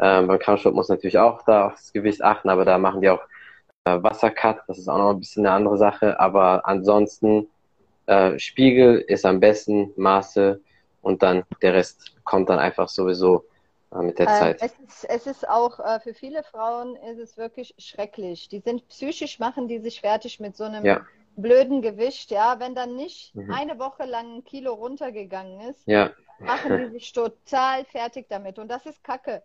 Ähm, 0.01 0.27
beim 0.29 0.39
Kampfsport 0.39 0.75
muss 0.75 0.89
natürlich 0.89 1.19
auch 1.19 1.43
da 1.43 1.67
auf 1.67 1.73
das 1.73 1.93
Gewicht 1.93 2.23
achten, 2.23 2.49
aber 2.49 2.65
da 2.65 2.79
machen 2.79 3.01
die 3.01 3.11
auch 3.11 3.23
äh, 3.85 4.03
Wassercut, 4.03 4.59
das 4.69 4.79
ist 4.79 4.89
auch 4.89 4.99
noch 4.99 5.11
ein 5.11 5.21
bisschen 5.21 5.47
eine 5.47 5.55
andere 5.55 5.79
Sache, 5.79 6.21
aber 6.21 6.67
ansonsten 6.67 7.49
äh, 8.07 8.39
Spiegel 8.39 8.99
ist 8.99 9.27
am 9.27 9.41
besten, 9.41 9.93
Maße 9.97 10.61
und 11.03 11.23
dann 11.23 11.45
der 11.63 11.75
Rest 11.75 12.15
kommt 12.25 12.49
dann 12.49 12.59
einfach 12.59 12.89
sowieso 12.89 13.45
äh, 13.93 13.99
mit 13.99 14.19
der 14.19 14.29
äh, 14.29 14.39
Zeit. 14.39 14.63
Es 14.63 14.73
ist, 14.79 15.05
es 15.05 15.27
ist 15.27 15.49
auch 15.49 15.79
äh, 15.81 16.01
für 16.01 16.15
viele 16.15 16.43
Frauen 16.43 16.97
ist 16.97 17.19
es 17.19 17.37
wirklich 17.37 17.75
schrecklich. 17.79 18.49
Die 18.49 18.61
sind 18.61 18.87
psychisch, 18.89 19.39
machen 19.39 19.69
die 19.69 19.79
sich 19.79 20.01
fertig 20.01 20.41
mit 20.41 20.57
so 20.57 20.65
einem 20.65 20.85
ja. 20.85 21.01
blöden 21.37 21.83
Gewicht, 21.83 22.31
ja. 22.31 22.61
Wenn 22.61 22.75
dann 22.75 22.97
nicht 22.97 23.35
mhm. 23.35 23.51
eine 23.51 23.79
Woche 23.79 24.05
lang 24.05 24.37
ein 24.37 24.45
Kilo 24.45 24.75
runtergegangen 24.75 25.61
ist, 25.69 25.87
ja. 25.87 26.11
machen 26.39 26.79
die 26.79 26.91
sich 26.91 27.13
total 27.15 27.85
fertig 27.85 28.27
damit. 28.29 28.59
Und 28.59 28.69
das 28.69 28.87
ist 28.87 29.03
Kacke. 29.03 29.43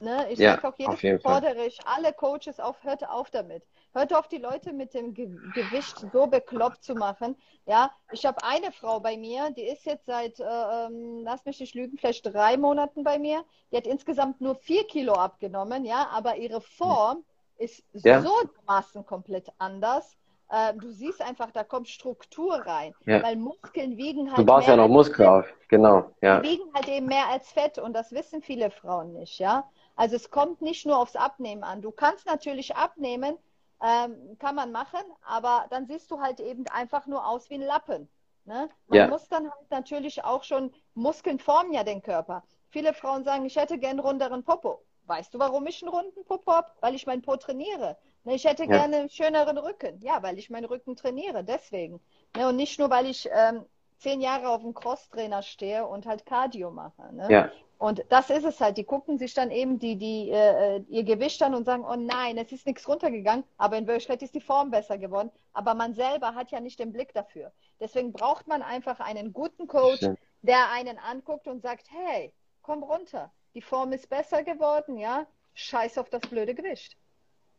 Ne? 0.00 0.26
Ich 0.30 0.38
ja, 0.38 0.54
sage 0.54 0.68
auch 0.68 0.78
jedes 0.78 1.02
Mal, 1.02 1.20
fordere 1.20 1.66
ich 1.66 1.78
alle 1.86 2.12
Coaches 2.12 2.58
auf, 2.58 2.82
hört 2.82 3.06
auf 3.08 3.30
damit. 3.30 3.62
Hört 3.92 4.14
auf, 4.14 4.28
die 4.28 4.38
Leute 4.38 4.72
mit 4.72 4.94
dem 4.94 5.14
Ge 5.14 5.26
Gewicht 5.54 6.06
so 6.12 6.26
bekloppt 6.26 6.84
zu 6.84 6.94
machen. 6.94 7.36
Ja, 7.66 7.90
ich 8.12 8.24
habe 8.24 8.38
eine 8.44 8.70
Frau 8.70 9.00
bei 9.00 9.16
mir, 9.16 9.50
die 9.50 9.64
ist 9.64 9.84
jetzt 9.84 10.06
seit, 10.06 10.38
äh, 10.38 10.44
ähm, 10.44 11.22
lass 11.24 11.44
mich 11.44 11.58
nicht 11.58 11.74
lügen, 11.74 11.98
vielleicht 11.98 12.24
drei 12.24 12.56
Monaten 12.56 13.02
bei 13.02 13.18
mir. 13.18 13.44
Die 13.72 13.76
hat 13.76 13.86
insgesamt 13.86 14.40
nur 14.40 14.54
vier 14.54 14.86
Kilo 14.86 15.14
abgenommen, 15.14 15.84
ja, 15.84 16.08
aber 16.12 16.36
ihre 16.36 16.60
Form 16.60 17.24
ist 17.58 17.82
ja. 17.92 18.22
so 18.22 18.32
dermaßen 18.42 19.04
komplett 19.04 19.48
anders. 19.58 20.16
Äh, 20.50 20.74
du 20.74 20.90
siehst 20.90 21.22
einfach, 21.22 21.50
da 21.52 21.62
kommt 21.62 21.88
Struktur 21.88 22.54
rein, 22.54 22.92
ja. 23.06 23.22
weil 23.22 23.36
Muskeln 23.36 23.96
wiegen 23.96 24.28
halt. 24.28 24.38
Du 24.38 24.44
baust 24.44 24.66
ja 24.66 24.76
noch 24.76 24.88
Muskel 24.88 25.26
auf, 25.26 25.46
genau. 25.68 26.10
Ja. 26.22 26.40
Die 26.40 26.48
wiegen 26.48 26.72
halt 26.74 26.88
eben 26.88 27.06
mehr 27.06 27.28
als 27.28 27.50
Fett 27.52 27.78
und 27.78 27.92
das 27.92 28.10
wissen 28.12 28.42
viele 28.42 28.70
Frauen 28.70 29.12
nicht, 29.12 29.38
ja. 29.38 29.68
Also 30.00 30.16
es 30.16 30.30
kommt 30.30 30.62
nicht 30.62 30.86
nur 30.86 30.96
aufs 30.96 31.14
Abnehmen 31.14 31.62
an. 31.62 31.82
Du 31.82 31.90
kannst 31.90 32.24
natürlich 32.24 32.74
abnehmen, 32.74 33.36
ähm, 33.82 34.38
kann 34.38 34.54
man 34.54 34.72
machen, 34.72 35.02
aber 35.20 35.66
dann 35.68 35.86
siehst 35.86 36.10
du 36.10 36.22
halt 36.22 36.40
eben 36.40 36.66
einfach 36.68 37.06
nur 37.06 37.26
aus 37.26 37.50
wie 37.50 37.56
ein 37.56 37.60
Lappen. 37.60 38.08
Ne? 38.46 38.70
Man 38.86 38.98
ja. 38.98 39.08
muss 39.08 39.28
dann 39.28 39.50
halt 39.50 39.70
natürlich 39.70 40.24
auch 40.24 40.42
schon, 40.42 40.72
Muskeln 40.94 41.38
formen 41.38 41.74
ja 41.74 41.84
den 41.84 42.00
Körper. 42.00 42.42
Viele 42.70 42.94
Frauen 42.94 43.24
sagen, 43.24 43.44
ich 43.44 43.56
hätte 43.56 43.76
gern 43.76 44.00
runderen 44.00 44.42
Popo. 44.42 44.82
Weißt 45.04 45.34
du, 45.34 45.38
warum 45.38 45.66
ich 45.66 45.82
einen 45.82 45.92
runden 45.92 46.24
Popo 46.24 46.50
habe? 46.50 46.72
Weil 46.80 46.94
ich 46.94 47.06
meinen 47.06 47.20
Po 47.20 47.36
trainiere. 47.36 47.98
Ne, 48.24 48.36
ich 48.36 48.44
hätte 48.44 48.62
ja. 48.62 48.70
gerne 48.70 48.96
einen 48.96 49.10
schöneren 49.10 49.58
Rücken. 49.58 50.00
Ja, 50.00 50.22
weil 50.22 50.38
ich 50.38 50.48
meinen 50.48 50.64
Rücken 50.64 50.96
trainiere. 50.96 51.44
Deswegen. 51.44 52.00
Ne, 52.34 52.48
und 52.48 52.56
nicht 52.56 52.78
nur, 52.78 52.88
weil 52.88 53.04
ich 53.04 53.28
ähm, 53.30 53.66
zehn 53.98 54.22
Jahre 54.22 54.48
auf 54.48 54.62
dem 54.62 54.72
Crosstrainer 54.72 55.42
stehe 55.42 55.86
und 55.86 56.06
halt 56.06 56.24
Cardio 56.24 56.70
mache. 56.70 57.14
Ne? 57.14 57.26
Ja. 57.28 57.50
Und 57.80 58.04
das 58.10 58.28
ist 58.28 58.44
es 58.44 58.60
halt. 58.60 58.76
Die 58.76 58.84
gucken 58.84 59.16
sich 59.16 59.32
dann 59.32 59.50
eben 59.50 59.78
die, 59.78 59.96
die, 59.96 60.28
äh, 60.28 60.82
ihr 60.90 61.02
Gewicht 61.02 61.42
an 61.42 61.54
und 61.54 61.64
sagen, 61.64 61.82
oh 61.82 61.96
nein, 61.96 62.36
es 62.36 62.52
ist 62.52 62.66
nichts 62.66 62.86
runtergegangen, 62.86 63.42
aber 63.56 63.78
in 63.78 63.86
Wirklichkeit 63.86 64.22
ist 64.22 64.34
die 64.34 64.42
Form 64.42 64.70
besser 64.70 64.98
geworden. 64.98 65.30
Aber 65.54 65.72
man 65.72 65.94
selber 65.94 66.34
hat 66.34 66.50
ja 66.50 66.60
nicht 66.60 66.78
den 66.78 66.92
Blick 66.92 67.14
dafür. 67.14 67.52
Deswegen 67.80 68.12
braucht 68.12 68.46
man 68.46 68.60
einfach 68.60 69.00
einen 69.00 69.32
guten 69.32 69.66
Coach, 69.66 70.06
der 70.42 70.70
einen 70.72 70.98
anguckt 70.98 71.48
und 71.48 71.62
sagt, 71.62 71.86
hey, 71.90 72.34
komm 72.60 72.82
runter. 72.82 73.32
Die 73.54 73.62
Form 73.62 73.92
ist 73.92 74.10
besser 74.10 74.42
geworden, 74.42 74.98
ja. 74.98 75.26
Scheiß 75.54 75.96
auf 75.96 76.10
das 76.10 76.20
blöde 76.20 76.54
Gewicht. 76.54 76.98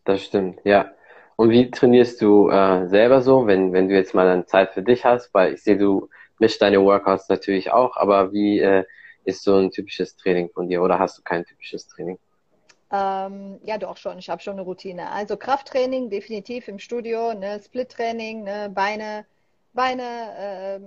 Das 0.03 0.23
stimmt, 0.23 0.59
ja. 0.63 0.91
Und 1.35 1.49
wie 1.49 1.71
trainierst 1.71 2.21
du 2.21 2.47
äh, 2.51 2.87
selber 2.87 3.23
so, 3.23 3.47
wenn, 3.47 3.73
wenn 3.73 3.89
du 3.89 3.95
jetzt 3.95 4.13
mal 4.13 4.27
eine 4.27 4.45
Zeit 4.45 4.75
für 4.75 4.83
dich 4.83 5.03
hast? 5.03 5.33
Weil 5.33 5.55
ich 5.55 5.63
sehe, 5.63 5.79
du 5.79 6.09
mischst 6.37 6.61
deine 6.61 6.79
Workouts 6.83 7.27
natürlich 7.27 7.71
auch, 7.71 7.97
aber 7.97 8.31
wie 8.31 8.59
äh, 8.59 8.83
ist 9.23 9.43
so 9.43 9.55
ein 9.55 9.71
typisches 9.71 10.15
Training 10.15 10.49
von 10.49 10.67
dir 10.67 10.81
oder 10.81 10.99
hast 10.99 11.17
du 11.17 11.21
kein 11.21 11.45
typisches 11.45 11.87
Training? 11.87 12.17
Ähm, 12.91 13.59
ja, 13.63 13.77
doch 13.77 13.97
schon. 13.97 14.17
Ich 14.17 14.29
habe 14.29 14.41
schon 14.41 14.53
eine 14.53 14.63
Routine. 14.63 15.09
Also 15.11 15.37
Krafttraining 15.37 16.09
definitiv 16.09 16.67
im 16.67 16.79
Studio, 16.79 17.33
ne? 17.33 17.59
Split-Training, 17.63 18.43
ne? 18.43 18.69
Beine, 18.73 19.25
Beine, 19.73 20.03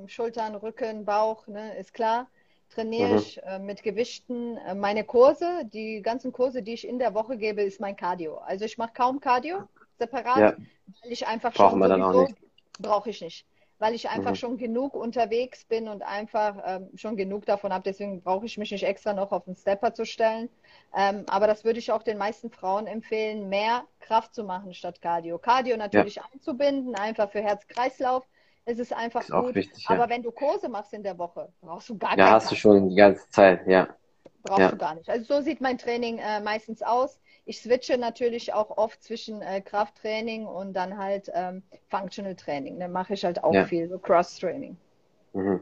äh, 0.04 0.08
Schultern, 0.08 0.54
Rücken, 0.54 1.04
Bauch, 1.04 1.46
ne? 1.46 1.76
ist 1.78 1.94
klar. 1.94 2.28
Trainiere 2.74 3.12
mhm. 3.12 3.18
ich 3.18 3.42
äh, 3.44 3.58
mit 3.58 3.82
Gewichten. 3.82 4.58
Äh, 4.58 4.74
meine 4.74 5.04
Kurse, 5.04 5.64
die 5.72 6.02
ganzen 6.02 6.32
Kurse, 6.32 6.62
die 6.62 6.74
ich 6.74 6.86
in 6.86 6.98
der 6.98 7.14
Woche 7.14 7.38
gebe, 7.38 7.62
ist 7.62 7.80
mein 7.80 7.96
Cardio. 7.96 8.36
Also 8.38 8.66
ich 8.66 8.76
mache 8.76 8.92
kaum 8.94 9.20
Cardio 9.20 9.62
separat, 9.98 10.38
ja. 10.38 10.56
weil 11.02 11.12
ich 11.12 11.26
einfach 11.26 11.54
Brauchen 11.54 11.82
schon 11.82 12.24
nicht. 12.24 12.36
brauche 12.80 13.08
ich 13.08 13.22
nicht 13.22 13.46
weil 13.84 13.94
ich 13.94 14.08
einfach 14.08 14.30
mhm. 14.30 14.36
schon 14.36 14.56
genug 14.56 14.94
unterwegs 14.94 15.66
bin 15.66 15.88
und 15.88 16.00
einfach 16.00 16.56
ähm, 16.64 16.88
schon 16.94 17.18
genug 17.18 17.44
davon 17.44 17.70
habe. 17.70 17.84
Deswegen 17.84 18.22
brauche 18.22 18.46
ich 18.46 18.56
mich 18.56 18.70
nicht 18.70 18.84
extra 18.84 19.12
noch 19.12 19.30
auf 19.30 19.44
den 19.44 19.56
Stepper 19.56 19.92
zu 19.92 20.06
stellen. 20.06 20.48
Ähm, 20.96 21.24
aber 21.28 21.46
das 21.46 21.64
würde 21.64 21.80
ich 21.80 21.92
auch 21.92 22.02
den 22.02 22.16
meisten 22.16 22.50
Frauen 22.50 22.86
empfehlen, 22.86 23.50
mehr 23.50 23.84
Kraft 24.00 24.34
zu 24.34 24.42
machen 24.42 24.72
statt 24.72 25.02
Cardio. 25.02 25.36
Cardio 25.36 25.76
natürlich 25.76 26.14
ja. 26.14 26.22
einzubinden, 26.32 26.94
einfach 26.94 27.30
für 27.30 27.42
Herz-Kreislauf. 27.42 28.24
Es 28.64 28.78
ist 28.78 28.94
einfach 28.94 29.20
ist 29.20 29.30
gut. 29.30 29.54
Wichtig, 29.54 29.84
ja. 29.86 29.96
Aber 29.96 30.08
wenn 30.08 30.22
du 30.22 30.32
Kurse 30.32 30.70
machst 30.70 30.94
in 30.94 31.02
der 31.02 31.18
Woche, 31.18 31.52
brauchst 31.60 31.90
du 31.90 31.98
gar 31.98 32.16
Ja, 32.16 32.30
hast 32.30 32.50
du 32.50 32.54
schon 32.54 32.88
die 32.88 32.96
ganze 32.96 33.28
Zeit, 33.28 33.66
ja. 33.66 33.88
Brauchst 34.44 34.60
ja. 34.60 34.70
du 34.70 34.78
gar 34.78 34.94
nicht. 34.94 35.10
Also 35.10 35.26
so 35.26 35.42
sieht 35.42 35.60
mein 35.60 35.76
Training 35.76 36.16
äh, 36.20 36.40
meistens 36.40 36.80
aus 36.80 37.20
ich 37.46 37.60
switche 37.60 37.98
natürlich 37.98 38.54
auch 38.54 38.76
oft 38.78 39.02
zwischen 39.02 39.42
äh, 39.42 39.60
Krafttraining 39.60 40.46
und 40.46 40.72
dann 40.74 40.98
halt 40.98 41.30
ähm, 41.34 41.62
Functional 41.90 42.34
Training. 42.34 42.78
Dann 42.80 42.92
mache 42.92 43.14
ich 43.14 43.24
halt 43.24 43.44
auch 43.44 43.52
ja. 43.52 43.64
viel, 43.64 43.88
so 43.88 43.98
Cross-Training. 43.98 44.76
Mhm. 45.34 45.60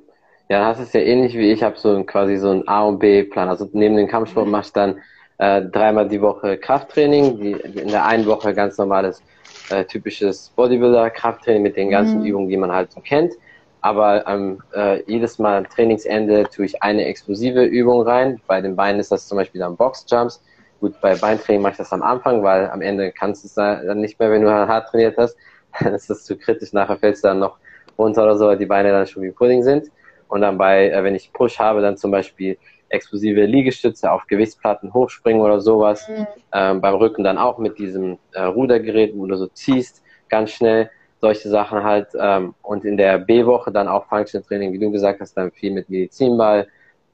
Ja, 0.49 0.69
das 0.69 0.81
ist 0.81 0.95
ja 0.95 1.01
ähnlich 1.01 1.35
wie 1.35 1.51
ich 1.51 1.63
habe 1.63 1.79
so 1.79 1.95
ein, 1.95 2.07
quasi 2.07 2.37
so 2.37 2.51
einen 2.51 2.69
A 2.69 2.85
und 2.85 2.99
B-Plan. 2.99 3.49
Also 3.49 3.69
neben 3.73 3.97
dem 3.97 4.07
Kampfsport 4.07 4.47
mhm. 4.47 4.53
mache 4.53 4.67
ich 4.67 4.73
dann 4.73 5.01
äh, 5.39 5.63
dreimal 5.63 6.09
die 6.09 6.21
Woche 6.21 6.57
Krafttraining, 6.57 7.39
die, 7.39 7.53
in 7.53 7.89
der 7.89 8.05
einen 8.05 8.27
Woche 8.27 8.55
ganz 8.55 8.79
normales 8.79 9.23
äh, 9.71 9.85
typisches 9.85 10.53
Bodybuilder-Krafttraining 10.57 11.63
mit 11.63 11.77
den 11.77 11.91
ganzen 11.91 12.21
mhm. 12.21 12.27
Übungen, 12.27 12.49
die 12.49 12.57
man 12.57 12.71
halt 12.71 12.93
so 12.93 13.01
kennt. 13.01 13.33
Aber 13.81 14.25
ähm, 14.29 14.63
äh, 14.73 15.03
jedes 15.11 15.41
Mal 15.41 15.57
am 15.57 15.69
Trainingsende 15.69 16.45
tue 16.45 16.67
ich 16.67 16.81
eine 16.83 17.05
explosive 17.07 17.65
Übung 17.65 18.03
rein. 18.03 18.41
Bei 18.47 18.61
den 18.61 18.77
Beinen 18.77 19.01
ist 19.01 19.11
das 19.11 19.27
zum 19.27 19.39
Beispiel 19.39 19.59
dann 19.61 19.77
Box-Jumps 19.77 20.41
Gut, 20.83 21.01
bei 21.01 21.15
Beintraining 21.15 21.63
mache 21.63 21.75
ich 21.75 21.79
das 21.79 21.93
am 21.93 22.03
Anfang, 22.03 22.43
weil 22.43 22.69
am 22.69 22.83
Ende 22.83 23.13
kannst 23.13 23.45
du 23.45 23.47
es 23.47 23.55
dann 23.55 24.01
nicht 24.01 24.19
mehr, 24.19 24.33
wenn 24.33 24.43
du 24.43 24.51
hart 24.51 24.89
trainiert 24.89 25.17
hast. 25.17 25.37
Dann 25.81 25.95
ist 25.95 26.11
das 26.11 26.25
zu 26.25 26.37
kritisch. 26.37 26.73
Nachher 26.73 26.99
fällst 26.99 27.23
du 27.23 27.29
dann 27.29 27.39
noch 27.39 27.59
runter 27.97 28.25
oder 28.25 28.37
so, 28.37 28.49
weil 28.49 28.59
die 28.59 28.67
Beine 28.67 28.91
dann 28.91 29.07
schon 29.07 29.23
wie 29.23 29.31
Pudding 29.31 29.63
sind. 29.63 29.93
Und 30.27 30.41
dann 30.41 30.59
bei, 30.59 30.91
äh, 30.91 31.05
wenn 31.05 31.15
ich 31.15 31.33
Push 31.33 31.61
habe, 31.61 31.81
dann 31.81 31.97
zum 31.97 32.11
Beispiel 32.11 32.59
explosive 32.89 33.47
Liegestütze 33.47 34.11
auf 34.11 34.27
Gewichtsplatten 34.27 34.93
hochspringen 34.93 35.41
oder 35.41 35.61
sowas. 35.61 36.09
Mhm. 36.09 36.27
Ähm, 36.53 36.81
beim 36.81 36.97
Rücken 36.97 37.23
dann 37.23 37.39
auch 37.39 37.59
mit 37.59 37.79
diesem 37.79 38.19
äh, 38.33 38.43
Rudergerät, 38.43 39.17
wo 39.17 39.27
du 39.27 39.37
so 39.37 39.47
ziehst, 39.47 40.03
ganz 40.29 40.51
schnell. 40.51 40.91
Solche 41.21 41.49
Sachen 41.49 41.85
halt. 41.85 42.09
Ähm, 42.19 42.55
und 42.61 42.85
in 42.85 42.97
der 42.97 43.19
B-Woche 43.19 43.71
dann 43.71 43.87
auch 43.87 44.07
Functional 44.09 44.45
Training, 44.45 44.73
wie 44.73 44.81
du 44.81 44.91
gesagt 44.91 45.21
hast, 45.21 45.35
dann 45.35 45.53
viel 45.53 45.73
mit 45.73 45.89
Medizinball, 45.89 46.67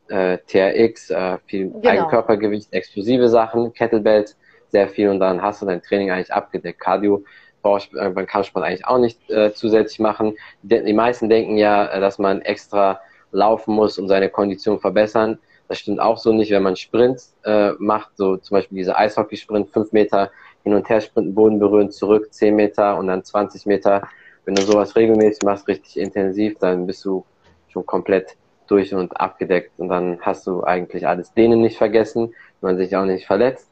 äh, 0.08 0.38
TRX, 0.46 1.10
äh, 1.10 1.38
viel 1.46 1.70
genau. 1.70 1.88
Eigenkörpergewicht, 1.88 2.72
explosive 2.72 3.28
Sachen, 3.28 3.72
Kettlebells, 3.72 4.36
sehr 4.70 4.88
viel 4.88 5.08
und 5.08 5.20
dann 5.20 5.40
hast 5.40 5.62
du 5.62 5.66
dein 5.66 5.82
Training 5.82 6.10
eigentlich 6.10 6.32
abgedeckt. 6.32 6.80
Cardio 6.80 7.24
brauchst 7.62 7.94
äh, 7.94 8.10
beim 8.10 8.26
Kampfsport 8.26 8.64
eigentlich 8.64 8.86
auch 8.86 8.98
nicht 8.98 9.30
äh, 9.30 9.52
zusätzlich 9.52 9.98
machen. 9.98 10.36
Die, 10.62 10.82
die 10.82 10.92
meisten 10.92 11.28
denken 11.28 11.56
ja, 11.56 11.86
äh, 11.86 12.00
dass 12.00 12.18
man 12.18 12.42
extra 12.42 13.00
laufen 13.32 13.74
muss, 13.74 13.98
um 13.98 14.08
seine 14.08 14.28
Kondition 14.28 14.80
verbessern. 14.80 15.38
Das 15.68 15.78
stimmt 15.78 16.00
auch 16.00 16.16
so 16.16 16.32
nicht, 16.32 16.50
wenn 16.50 16.62
man 16.62 16.76
Sprints 16.76 17.36
äh, 17.44 17.72
macht, 17.78 18.16
so 18.16 18.36
zum 18.38 18.54
Beispiel 18.56 18.78
diese 18.78 18.96
Eishockeysprint, 18.96 19.70
fünf 19.70 19.92
Meter 19.92 20.30
hin 20.64 20.74
und 20.74 20.88
her 20.88 21.00
sprinten, 21.00 21.34
Boden 21.34 21.58
berühren, 21.58 21.90
zurück, 21.90 22.32
zehn 22.32 22.56
Meter 22.56 22.96
und 22.96 23.06
dann 23.08 23.22
20 23.22 23.66
Meter. 23.66 24.08
Wenn 24.44 24.54
du 24.54 24.62
sowas 24.62 24.96
regelmäßig 24.96 25.42
machst, 25.42 25.68
richtig 25.68 25.98
intensiv, 25.98 26.56
dann 26.58 26.86
bist 26.86 27.04
du 27.04 27.24
schon 27.68 27.84
komplett 27.84 28.37
durch 28.70 28.94
und 28.94 29.20
abgedeckt 29.20 29.78
und 29.78 29.88
dann 29.88 30.20
hast 30.20 30.46
du 30.46 30.62
eigentlich 30.62 31.06
alles 31.06 31.32
denen 31.32 31.60
nicht 31.60 31.76
vergessen, 31.76 32.34
man 32.60 32.76
sich 32.76 32.94
auch 32.96 33.04
nicht 33.04 33.26
verletzt 33.26 33.68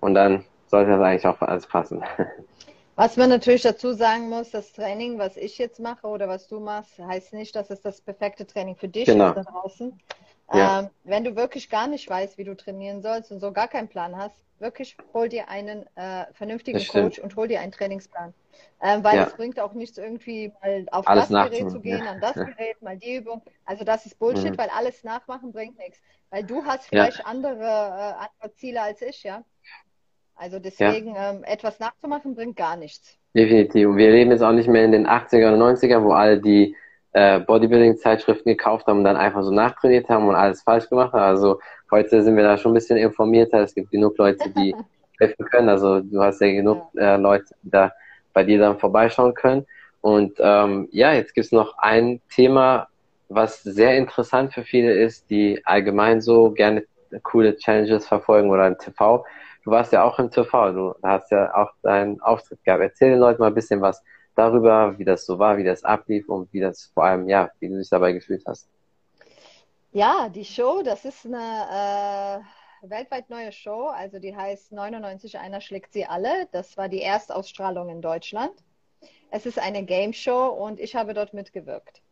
und 0.00 0.14
dann 0.14 0.44
sollte 0.66 0.90
das 0.90 1.00
eigentlich 1.00 1.26
auch 1.26 1.38
für 1.38 1.48
alles 1.48 1.66
passen. 1.66 2.02
Was 2.96 3.16
man 3.16 3.30
natürlich 3.30 3.62
dazu 3.62 3.92
sagen 3.94 4.28
muss, 4.28 4.50
das 4.50 4.72
Training, 4.72 5.18
was 5.18 5.38
ich 5.38 5.56
jetzt 5.56 5.80
mache 5.80 6.06
oder 6.06 6.28
was 6.28 6.46
du 6.46 6.60
machst, 6.60 6.98
heißt 6.98 7.32
nicht, 7.32 7.56
dass 7.56 7.70
es 7.70 7.80
das 7.80 8.02
perfekte 8.02 8.46
Training 8.46 8.76
für 8.76 8.86
dich 8.86 9.06
genau. 9.06 9.30
ist 9.30 9.36
da 9.36 9.44
draußen. 9.44 9.98
Ja. 10.52 10.80
Ähm, 10.80 10.90
wenn 11.04 11.24
du 11.24 11.36
wirklich 11.36 11.70
gar 11.70 11.86
nicht 11.86 12.08
weißt, 12.08 12.38
wie 12.38 12.44
du 12.44 12.56
trainieren 12.56 13.02
sollst 13.02 13.32
und 13.32 13.40
so 13.40 13.52
gar 13.52 13.68
keinen 13.68 13.88
Plan 13.88 14.16
hast, 14.16 14.36
wirklich 14.58 14.96
hol 15.12 15.28
dir 15.28 15.48
einen 15.48 15.84
äh, 15.96 16.24
vernünftigen 16.32 16.86
Coach 16.86 17.18
und 17.18 17.36
hol 17.36 17.48
dir 17.48 17.60
einen 17.60 17.72
Trainingsplan. 17.72 18.32
Ähm, 18.80 19.04
weil 19.04 19.16
ja. 19.16 19.24
es 19.24 19.34
bringt 19.34 19.60
auch 19.60 19.74
nichts, 19.74 19.98
irgendwie 19.98 20.52
mal 20.60 20.86
auf 20.90 21.06
alles 21.06 21.28
das 21.28 21.50
Gerät 21.50 21.70
zu 21.70 21.80
gehen, 21.80 22.02
ja. 22.04 22.12
an 22.12 22.20
das 22.20 22.34
Gerät, 22.34 22.80
mal 22.82 22.96
die 22.96 23.16
Übung. 23.16 23.42
Also 23.64 23.84
das 23.84 24.06
ist 24.06 24.18
Bullshit, 24.18 24.52
mhm. 24.52 24.58
weil 24.58 24.70
alles 24.70 25.04
nachmachen 25.04 25.52
bringt 25.52 25.78
nichts. 25.78 26.00
Weil 26.30 26.44
du 26.44 26.64
hast 26.64 26.88
vielleicht 26.88 27.24
andere, 27.26 27.60
äh, 27.60 28.26
andere 28.26 28.54
Ziele 28.54 28.82
als 28.82 29.02
ich, 29.02 29.22
ja. 29.22 29.44
Also 30.34 30.58
deswegen 30.58 31.14
ähm, 31.16 31.44
etwas 31.44 31.78
nachzumachen 31.78 32.34
bringt 32.34 32.56
gar 32.56 32.76
nichts. 32.76 33.16
Definitiv. 33.34 33.88
Und 33.88 33.96
wir 33.96 34.10
leben 34.10 34.30
jetzt 34.30 34.42
auch 34.42 34.52
nicht 34.52 34.68
mehr 34.68 34.84
in 34.84 34.92
den 34.92 35.06
80er 35.06 35.52
und 35.52 35.60
90er, 35.60 36.02
wo 36.02 36.12
alle 36.12 36.40
die 36.40 36.74
äh, 37.12 37.40
Bodybuilding-Zeitschriften 37.40 38.48
gekauft 38.48 38.86
haben 38.86 38.98
und 38.98 39.04
dann 39.04 39.16
einfach 39.16 39.42
so 39.42 39.50
nachtrainiert 39.50 40.08
haben 40.08 40.28
und 40.28 40.34
alles 40.34 40.62
falsch 40.62 40.88
gemacht 40.88 41.12
haben. 41.12 41.22
Also 41.22 41.60
heute 41.90 42.22
sind 42.22 42.36
wir 42.36 42.42
da 42.42 42.56
schon 42.56 42.72
ein 42.72 42.74
bisschen 42.74 42.96
informierter. 42.96 43.60
Es 43.60 43.74
gibt 43.74 43.90
genug 43.90 44.16
Leute, 44.18 44.50
die 44.50 44.74
helfen 45.18 45.44
können. 45.46 45.68
Also 45.68 46.00
du 46.00 46.22
hast 46.22 46.40
ja 46.40 46.50
genug 46.50 46.88
äh, 46.96 47.16
Leute, 47.16 47.54
die 47.62 47.70
da 47.70 47.92
bei 48.32 48.44
dir 48.44 48.58
dann 48.58 48.78
vorbeischauen 48.78 49.34
können. 49.34 49.66
Und 50.00 50.38
ähm, 50.40 50.88
ja, 50.90 51.12
jetzt 51.12 51.34
gibt's 51.34 51.52
noch 51.52 51.78
ein 51.78 52.20
Thema, 52.30 52.88
was 53.28 53.62
sehr 53.62 53.96
interessant 53.96 54.52
für 54.52 54.62
viele 54.62 54.92
ist, 54.92 55.30
die 55.30 55.60
allgemein 55.64 56.20
so 56.20 56.50
gerne 56.50 56.84
coole 57.22 57.56
Challenges 57.56 58.06
verfolgen 58.06 58.50
oder 58.50 58.66
im 58.66 58.78
TV. 58.78 59.24
Du 59.64 59.70
warst 59.70 59.92
ja 59.92 60.02
auch 60.02 60.18
im 60.18 60.30
TV, 60.30 60.72
du 60.72 60.94
hast 61.02 61.30
ja 61.30 61.54
auch 61.54 61.70
deinen 61.82 62.20
Auftritt 62.20 62.64
gehabt. 62.64 62.82
Erzähl 62.82 63.10
den 63.10 63.20
Leuten 63.20 63.40
mal 63.40 63.48
ein 63.48 63.54
bisschen 63.54 63.80
was 63.80 64.02
darüber, 64.34 64.98
wie 64.98 65.04
das 65.04 65.26
so 65.26 65.38
war, 65.38 65.56
wie 65.56 65.64
das 65.64 65.84
ablief 65.84 66.28
und 66.28 66.52
wie 66.52 66.60
das 66.60 66.90
vor 66.94 67.04
allem, 67.04 67.28
ja, 67.28 67.50
wie 67.60 67.68
du 67.68 67.78
dich 67.78 67.88
dabei 67.88 68.12
gefühlt 68.12 68.44
hast. 68.46 68.68
Ja, 69.92 70.28
die 70.28 70.44
Show, 70.44 70.82
das 70.82 71.04
ist 71.04 71.26
eine, 71.26 72.42
weltweit 72.82 73.30
neue 73.30 73.52
Show, 73.52 73.86
also 73.88 74.18
die 74.18 74.34
heißt 74.36 74.72
99 74.72 75.38
einer 75.38 75.60
schlägt 75.60 75.92
sie 75.92 76.04
alle. 76.04 76.48
Das 76.52 76.76
war 76.76 76.88
die 76.88 77.02
Erstausstrahlung 77.02 77.88
in 77.88 78.02
Deutschland. 78.02 78.52
Es 79.30 79.46
ist 79.46 79.58
eine 79.58 79.84
Game 79.84 80.12
Show 80.12 80.48
und 80.48 80.80
ich 80.80 80.94
habe 80.94 81.14
dort 81.14 81.32
mitgewirkt. 81.32 82.02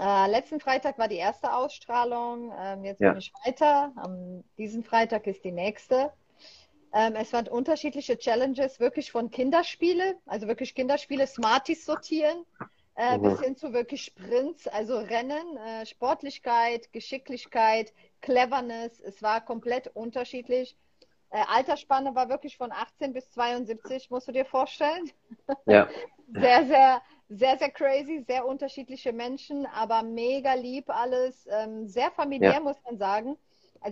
Äh, 0.00 0.30
letzten 0.30 0.60
Freitag 0.60 0.98
war 0.98 1.08
die 1.08 1.16
erste 1.16 1.52
Ausstrahlung, 1.52 2.52
ähm, 2.58 2.84
jetzt 2.84 3.00
ja. 3.00 3.10
bin 3.10 3.18
ich 3.18 3.32
weiter. 3.44 3.92
Am 3.96 4.42
diesen 4.58 4.82
Freitag 4.82 5.26
ist 5.26 5.44
die 5.44 5.52
nächste. 5.52 6.10
Ähm, 6.92 7.14
es 7.14 7.32
waren 7.32 7.46
unterschiedliche 7.46 8.18
Challenges, 8.18 8.80
wirklich 8.80 9.12
von 9.12 9.30
Kinderspiele, 9.30 10.16
also 10.26 10.48
wirklich 10.48 10.74
Kinderspiele, 10.74 11.26
Smarties 11.26 11.84
sortieren, 11.84 12.44
äh, 12.96 13.16
mhm. 13.16 13.22
bis 13.22 13.40
hin 13.40 13.56
zu 13.56 13.72
wirklich 13.72 14.04
Sprints, 14.04 14.66
also 14.66 14.98
Rennen, 14.98 15.56
äh, 15.56 15.86
Sportlichkeit, 15.86 16.92
Geschicklichkeit, 16.92 17.92
Cleverness. 18.20 19.00
Es 19.00 19.22
war 19.22 19.40
komplett 19.40 19.88
unterschiedlich. 19.94 20.76
Äh, 21.30 21.44
Altersspanne 21.48 22.14
war 22.16 22.28
wirklich 22.28 22.56
von 22.56 22.72
18 22.72 23.12
bis 23.12 23.30
72, 23.30 24.10
musst 24.10 24.26
du 24.26 24.32
dir 24.32 24.44
vorstellen. 24.44 25.10
Ja. 25.66 25.88
sehr, 26.34 26.66
sehr, 26.66 27.02
sehr, 27.28 27.58
sehr 27.58 27.70
crazy, 27.70 28.24
sehr 28.26 28.44
unterschiedliche 28.44 29.12
Menschen, 29.12 29.64
aber 29.66 30.02
mega 30.02 30.54
lieb 30.54 30.90
alles, 30.90 31.46
ähm, 31.48 31.86
sehr 31.86 32.10
familiär, 32.10 32.54
ja. 32.54 32.60
muss 32.60 32.82
man 32.84 32.98
sagen. 32.98 33.36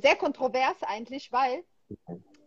Sehr 0.03 0.17
kontrovers 0.17 0.83
eigentlich, 0.83 1.33
weil 1.33 1.65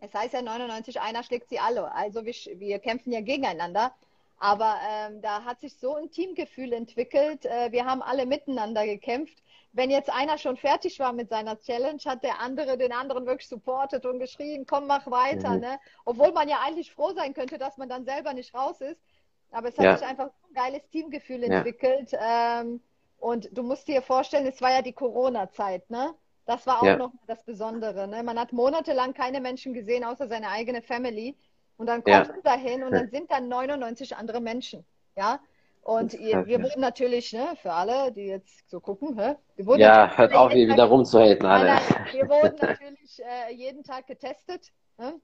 es 0.02 0.12
heißt 0.12 0.34
ja 0.34 0.42
99, 0.42 1.00
einer 1.00 1.22
schlägt 1.22 1.48
sie 1.48 1.60
alle. 1.60 1.92
Also 1.92 2.24
wir, 2.24 2.34
wir 2.58 2.78
kämpfen 2.80 3.12
ja 3.12 3.20
gegeneinander. 3.20 3.94
Aber 4.38 4.74
ähm, 4.90 5.22
da 5.22 5.44
hat 5.44 5.60
sich 5.60 5.76
so 5.76 5.94
ein 5.94 6.10
Teamgefühl 6.10 6.72
entwickelt. 6.72 7.46
Äh, 7.46 7.70
wir 7.70 7.84
haben 7.86 8.02
alle 8.02 8.26
miteinander 8.26 8.84
gekämpft. 8.84 9.38
Wenn 9.72 9.90
jetzt 9.90 10.10
einer 10.10 10.36
schon 10.38 10.56
fertig 10.56 10.98
war 10.98 11.12
mit 11.12 11.28
seiner 11.28 11.58
Challenge, 11.60 12.00
hat 12.04 12.24
der 12.24 12.40
andere 12.40 12.76
den 12.76 12.92
anderen 12.92 13.26
wirklich 13.26 13.48
supportet 13.48 14.04
und 14.04 14.18
geschrien, 14.18 14.66
komm, 14.66 14.88
mach 14.88 15.08
weiter. 15.08 15.50
Mhm. 15.50 15.60
Ne? 15.60 15.80
Obwohl 16.04 16.32
man 16.32 16.48
ja 16.48 16.58
eigentlich 16.66 16.90
froh 16.90 17.12
sein 17.14 17.32
könnte, 17.32 17.56
dass 17.56 17.76
man 17.76 17.88
dann 17.88 18.04
selber 18.04 18.32
nicht 18.32 18.52
raus 18.52 18.80
ist. 18.80 19.00
Aber 19.52 19.68
es 19.68 19.78
hat 19.78 19.84
ja. 19.84 19.96
sich 19.96 20.06
einfach 20.06 20.30
so 20.30 20.48
ein 20.48 20.54
geiles 20.54 20.88
Teamgefühl 20.90 21.44
entwickelt. 21.44 22.10
Ja. 22.10 22.62
Ähm, 22.62 22.80
und 23.20 23.56
du 23.56 23.62
musst 23.62 23.86
dir 23.86 24.02
vorstellen, 24.02 24.46
es 24.46 24.60
war 24.60 24.72
ja 24.72 24.82
die 24.82 24.92
Corona-Zeit, 24.92 25.88
ne? 25.90 26.12
Das 26.46 26.66
war 26.66 26.80
auch 26.80 26.86
ja. 26.86 26.96
noch 26.96 27.12
das 27.26 27.44
Besondere. 27.44 28.08
Ne? 28.08 28.22
Man 28.22 28.38
hat 28.38 28.52
monatelang 28.52 29.14
keine 29.14 29.40
Menschen 29.40 29.74
gesehen, 29.74 30.04
außer 30.04 30.28
seine 30.28 30.48
eigene 30.48 30.82
Family. 30.82 31.36
Und 31.76 31.86
dann 31.86 32.02
kommst 32.02 32.30
ja. 32.30 32.34
du 32.34 32.42
dahin 32.42 32.82
und 32.82 32.92
dann 32.92 33.10
sind 33.10 33.30
da 33.30 33.40
99 33.40 34.16
andere 34.16 34.40
Menschen. 34.40 34.84
Ja. 35.16 35.40
Und 35.82 36.14
ihr, 36.14 36.46
wir 36.46 36.62
wurden 36.62 36.80
natürlich, 36.80 37.32
ne, 37.32 37.56
für 37.60 37.72
alle, 37.72 38.12
die 38.12 38.26
jetzt 38.26 38.70
so 38.70 38.78
gucken, 38.78 39.18
hä? 39.18 39.34
Wir 39.56 39.66
wurden 39.66 39.80
ja, 39.80 40.16
hört 40.16 40.32
auf, 40.32 40.52
hier 40.52 40.68
wieder 40.68 40.84
rumzuhalten, 40.84 41.44
alle. 41.44 41.80
Wir 42.12 42.28
wurden 42.28 42.56
natürlich 42.60 43.20
äh, 43.20 43.52
jeden 43.52 43.82
Tag 43.82 44.06
getestet. 44.06 44.72
Ne? 44.96 45.14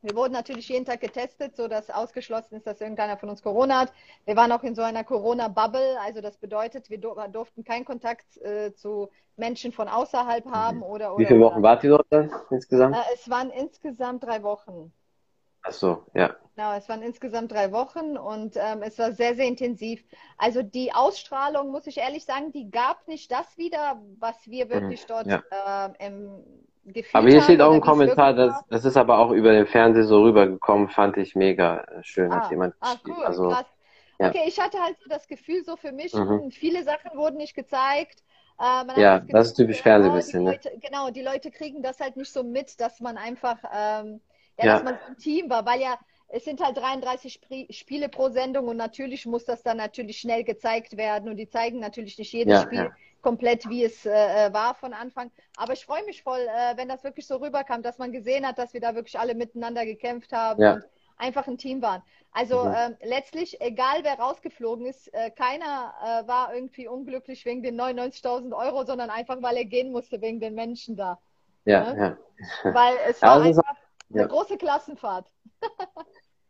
Wir 0.00 0.14
wurden 0.14 0.32
natürlich 0.32 0.68
jeden 0.68 0.84
Tag 0.84 1.00
getestet, 1.00 1.56
sodass 1.56 1.90
ausgeschlossen 1.90 2.56
ist, 2.56 2.66
dass 2.66 2.80
irgendeiner 2.80 3.16
von 3.16 3.30
uns 3.30 3.42
Corona 3.42 3.80
hat. 3.80 3.92
Wir 4.26 4.36
waren 4.36 4.52
auch 4.52 4.62
in 4.62 4.74
so 4.76 4.82
einer 4.82 5.02
Corona-Bubble, 5.02 5.98
also 6.00 6.20
das 6.20 6.36
bedeutet, 6.36 6.88
wir 6.88 6.98
durften 6.98 7.64
keinen 7.64 7.84
Kontakt 7.84 8.36
äh, 8.38 8.72
zu 8.74 9.08
Menschen 9.36 9.72
von 9.72 9.88
außerhalb 9.88 10.46
mhm. 10.46 10.52
haben 10.52 10.82
oder. 10.82 11.16
Wie 11.18 11.26
viele 11.26 11.40
Wochen 11.40 11.62
wart 11.62 11.82
ihr 11.82 11.90
dort 11.90 12.06
dann 12.10 12.30
insgesamt? 12.50 12.94
Äh, 12.94 13.14
es 13.14 13.28
waren 13.28 13.50
insgesamt 13.50 14.24
drei 14.24 14.42
Wochen. 14.42 14.92
Ach 15.62 15.72
so, 15.72 16.06
ja. 16.14 16.36
Genau, 16.54 16.74
es 16.76 16.88
waren 16.88 17.02
insgesamt 17.02 17.52
drei 17.52 17.72
Wochen 17.72 18.16
und 18.16 18.56
ähm, 18.56 18.82
es 18.82 18.98
war 18.98 19.12
sehr, 19.12 19.34
sehr 19.34 19.46
intensiv. 19.46 20.04
Also 20.36 20.62
die 20.62 20.92
Ausstrahlung, 20.92 21.70
muss 21.70 21.86
ich 21.86 21.98
ehrlich 21.98 22.24
sagen, 22.24 22.52
die 22.52 22.70
gab 22.70 23.06
nicht 23.08 23.30
das 23.30 23.58
wieder, 23.58 24.00
was 24.18 24.36
wir 24.46 24.66
mhm, 24.66 24.70
wirklich 24.70 25.06
dort 25.06 25.26
ja. 25.26 25.42
äh, 25.50 26.06
im 26.06 26.44
Aber 27.12 27.28
hier 27.28 27.42
steht 27.42 27.60
auch 27.60 27.72
ein 27.72 27.80
Kommentar, 27.80 28.32
das, 28.32 28.54
das 28.68 28.84
ist 28.84 28.96
aber 28.96 29.18
auch 29.18 29.30
über 29.30 29.52
den 29.52 29.66
Fernseher 29.66 30.04
so 30.04 30.22
rübergekommen, 30.22 30.88
fand 30.88 31.16
ich 31.16 31.34
mega 31.34 31.84
schön, 32.02 32.32
ah, 32.32 32.42
hat 32.42 32.50
jemand 32.50 32.74
ah, 32.80 32.94
cool, 33.06 33.24
also, 33.24 33.48
krass. 33.48 33.66
Ja. 34.18 34.30
Okay, 34.30 34.42
ich 34.46 34.58
hatte 34.58 34.80
halt 34.82 34.96
so 34.98 35.08
das 35.08 35.28
Gefühl, 35.28 35.62
so 35.64 35.76
für 35.76 35.92
mich, 35.92 36.12
mhm. 36.12 36.50
viele 36.50 36.82
Sachen 36.82 37.16
wurden 37.16 37.36
nicht 37.36 37.54
gezeigt. 37.54 38.22
Äh, 38.58 39.00
ja, 39.00 39.18
das, 39.18 39.20
Gefühl, 39.20 39.32
das, 39.32 39.46
ist 39.46 39.54
typisch 39.54 39.82
Fernsehen 39.82 40.14
bisschen. 40.14 40.44
Ne? 40.44 40.58
Genau, 40.80 41.10
die 41.10 41.22
Leute 41.22 41.50
kriegen 41.50 41.82
das 41.82 42.00
halt 42.00 42.16
nicht 42.16 42.32
so 42.32 42.42
mit, 42.42 42.80
dass 42.80 42.98
man 43.00 43.16
einfach, 43.16 43.58
ähm, 43.72 44.20
ja, 44.58 44.64
ja, 44.64 44.72
dass 44.74 44.82
man 44.82 44.94
so 44.94 45.12
ein 45.12 45.16
Team 45.18 45.48
war, 45.48 45.64
weil 45.64 45.80
ja, 45.80 45.96
es 46.28 46.44
sind 46.44 46.62
halt 46.62 46.76
33 46.76 47.34
Sp 47.40 47.66
Spiele 47.70 48.08
pro 48.08 48.28
Sendung 48.28 48.68
und 48.68 48.76
natürlich 48.76 49.26
muss 49.26 49.44
das 49.44 49.62
dann 49.62 49.78
natürlich 49.78 50.18
schnell 50.18 50.44
gezeigt 50.44 50.96
werden 50.96 51.28
und 51.28 51.36
die 51.36 51.48
zeigen 51.48 51.80
natürlich 51.80 52.18
nicht 52.18 52.32
jedes 52.32 52.54
ja, 52.54 52.62
Spiel 52.62 52.90
komplett, 53.22 53.68
wie 53.68 53.84
es 53.84 54.06
äh, 54.06 54.10
äh, 54.10 54.52
war 54.52 54.74
von 54.74 54.92
Anfang. 54.92 55.30
Aber 55.56 55.72
ich 55.72 55.84
freue 55.84 56.04
mich 56.04 56.22
voll, 56.22 56.40
äh, 56.40 56.76
wenn 56.76 56.88
das 56.88 57.04
wirklich 57.04 57.26
so 57.26 57.36
rüberkam, 57.36 57.82
dass 57.82 57.98
man 57.98 58.12
gesehen 58.12 58.46
hat, 58.46 58.58
dass 58.58 58.74
wir 58.74 58.80
da 58.80 58.94
wirklich 58.94 59.18
alle 59.18 59.34
miteinander 59.34 59.84
gekämpft 59.84 60.32
haben 60.32 60.62
ja. 60.62 60.74
und 60.74 60.84
einfach 61.16 61.46
ein 61.46 61.58
Team 61.58 61.82
waren. 61.82 62.02
Also 62.32 62.64
mhm. 62.64 62.74
äh, 62.74 62.90
letztlich, 63.06 63.60
egal 63.60 64.04
wer 64.04 64.18
rausgeflogen 64.18 64.86
ist, 64.86 65.12
äh, 65.12 65.30
keiner 65.30 65.94
äh, 66.02 66.28
war 66.28 66.54
irgendwie 66.54 66.86
unglücklich 66.86 67.44
wegen 67.44 67.62
den 67.62 67.80
99.000 67.80 68.56
Euro, 68.56 68.84
sondern 68.84 69.10
einfach, 69.10 69.42
weil 69.42 69.56
er 69.56 69.64
gehen 69.64 69.90
musste 69.92 70.20
wegen 70.20 70.40
den 70.40 70.54
Menschen 70.54 70.96
da. 70.96 71.18
Ja, 71.64 71.92
ne? 71.92 72.18
ja. 72.64 72.74
Weil 72.74 72.94
es 73.08 73.20
war 73.20 73.32
also, 73.32 73.60
einfach 73.60 73.76
eine 74.10 74.22
ja. 74.22 74.26
große 74.26 74.56
Klassenfahrt. 74.56 75.26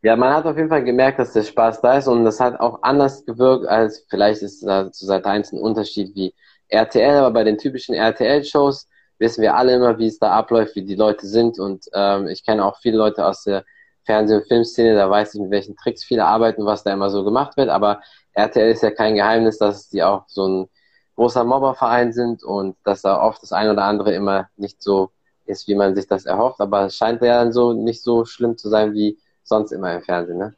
Ja, 0.01 0.15
man 0.15 0.33
hat 0.33 0.45
auf 0.45 0.55
jeden 0.55 0.69
Fall 0.69 0.83
gemerkt, 0.83 1.19
dass 1.19 1.33
der 1.33 1.43
Spaß 1.43 1.81
da 1.81 1.97
ist 1.97 2.07
und 2.07 2.23
das 2.23 2.39
hat 2.39 2.59
auch 2.61 2.81
anders 2.83 3.25
gewirkt, 3.25 3.67
als 3.67 4.05
vielleicht 4.09 4.41
ist 4.41 4.61
da 4.65 4.89
zu 4.91 5.05
Seite 5.05 5.29
1 5.29 5.51
ein 5.51 5.59
Unterschied 5.59 6.15
wie 6.15 6.33
RTL, 6.69 7.17
aber 7.17 7.31
bei 7.31 7.43
den 7.43 7.57
typischen 7.57 7.95
RTL-Shows 7.95 8.87
wissen 9.17 9.41
wir 9.41 9.55
alle 9.55 9.75
immer, 9.75 9.97
wie 9.97 10.07
es 10.07 10.17
da 10.17 10.31
abläuft, 10.31 10.75
wie 10.75 10.85
die 10.85 10.95
Leute 10.95 11.27
sind. 11.27 11.59
Und 11.59 11.85
ähm, 11.93 12.27
ich 12.27 12.45
kenne 12.45 12.63
auch 12.63 12.77
viele 12.79 12.97
Leute 12.97 13.25
aus 13.25 13.43
der 13.43 13.65
Fernseh- 14.05 14.35
und 14.37 14.47
Filmszene, 14.47 14.95
da 14.95 15.09
weiß 15.09 15.33
ich, 15.35 15.41
mit 15.41 15.51
welchen 15.51 15.75
Tricks 15.75 16.05
viele 16.05 16.23
arbeiten, 16.25 16.65
was 16.65 16.83
da 16.83 16.93
immer 16.93 17.09
so 17.09 17.25
gemacht 17.25 17.57
wird. 17.57 17.67
Aber 17.69 18.01
RTL 18.33 18.71
ist 18.71 18.83
ja 18.83 18.91
kein 18.91 19.15
Geheimnis, 19.15 19.57
dass 19.57 19.89
die 19.89 20.01
auch 20.03 20.23
so 20.27 20.47
ein 20.47 20.69
großer 21.15 21.43
Mobberverein 21.43 22.13
sind 22.13 22.43
und 22.43 22.77
dass 22.85 23.01
da 23.01 23.21
oft 23.21 23.43
das 23.43 23.51
eine 23.51 23.73
oder 23.73 23.83
andere 23.83 24.13
immer 24.13 24.47
nicht 24.55 24.81
so 24.81 25.11
ist, 25.45 25.67
wie 25.67 25.75
man 25.75 25.93
sich 25.95 26.07
das 26.07 26.25
erhofft. 26.25 26.61
Aber 26.61 26.85
es 26.85 26.95
scheint 26.95 27.21
ja 27.21 27.39
dann 27.43 27.51
so 27.51 27.73
nicht 27.73 28.01
so 28.01 28.23
schlimm 28.23 28.57
zu 28.57 28.69
sein 28.69 28.93
wie 28.93 29.17
sonst 29.49 29.71
immer 29.71 29.93
im 29.93 30.01
Fernsehen, 30.01 30.37
ne? 30.37 30.55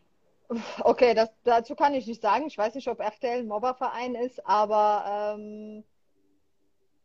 Okay, 0.84 1.14
das, 1.14 1.30
dazu 1.46 1.76
kann 1.76 1.94
ich 1.94 2.06
nicht 2.08 2.22
sagen. 2.22 2.46
Ich 2.48 2.58
weiß 2.58 2.76
nicht, 2.76 2.90
ob 2.90 3.00
RTL 3.00 3.40
ein 3.40 3.48
Mobberverein 3.48 4.16
ist, 4.16 4.46
aber 4.46 5.36
ähm, 5.38 5.86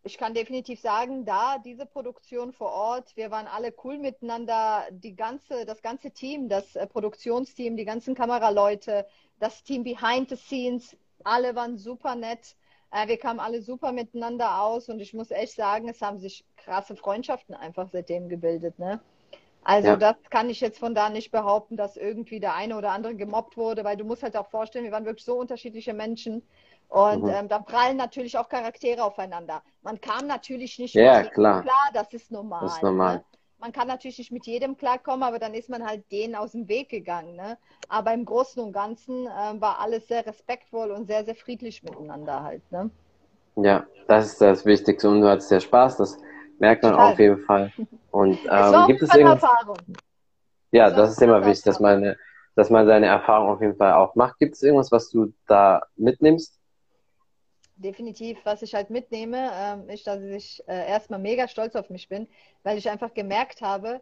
ich 0.03 0.19
kann 0.19 0.35
definitiv 0.35 0.81
sagen, 0.81 1.25
da 1.25 1.59
diese 1.59 1.87
Produktion 1.87 2.53
vor 2.53 2.73
Ort, 2.73 3.17
wir 3.17 3.31
waren 3.31 3.47
alle 3.47 3.73
cool 3.85 3.99
miteinander, 3.99 4.85
die 4.91 5.15
ganze, 5.15 5.65
das 5.65 5.83
ganze 5.83 6.11
Team, 6.11 6.49
das 6.49 6.77
äh, 6.77 6.87
Produktionsteam, 6.87 7.77
die 7.77 7.85
ganzen 7.85 8.15
Kameraleute, 8.15 9.07
das 9.39 9.63
Team 9.63 9.85
behind 9.85 10.29
the 10.29 10.37
scenes, 10.37 10.97
alle 11.25 11.55
waren 11.55 11.77
super 11.77 12.15
nett. 12.15 12.57
Äh, 12.91 13.09
wir 13.09 13.19
kamen 13.19 13.41
alle 13.41 13.63
super 13.63 13.93
miteinander 13.93 14.61
aus 14.61 14.89
und 14.89 15.01
ich 15.01 15.13
muss 15.15 15.31
echt 15.31 15.55
sagen, 15.55 15.89
es 15.89 16.01
haben 16.03 16.19
sich 16.19 16.45
krasse 16.57 16.97
Freundschaften 16.97 17.55
einfach 17.55 17.89
seitdem 17.93 18.29
gebildet. 18.29 18.79
Ne? 18.79 19.01
Also 19.69 19.89
ja. 19.89 19.97
das 19.97 20.15
kann 20.31 20.49
ich 20.49 20.61
jetzt 20.61 20.79
von 20.79 20.95
da 20.95 21.11
nicht 21.11 21.33
behaupten, 21.33 21.77
dass 21.77 21.97
irgendwie 21.97 22.39
der 22.39 22.55
eine 22.55 22.77
oder 22.79 22.93
andere 22.93 23.17
gemobbt 23.17 23.57
wurde, 23.57 23.83
weil 23.83 23.97
du 23.97 24.05
musst 24.05 24.23
halt 24.23 24.37
auch 24.37 24.47
vorstellen, 24.47 24.85
wir 24.85 24.93
waren 24.93 25.05
wirklich 25.05 25.25
so 25.25 25.35
unterschiedliche 25.35 25.93
Menschen. 25.93 26.45
Und 26.89 27.25
mhm. 27.25 27.31
ähm, 27.31 27.49
da 27.49 27.59
prallen 27.59 27.97
natürlich 27.97 28.39
auch 28.39 28.49
Charaktere 28.49 29.03
aufeinander. 29.03 29.65
Man 29.83 30.01
kam 30.01 30.29
natürlich 30.29 30.79
nicht 30.79 30.95
ja, 30.95 31.25
klar. 31.25 31.63
klar, 31.63 31.91
das 31.93 32.13
ist 32.13 32.31
normal. 32.31 32.61
Das 32.63 32.77
ist 32.77 32.83
normal. 32.85 33.17
Ne? 33.17 33.25
Man 33.59 33.73
kann 33.73 33.89
natürlich 33.89 34.19
nicht 34.19 34.31
mit 34.31 34.47
jedem 34.47 34.77
klarkommen, 34.77 35.25
aber 35.25 35.41
dann 35.41 35.53
ist 35.53 35.69
man 35.69 35.85
halt 35.85 36.05
denen 36.13 36.37
aus 36.37 36.53
dem 36.53 36.69
Weg 36.69 36.89
gegangen. 36.89 37.35
Ne? 37.35 37.59
Aber 37.89 38.15
im 38.15 38.25
Großen 38.25 38.63
und 38.63 38.73
Ganzen 38.73 39.27
äh, 39.27 39.61
war 39.61 39.81
alles 39.81 40.07
sehr 40.07 40.25
respektvoll 40.25 40.93
und 40.93 41.09
sehr, 41.09 41.25
sehr 41.25 41.35
friedlich 41.35 41.83
miteinander 41.83 42.45
halt. 42.45 42.63
Ne? 42.71 42.89
Ja, 43.57 43.85
das 44.07 44.27
ist 44.27 44.41
das 44.41 44.65
Wichtigste 44.65 45.11
und 45.11 45.23
du 45.23 45.29
hattest 45.29 45.51
ja 45.51 45.59
Spaß, 45.59 45.97
das 45.97 46.19
merkt 46.59 46.83
man 46.83 46.93
Total. 46.93 47.13
auf 47.13 47.19
jeden 47.19 47.45
Fall. 47.45 47.73
Und 48.11 48.39
ähm, 48.51 48.87
gibt 48.87 49.03
es 49.03 49.15
irgendwas? 49.15 49.43
Erfahrung. 49.43 49.79
Ja, 50.73 50.91
das, 50.91 51.13
ist 51.13 51.23
immer 51.23 51.45
wichtig, 51.45 51.65
dass 51.65 51.81
man, 51.81 52.17
dass 52.55 52.71
man 52.71 52.87
seine 52.87 53.07
Erfahrung 53.07 53.51
auf 53.51 53.61
jeden 53.61 53.77
Fall 53.77 53.93
auch 53.93 54.15
macht. 54.15 54.39
Gibt 54.39 54.55
es 54.55 54.63
irgendwas, 54.63 54.93
was 54.93 55.11
du 55.11 55.33
da 55.47 55.83
mitnimmst? 55.97 56.59
definitiv, 57.77 58.39
was 58.45 58.63
ich 58.63 58.75
halt 58.75 58.91
mitnehme, 58.91 59.51
ähm, 59.55 59.89
ist, 59.89 60.07
dass 60.07 60.23
ich 60.23 60.63
äh, 60.67 60.89
erstmal 60.89 61.21
mega 61.21 61.47
stolz 61.47 61.77
auf 61.77 61.91
mich 61.91 62.09
bin, 62.09 62.27
weil 62.63 62.79
ich 62.79 62.89
einfach 62.89 63.13
gemerkt 63.15 63.61
habe, 63.61 64.01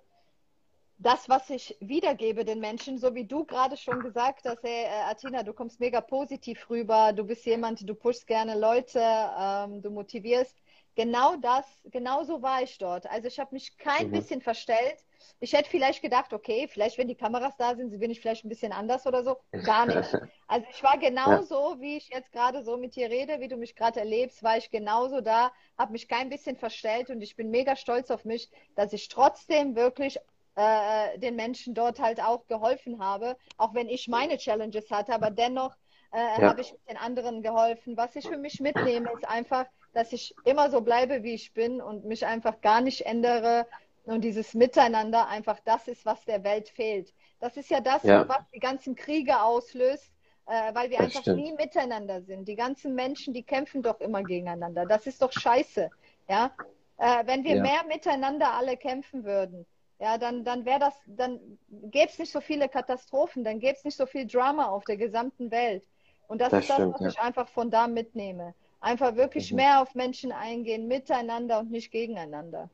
das, 0.98 1.28
was 1.28 1.50
ich 1.50 1.76
wiedergebe 1.80 2.44
den 2.44 2.61
Menschen, 2.61 2.98
so 2.98 3.14
wie 3.14 3.24
du 3.24 3.44
gerade 3.44 3.76
schon 3.76 4.00
gesagt 4.00 4.44
hast, 4.44 4.62
hey, 4.62 4.84
äh, 4.84 5.11
Athena, 5.11 5.42
du 5.42 5.52
kommst 5.52 5.80
mega 5.80 6.00
positiv 6.00 6.70
rüber, 6.70 7.12
du 7.12 7.24
bist 7.24 7.44
jemand, 7.46 7.88
du 7.88 7.94
pushst 7.94 8.26
gerne 8.26 8.59
Leute, 8.59 9.00
ähm, 9.00 9.82
du 9.82 9.90
motivierst. 9.90 10.57
Genau 10.95 11.36
das, 11.36 11.66
genau 11.84 12.24
so 12.24 12.42
war 12.42 12.62
ich 12.62 12.78
dort. 12.78 13.11
Also 13.11 13.28
ich 13.28 13.38
habe 13.38 13.55
mich 13.55 13.76
kein 13.78 14.09
mhm. 14.09 14.12
bisschen 14.12 14.40
verstellt. 14.40 15.05
Ich 15.40 15.53
hätte 15.53 15.70
vielleicht 15.70 16.03
gedacht, 16.03 16.32
okay, 16.32 16.68
vielleicht 16.68 16.99
wenn 16.99 17.09
die 17.09 17.14
Kameras 17.14 17.57
da 17.57 17.74
sind, 17.74 17.99
bin 17.99 18.11
ich 18.11 18.20
vielleicht 18.20 18.45
ein 18.45 18.49
bisschen 18.49 18.72
anders 18.72 19.07
oder 19.07 19.24
so. 19.24 19.36
Gar 19.64 19.86
nicht. 19.86 20.14
Also 20.47 20.66
ich 20.70 20.82
war 20.82 20.99
genauso, 20.99 21.72
ja. 21.72 21.80
wie 21.80 21.97
ich 21.97 22.11
jetzt 22.11 22.30
gerade 22.30 22.62
so 22.62 22.76
mit 22.76 22.95
dir 22.95 23.09
rede, 23.09 23.40
wie 23.40 23.49
du 23.49 23.57
mich 23.57 23.74
gerade 23.74 23.99
erlebst, 23.99 24.42
war 24.42 24.59
ich 24.59 24.70
genauso 24.70 25.22
da, 25.22 25.51
habe 25.78 25.92
mich 25.92 26.07
kein 26.07 26.28
bisschen 26.28 26.57
verstellt 26.57 27.09
und 27.09 27.22
ich 27.22 27.34
bin 27.34 27.51
mega 27.51 27.74
stolz 27.76 28.11
auf 28.11 28.26
mich, 28.26 28.51
dass 28.76 28.92
ich 28.92 29.09
trotzdem 29.09 29.74
wirklich 29.74 30.18
äh, 30.57 31.18
den 31.18 31.34
Menschen 31.34 31.74
dort 31.74 31.99
halt 31.99 32.22
auch 32.22 32.47
geholfen 32.47 33.03
habe, 33.03 33.36
auch 33.57 33.74
wenn 33.74 33.88
ich 33.88 34.07
meine 34.07 34.36
Challenges 34.36 34.90
hatte, 34.90 35.14
aber 35.14 35.30
dennoch 35.30 35.74
äh, 36.12 36.40
ja. 36.40 36.49
habe 36.49 36.61
ich 36.61 36.74
den 36.88 36.97
anderen 36.97 37.42
geholfen. 37.42 37.97
Was 37.97 38.14
ich 38.14 38.28
für 38.28 38.38
mich 38.38 38.61
mitnehme, 38.61 39.11
ist 39.12 39.26
einfach, 39.26 39.66
dass 39.95 40.12
ich 40.12 40.34
immer 40.45 40.70
so 40.70 40.80
bleibe, 40.82 41.22
wie 41.22 41.34
ich 41.34 41.55
bin 41.55 41.80
und 41.80 42.05
mich 42.05 42.26
einfach 42.26 42.61
gar 42.61 42.80
nicht 42.80 43.07
ändere. 43.07 43.66
Und 44.05 44.22
dieses 44.22 44.53
Miteinander 44.53 45.28
einfach 45.28 45.61
das 45.64 45.88
ist, 45.88 46.05
was 46.05 46.22
der 46.26 46.45
Welt 46.45 46.68
fehlt. 46.68 47.14
Das 47.40 47.57
ist 47.57 47.70
ja 47.70 47.80
das, 47.80 48.03
ja. 48.03 48.28
was 48.28 48.42
die 48.53 48.61
ganzen 48.61 48.97
Kriege 48.97 49.40
auslöst, 49.40 50.12
äh, 50.47 50.74
weil 50.74 50.90
wir 50.90 50.99
das 50.99 51.07
einfach 51.07 51.22
stimmt. 51.22 51.42
nie 51.42 51.53
miteinander 51.53 52.20
sind. 52.20 52.47
Die 52.47 52.57
ganzen 52.57 52.95
Menschen, 52.95 53.32
die 53.32 53.42
kämpfen 53.42 53.82
doch 53.82 54.01
immer 54.01 54.22
gegeneinander. 54.22 54.84
Das 54.84 55.07
ist 55.07 55.22
doch 55.22 55.32
scheiße. 55.32 55.88
Ja? 56.28 56.51
Äh, 56.99 57.26
wenn 57.26 57.45
wir 57.45 57.57
ja. 57.57 57.62
mehr 57.62 57.84
miteinander 57.88 58.53
alle 58.53 58.76
kämpfen 58.76 59.24
würden, 59.24 59.64
ja, 60.01 60.18
dann, 60.18 60.45
dann 60.45 60.64
wäre 60.64 60.80
das, 60.80 60.95
dann 61.07 61.40
gäbe 61.68 62.11
es 62.11 62.18
nicht 62.18 62.32
so 62.32 62.40
viele 62.40 62.68
Katastrophen, 62.68 63.45
dann 63.45 63.61
gäbe 63.61 63.76
es 63.76 63.84
nicht 63.84 63.97
so 63.97 64.07
viel 64.07 64.26
Drama 64.26 64.66
auf 64.66 64.84
der 64.84 64.97
gesamten 64.97 65.51
Welt. 65.51 65.84
Und 66.26 66.40
das, 66.40 66.51
das 66.51 66.61
ist 66.61 66.70
das, 66.70 66.76
stimmt, 66.76 66.95
was 66.95 67.01
ja. 67.01 67.09
ich 67.09 67.20
einfach 67.20 67.49
von 67.49 67.70
da 67.70 67.86
mitnehme. 67.86 68.55
Einfach 68.85 69.16
wirklich 69.16 69.51
mhm. 69.51 69.57
mehr 69.57 69.80
auf 69.80 69.95
Menschen 69.95 70.30
eingehen, 70.30 70.87
miteinander 70.87 71.61
und 71.61 71.70
nicht 71.70 71.91
gegeneinander. 71.91 72.68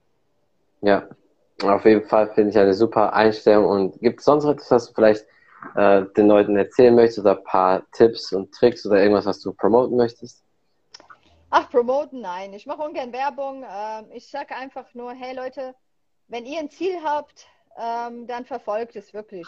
Ja, 0.80 1.08
auf 1.62 1.84
jeden 1.84 2.04
Fall 2.08 2.34
finde 2.34 2.50
ich 2.50 2.58
eine 2.58 2.74
super 2.74 3.12
Einstellung. 3.12 3.66
Und 3.66 4.00
gibt 4.00 4.18
es 4.18 4.24
sonst 4.24 4.44
etwas, 4.44 4.70
was 4.72 4.86
du 4.88 4.94
vielleicht 4.94 5.24
äh, 5.76 6.02
den 6.16 6.26
Leuten 6.26 6.56
erzählen 6.56 6.96
möchtest 6.96 7.20
oder 7.20 7.38
ein 7.38 7.44
paar 7.44 7.88
Tipps 7.92 8.32
und 8.32 8.52
Tricks 8.52 8.84
oder 8.84 9.00
irgendwas, 9.00 9.24
was 9.26 9.40
du 9.40 9.52
promoten 9.52 9.96
möchtest? 9.96 10.42
Ach, 11.50 11.70
promoten, 11.70 12.20
nein. 12.22 12.54
Ich 12.54 12.66
mache 12.66 12.82
ungern 12.82 13.12
Werbung. 13.12 13.62
Ähm, 13.62 14.06
ich 14.12 14.28
sage 14.28 14.56
einfach 14.56 14.92
nur, 14.94 15.12
hey 15.12 15.32
Leute, 15.32 15.76
wenn 16.26 16.44
ihr 16.44 16.58
ein 16.58 16.70
Ziel 16.70 16.96
habt, 17.04 17.46
ähm, 17.78 18.26
dann 18.26 18.44
verfolgt 18.44 18.96
es 18.96 19.14
wirklich. 19.14 19.46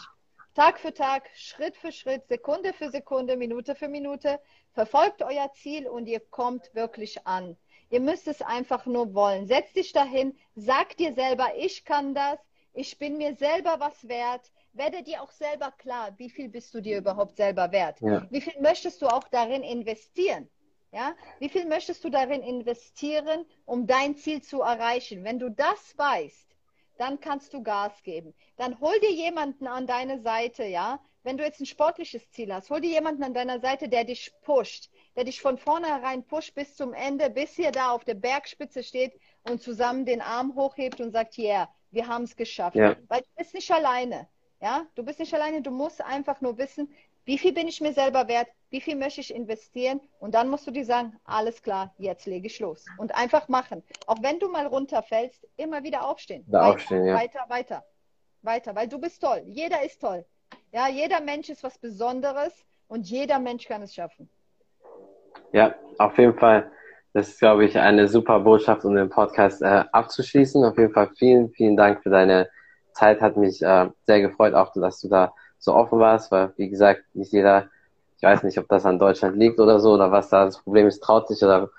Tag 0.55 0.79
für 0.79 0.93
Tag, 0.93 1.31
Schritt 1.35 1.79
für 1.79 1.93
Schritt, 1.93 2.29
Sekunde 2.29 2.75
für 2.75 2.91
Sekunde, 2.91 3.39
Minute 3.39 3.75
für 3.75 3.89
Minute. 3.89 4.39
Verfolgt 4.75 5.23
euer 5.23 5.51
Ziel 5.55 5.89
und 5.89 6.07
ihr 6.07 6.21
kommt 6.21 6.75
wirklich 6.75 7.27
an. 7.27 7.57
Ihr 7.89 8.01
müsst 8.01 8.29
es 8.29 8.43
einfach 8.43 8.85
nur 8.85 9.15
wollen. 9.15 9.47
Setz 9.47 9.73
dich 9.73 9.95
dahin, 9.95 10.37
sag 10.55 10.95
dir 10.99 11.15
selber, 11.15 11.53
ich 11.57 11.87
kann 11.87 12.15
das, 12.15 12.39
ich 12.75 12.99
bin 12.99 13.17
mir 13.17 13.35
selber 13.37 13.77
was 13.79 14.07
wert. 14.07 14.51
Werde 14.75 15.03
dir 15.03 15.23
auch 15.23 15.31
selber 15.31 15.73
klar, 15.79 16.13
wie 16.19 16.29
viel 16.29 16.51
bist 16.51 16.75
du 16.75 16.83
dir 16.83 16.99
überhaupt 16.99 17.37
selber 17.37 17.73
wert? 17.73 18.01
Ja. 18.03 18.27
Wie 18.31 18.43
viel 18.43 18.61
möchtest 18.61 19.01
du 19.01 19.07
auch 19.07 19.29
darin 19.29 19.63
investieren? 19.63 20.51
Ja? 20.91 21.15
Wie 21.39 21.49
viel 21.49 21.65
möchtest 21.65 22.05
du 22.05 22.11
darin 22.11 22.43
investieren, 22.43 23.47
um 23.65 23.87
dein 23.87 24.17
Ziel 24.17 24.43
zu 24.43 24.61
erreichen? 24.61 25.25
Wenn 25.25 25.39
du 25.39 25.51
das 25.51 25.97
weißt, 25.97 26.52
dann 26.99 27.21
kannst 27.21 27.53
du 27.55 27.63
Gas 27.63 28.03
geben. 28.03 28.35
Dann 28.57 28.79
hol 28.81 28.99
dir 29.01 29.13
jemanden 29.13 29.67
an 29.67 29.87
deine 29.87 30.21
Seite, 30.21 30.65
ja. 30.65 31.01
Wenn 31.25 31.39
du 31.39 31.45
jetzt 31.45 31.61
ein 31.61 31.67
sportliches 31.67 32.29
Ziel 32.31 32.53
hast, 32.53 32.69
hol 32.71 32.81
dir 32.81 32.91
jemanden 32.91 33.23
an 33.23 33.33
deiner 33.33 33.61
Seite, 33.61 33.89
der 33.89 34.05
dich 34.05 34.33
pusht, 34.43 34.91
der 35.15 35.25
dich 35.25 35.41
von 35.41 35.57
vornherein 35.57 36.25
pusht 36.25 36.55
bis 36.55 36.75
zum 36.75 36.93
Ende, 36.95 37.31
bis 37.31 37.57
ihr 37.59 37.71
da 37.71 37.93
auf 37.93 38.05
der 38.05 38.15
Bergspitze 38.15 38.83
steht 38.83 39.13
und 39.49 39.63
zusammen 39.63 40.05
den 40.05 40.21
Arm 40.21 40.57
hochhebt 40.57 41.01
und 41.01 41.13
sagt, 41.13 41.37
ja, 41.37 41.45
yeah, 41.45 41.75
wir 41.93 42.09
haben 42.09 42.25
es 42.25 42.35
geschafft. 42.35 42.75
Ja. 42.75 42.97
Weil 43.07 43.21
du 43.21 43.29
bist 43.37 43.55
nicht 43.55 43.71
alleine. 43.71 44.29
Ja, 44.61 44.87
du 44.95 45.03
bist 45.03 45.19
nicht 45.19 45.35
alleine, 45.35 45.61
du 45.61 45.73
musst 45.73 46.01
einfach 46.01 46.41
nur 46.41 46.57
wissen, 46.57 46.89
wie 47.25 47.39
viel 47.39 47.53
bin 47.53 47.69
ich 47.69 47.81
mir 47.81 47.93
selber 47.93 48.27
wert? 48.29 48.49
Wie 48.71 48.81
viel 48.81 48.97
möchte 48.97 49.21
ich 49.21 49.35
investieren? 49.35 50.01
Und 50.19 50.35
dann 50.35 50.49
musst 50.49 50.67
du 50.67 50.71
dir 50.71 50.85
sagen, 50.85 51.15
alles 51.25 51.63
klar, 51.63 51.95
jetzt 51.99 52.27
lege 52.27 52.47
ich 52.47 52.59
los. 52.59 52.87
Und 52.99 53.15
einfach 53.15 53.49
machen. 53.49 53.83
Auch 54.07 54.23
wenn 54.23 54.39
du 54.39 54.49
mal 54.49 54.67
runterfällst, 54.67 55.47
immer 55.57 55.83
wieder 55.83 56.07
aufstehen. 56.07 56.45
Da 56.49 56.61
weiter, 56.61 56.75
aufstehen 56.75 57.05
ja. 57.05 57.15
weiter, 57.15 57.45
weiter, 57.49 57.85
weiter, 58.43 58.75
weil 58.75 58.89
du 58.89 58.99
bist 58.99 59.23
toll. 59.23 59.43
Jeder 59.47 59.85
ist 59.85 60.01
toll. 60.01 60.25
Ja, 60.73 60.89
jeder 60.89 61.21
Mensch 61.21 61.49
ist 61.49 61.63
was 61.63 61.79
Besonderes 61.79 62.65
und 62.89 63.07
jeder 63.09 63.39
Mensch 63.39 63.67
kann 63.67 63.83
es 63.83 63.95
schaffen. 63.95 64.29
Ja, 65.53 65.75
auf 65.99 66.17
jeden 66.19 66.37
Fall. 66.39 66.71
Das 67.15 67.29
ist, 67.29 67.41
glaube 67.41 67.67
ich, 67.67 67.79
eine 67.79 68.09
super 68.09 68.41
Botschaft, 68.41 68.87
um 68.87 68.95
den 68.95 69.11
Podcast 69.11 69.61
äh, 69.61 69.85
abzuschließen. 69.93 70.65
Auf 70.65 70.79
jeden 70.79 70.95
Fall 70.95 71.11
vielen, 71.19 71.51
vielen 71.51 71.77
Dank 71.77 72.03
für 72.03 72.09
deine 72.09 72.49
Zeit. 72.95 73.21
Hat 73.21 73.37
mich 73.37 73.61
äh, 73.61 73.91
sehr 74.07 74.23
gefreut, 74.23 74.55
auch 74.55 74.73
dass 74.73 75.01
du 75.01 75.09
da 75.09 75.35
so 75.63 75.75
offen 75.75 76.01
warst, 76.01 76.33
weil, 76.33 76.53
wie 76.57 76.69
gesagt, 76.69 77.05
nicht 77.15 77.33
jeder, 77.33 77.69
ich 78.17 78.23
weiß 78.23 78.43
nicht, 78.43 78.59
ob 78.59 78.69
das 78.69 78.85
an 78.85 78.99
Deutschland 78.99 79.37
liegt 79.37 79.61
oder 79.61 79.79
so, 79.79 79.93
oder 79.95 80.11
was 80.11 80.29
da 80.29 80.45
das 80.45 80.59
Problem 80.59 80.89
ist, 80.89 81.01
traut 81.01 81.29
sich 81.29 81.43
oder 81.43 81.71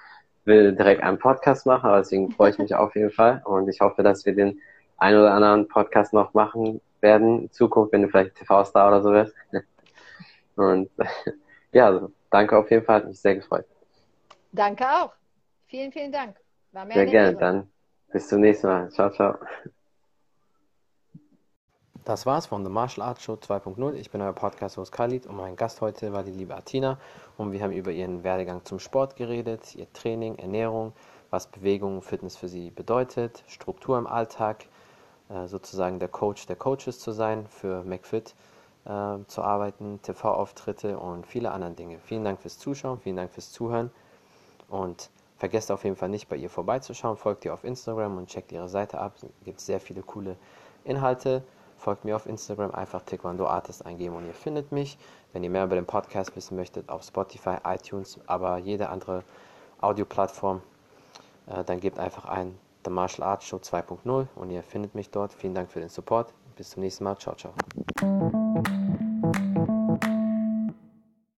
will 0.45 0.73
direkt 0.73 1.03
einen 1.03 1.19
Podcast 1.19 1.65
machen, 1.65 1.87
aber 1.87 1.97
deswegen 1.97 2.31
freue 2.31 2.51
ich 2.51 2.57
mich 2.57 2.73
auf 2.75 2.95
jeden 2.95 3.11
Fall 3.11 3.41
und 3.45 3.67
ich 3.67 3.81
hoffe, 3.81 4.03
dass 4.03 4.25
wir 4.25 4.33
den 4.33 4.59
ein 4.97 5.15
oder 5.15 5.33
anderen 5.33 5.67
Podcast 5.67 6.13
noch 6.13 6.33
machen 6.33 6.79
werden 7.01 7.43
in 7.43 7.51
Zukunft, 7.51 7.91
wenn 7.91 8.03
du 8.03 8.09
vielleicht 8.09 8.35
TV-Star 8.35 8.87
oder 8.87 9.01
so 9.01 9.11
wirst. 9.11 9.35
Und 10.55 10.89
ja, 11.71 11.87
also, 11.87 12.11
danke 12.29 12.55
auf 12.55 12.69
jeden 12.69 12.85
Fall, 12.85 12.97
hat 12.97 13.07
mich 13.07 13.19
sehr 13.19 13.35
gefreut. 13.35 13.65
Danke 14.51 14.85
auch. 14.87 15.11
Vielen, 15.65 15.91
vielen 15.91 16.11
Dank. 16.11 16.37
War 16.71 16.85
mir 16.85 16.93
sehr 16.93 17.05
gerne, 17.07 17.35
dann 17.35 17.67
bis 18.11 18.27
zum 18.27 18.41
nächsten 18.41 18.67
Mal. 18.67 18.89
Ciao, 18.91 19.09
ciao. 19.09 19.35
Das 22.05 22.25
war's 22.25 22.47
von 22.47 22.65
The 22.65 22.69
Martial 22.69 23.07
Arts 23.07 23.23
Show 23.23 23.35
2.0. 23.35 23.93
Ich 23.93 24.11
bin 24.11 24.21
euer 24.21 24.33
Podcast-Host 24.33 24.91
Khalid 24.91 25.25
und 25.25 25.37
mein 25.37 25.55
Gast 25.55 25.79
heute 25.79 26.11
war 26.11 26.23
die 26.23 26.33
liebe 26.33 26.53
Atina 26.53 26.97
und 27.37 27.53
wir 27.53 27.63
haben 27.63 27.71
über 27.71 27.91
ihren 27.91 28.25
Werdegang 28.25 28.65
zum 28.65 28.79
Sport 28.79 29.15
geredet, 29.15 29.73
ihr 29.75 29.87
Training, 29.93 30.35
Ernährung, 30.35 30.91
was 31.29 31.47
Bewegung, 31.47 32.01
Fitness 32.01 32.35
für 32.35 32.49
sie 32.49 32.71
bedeutet, 32.71 33.45
Struktur 33.47 33.97
im 33.97 34.05
Alltag, 34.05 34.65
äh, 35.29 35.47
sozusagen 35.47 35.99
der 35.99 36.09
Coach 36.09 36.45
der 36.45 36.57
Coaches 36.57 36.99
zu 36.99 37.13
sein, 37.13 37.47
für 37.47 37.85
McFit 37.85 38.35
äh, 38.83 39.19
zu 39.27 39.41
arbeiten, 39.41 40.01
TV-Auftritte 40.01 40.99
und 40.99 41.25
viele 41.25 41.51
andere 41.51 41.71
Dinge. 41.71 41.99
Vielen 41.99 42.25
Dank 42.25 42.41
fürs 42.41 42.59
Zuschauen, 42.59 42.99
vielen 42.99 43.15
Dank 43.15 43.31
fürs 43.31 43.53
Zuhören 43.53 43.91
und 44.67 45.09
vergesst 45.37 45.71
auf 45.71 45.85
jeden 45.85 45.95
Fall 45.95 46.09
nicht 46.09 46.27
bei 46.27 46.35
ihr 46.35 46.49
vorbeizuschauen. 46.49 47.15
Folgt 47.15 47.45
ihr 47.45 47.53
auf 47.53 47.63
Instagram 47.63 48.17
und 48.17 48.27
checkt 48.27 48.51
ihre 48.51 48.67
Seite 48.67 48.99
ab. 48.99 49.13
Es 49.15 49.45
gibt 49.45 49.61
sehr 49.61 49.79
viele 49.79 50.01
coole 50.01 50.35
Inhalte. 50.83 51.43
Folgt 51.83 52.05
mir 52.05 52.15
auf 52.15 52.27
Instagram, 52.27 52.71
einfach 52.71 53.01
Taekwondo 53.01 53.45
Artist 53.45 53.85
eingeben 53.85 54.15
und 54.15 54.25
ihr 54.25 54.33
findet 54.33 54.71
mich. 54.71 54.97
Wenn 55.33 55.43
ihr 55.43 55.49
mehr 55.49 55.65
über 55.65 55.75
den 55.75 55.85
Podcast 55.85 56.33
wissen 56.33 56.55
möchtet, 56.55 56.87
auf 56.87 57.03
Spotify, 57.03 57.57
iTunes, 57.65 58.21
aber 58.25 58.57
jede 58.57 58.87
andere 58.87 59.25
Audioplattform, 59.81 60.61
äh, 61.47 61.61
dann 61.65 61.81
gebt 61.81 61.99
einfach 61.99 62.23
ein 62.23 62.57
The 62.85 62.89
Martial 62.89 63.27
Arts 63.27 63.45
Show 63.47 63.57
2.0 63.57 64.27
und 64.33 64.49
ihr 64.49 64.63
findet 64.63 64.95
mich 64.95 65.09
dort. 65.09 65.33
Vielen 65.33 65.55
Dank 65.55 65.69
für 65.69 65.81
den 65.81 65.89
Support. 65.89 66.33
Bis 66.55 66.69
zum 66.69 66.83
nächsten 66.83 67.03
Mal. 67.03 67.17
Ciao, 67.17 67.35
ciao. 67.35 67.53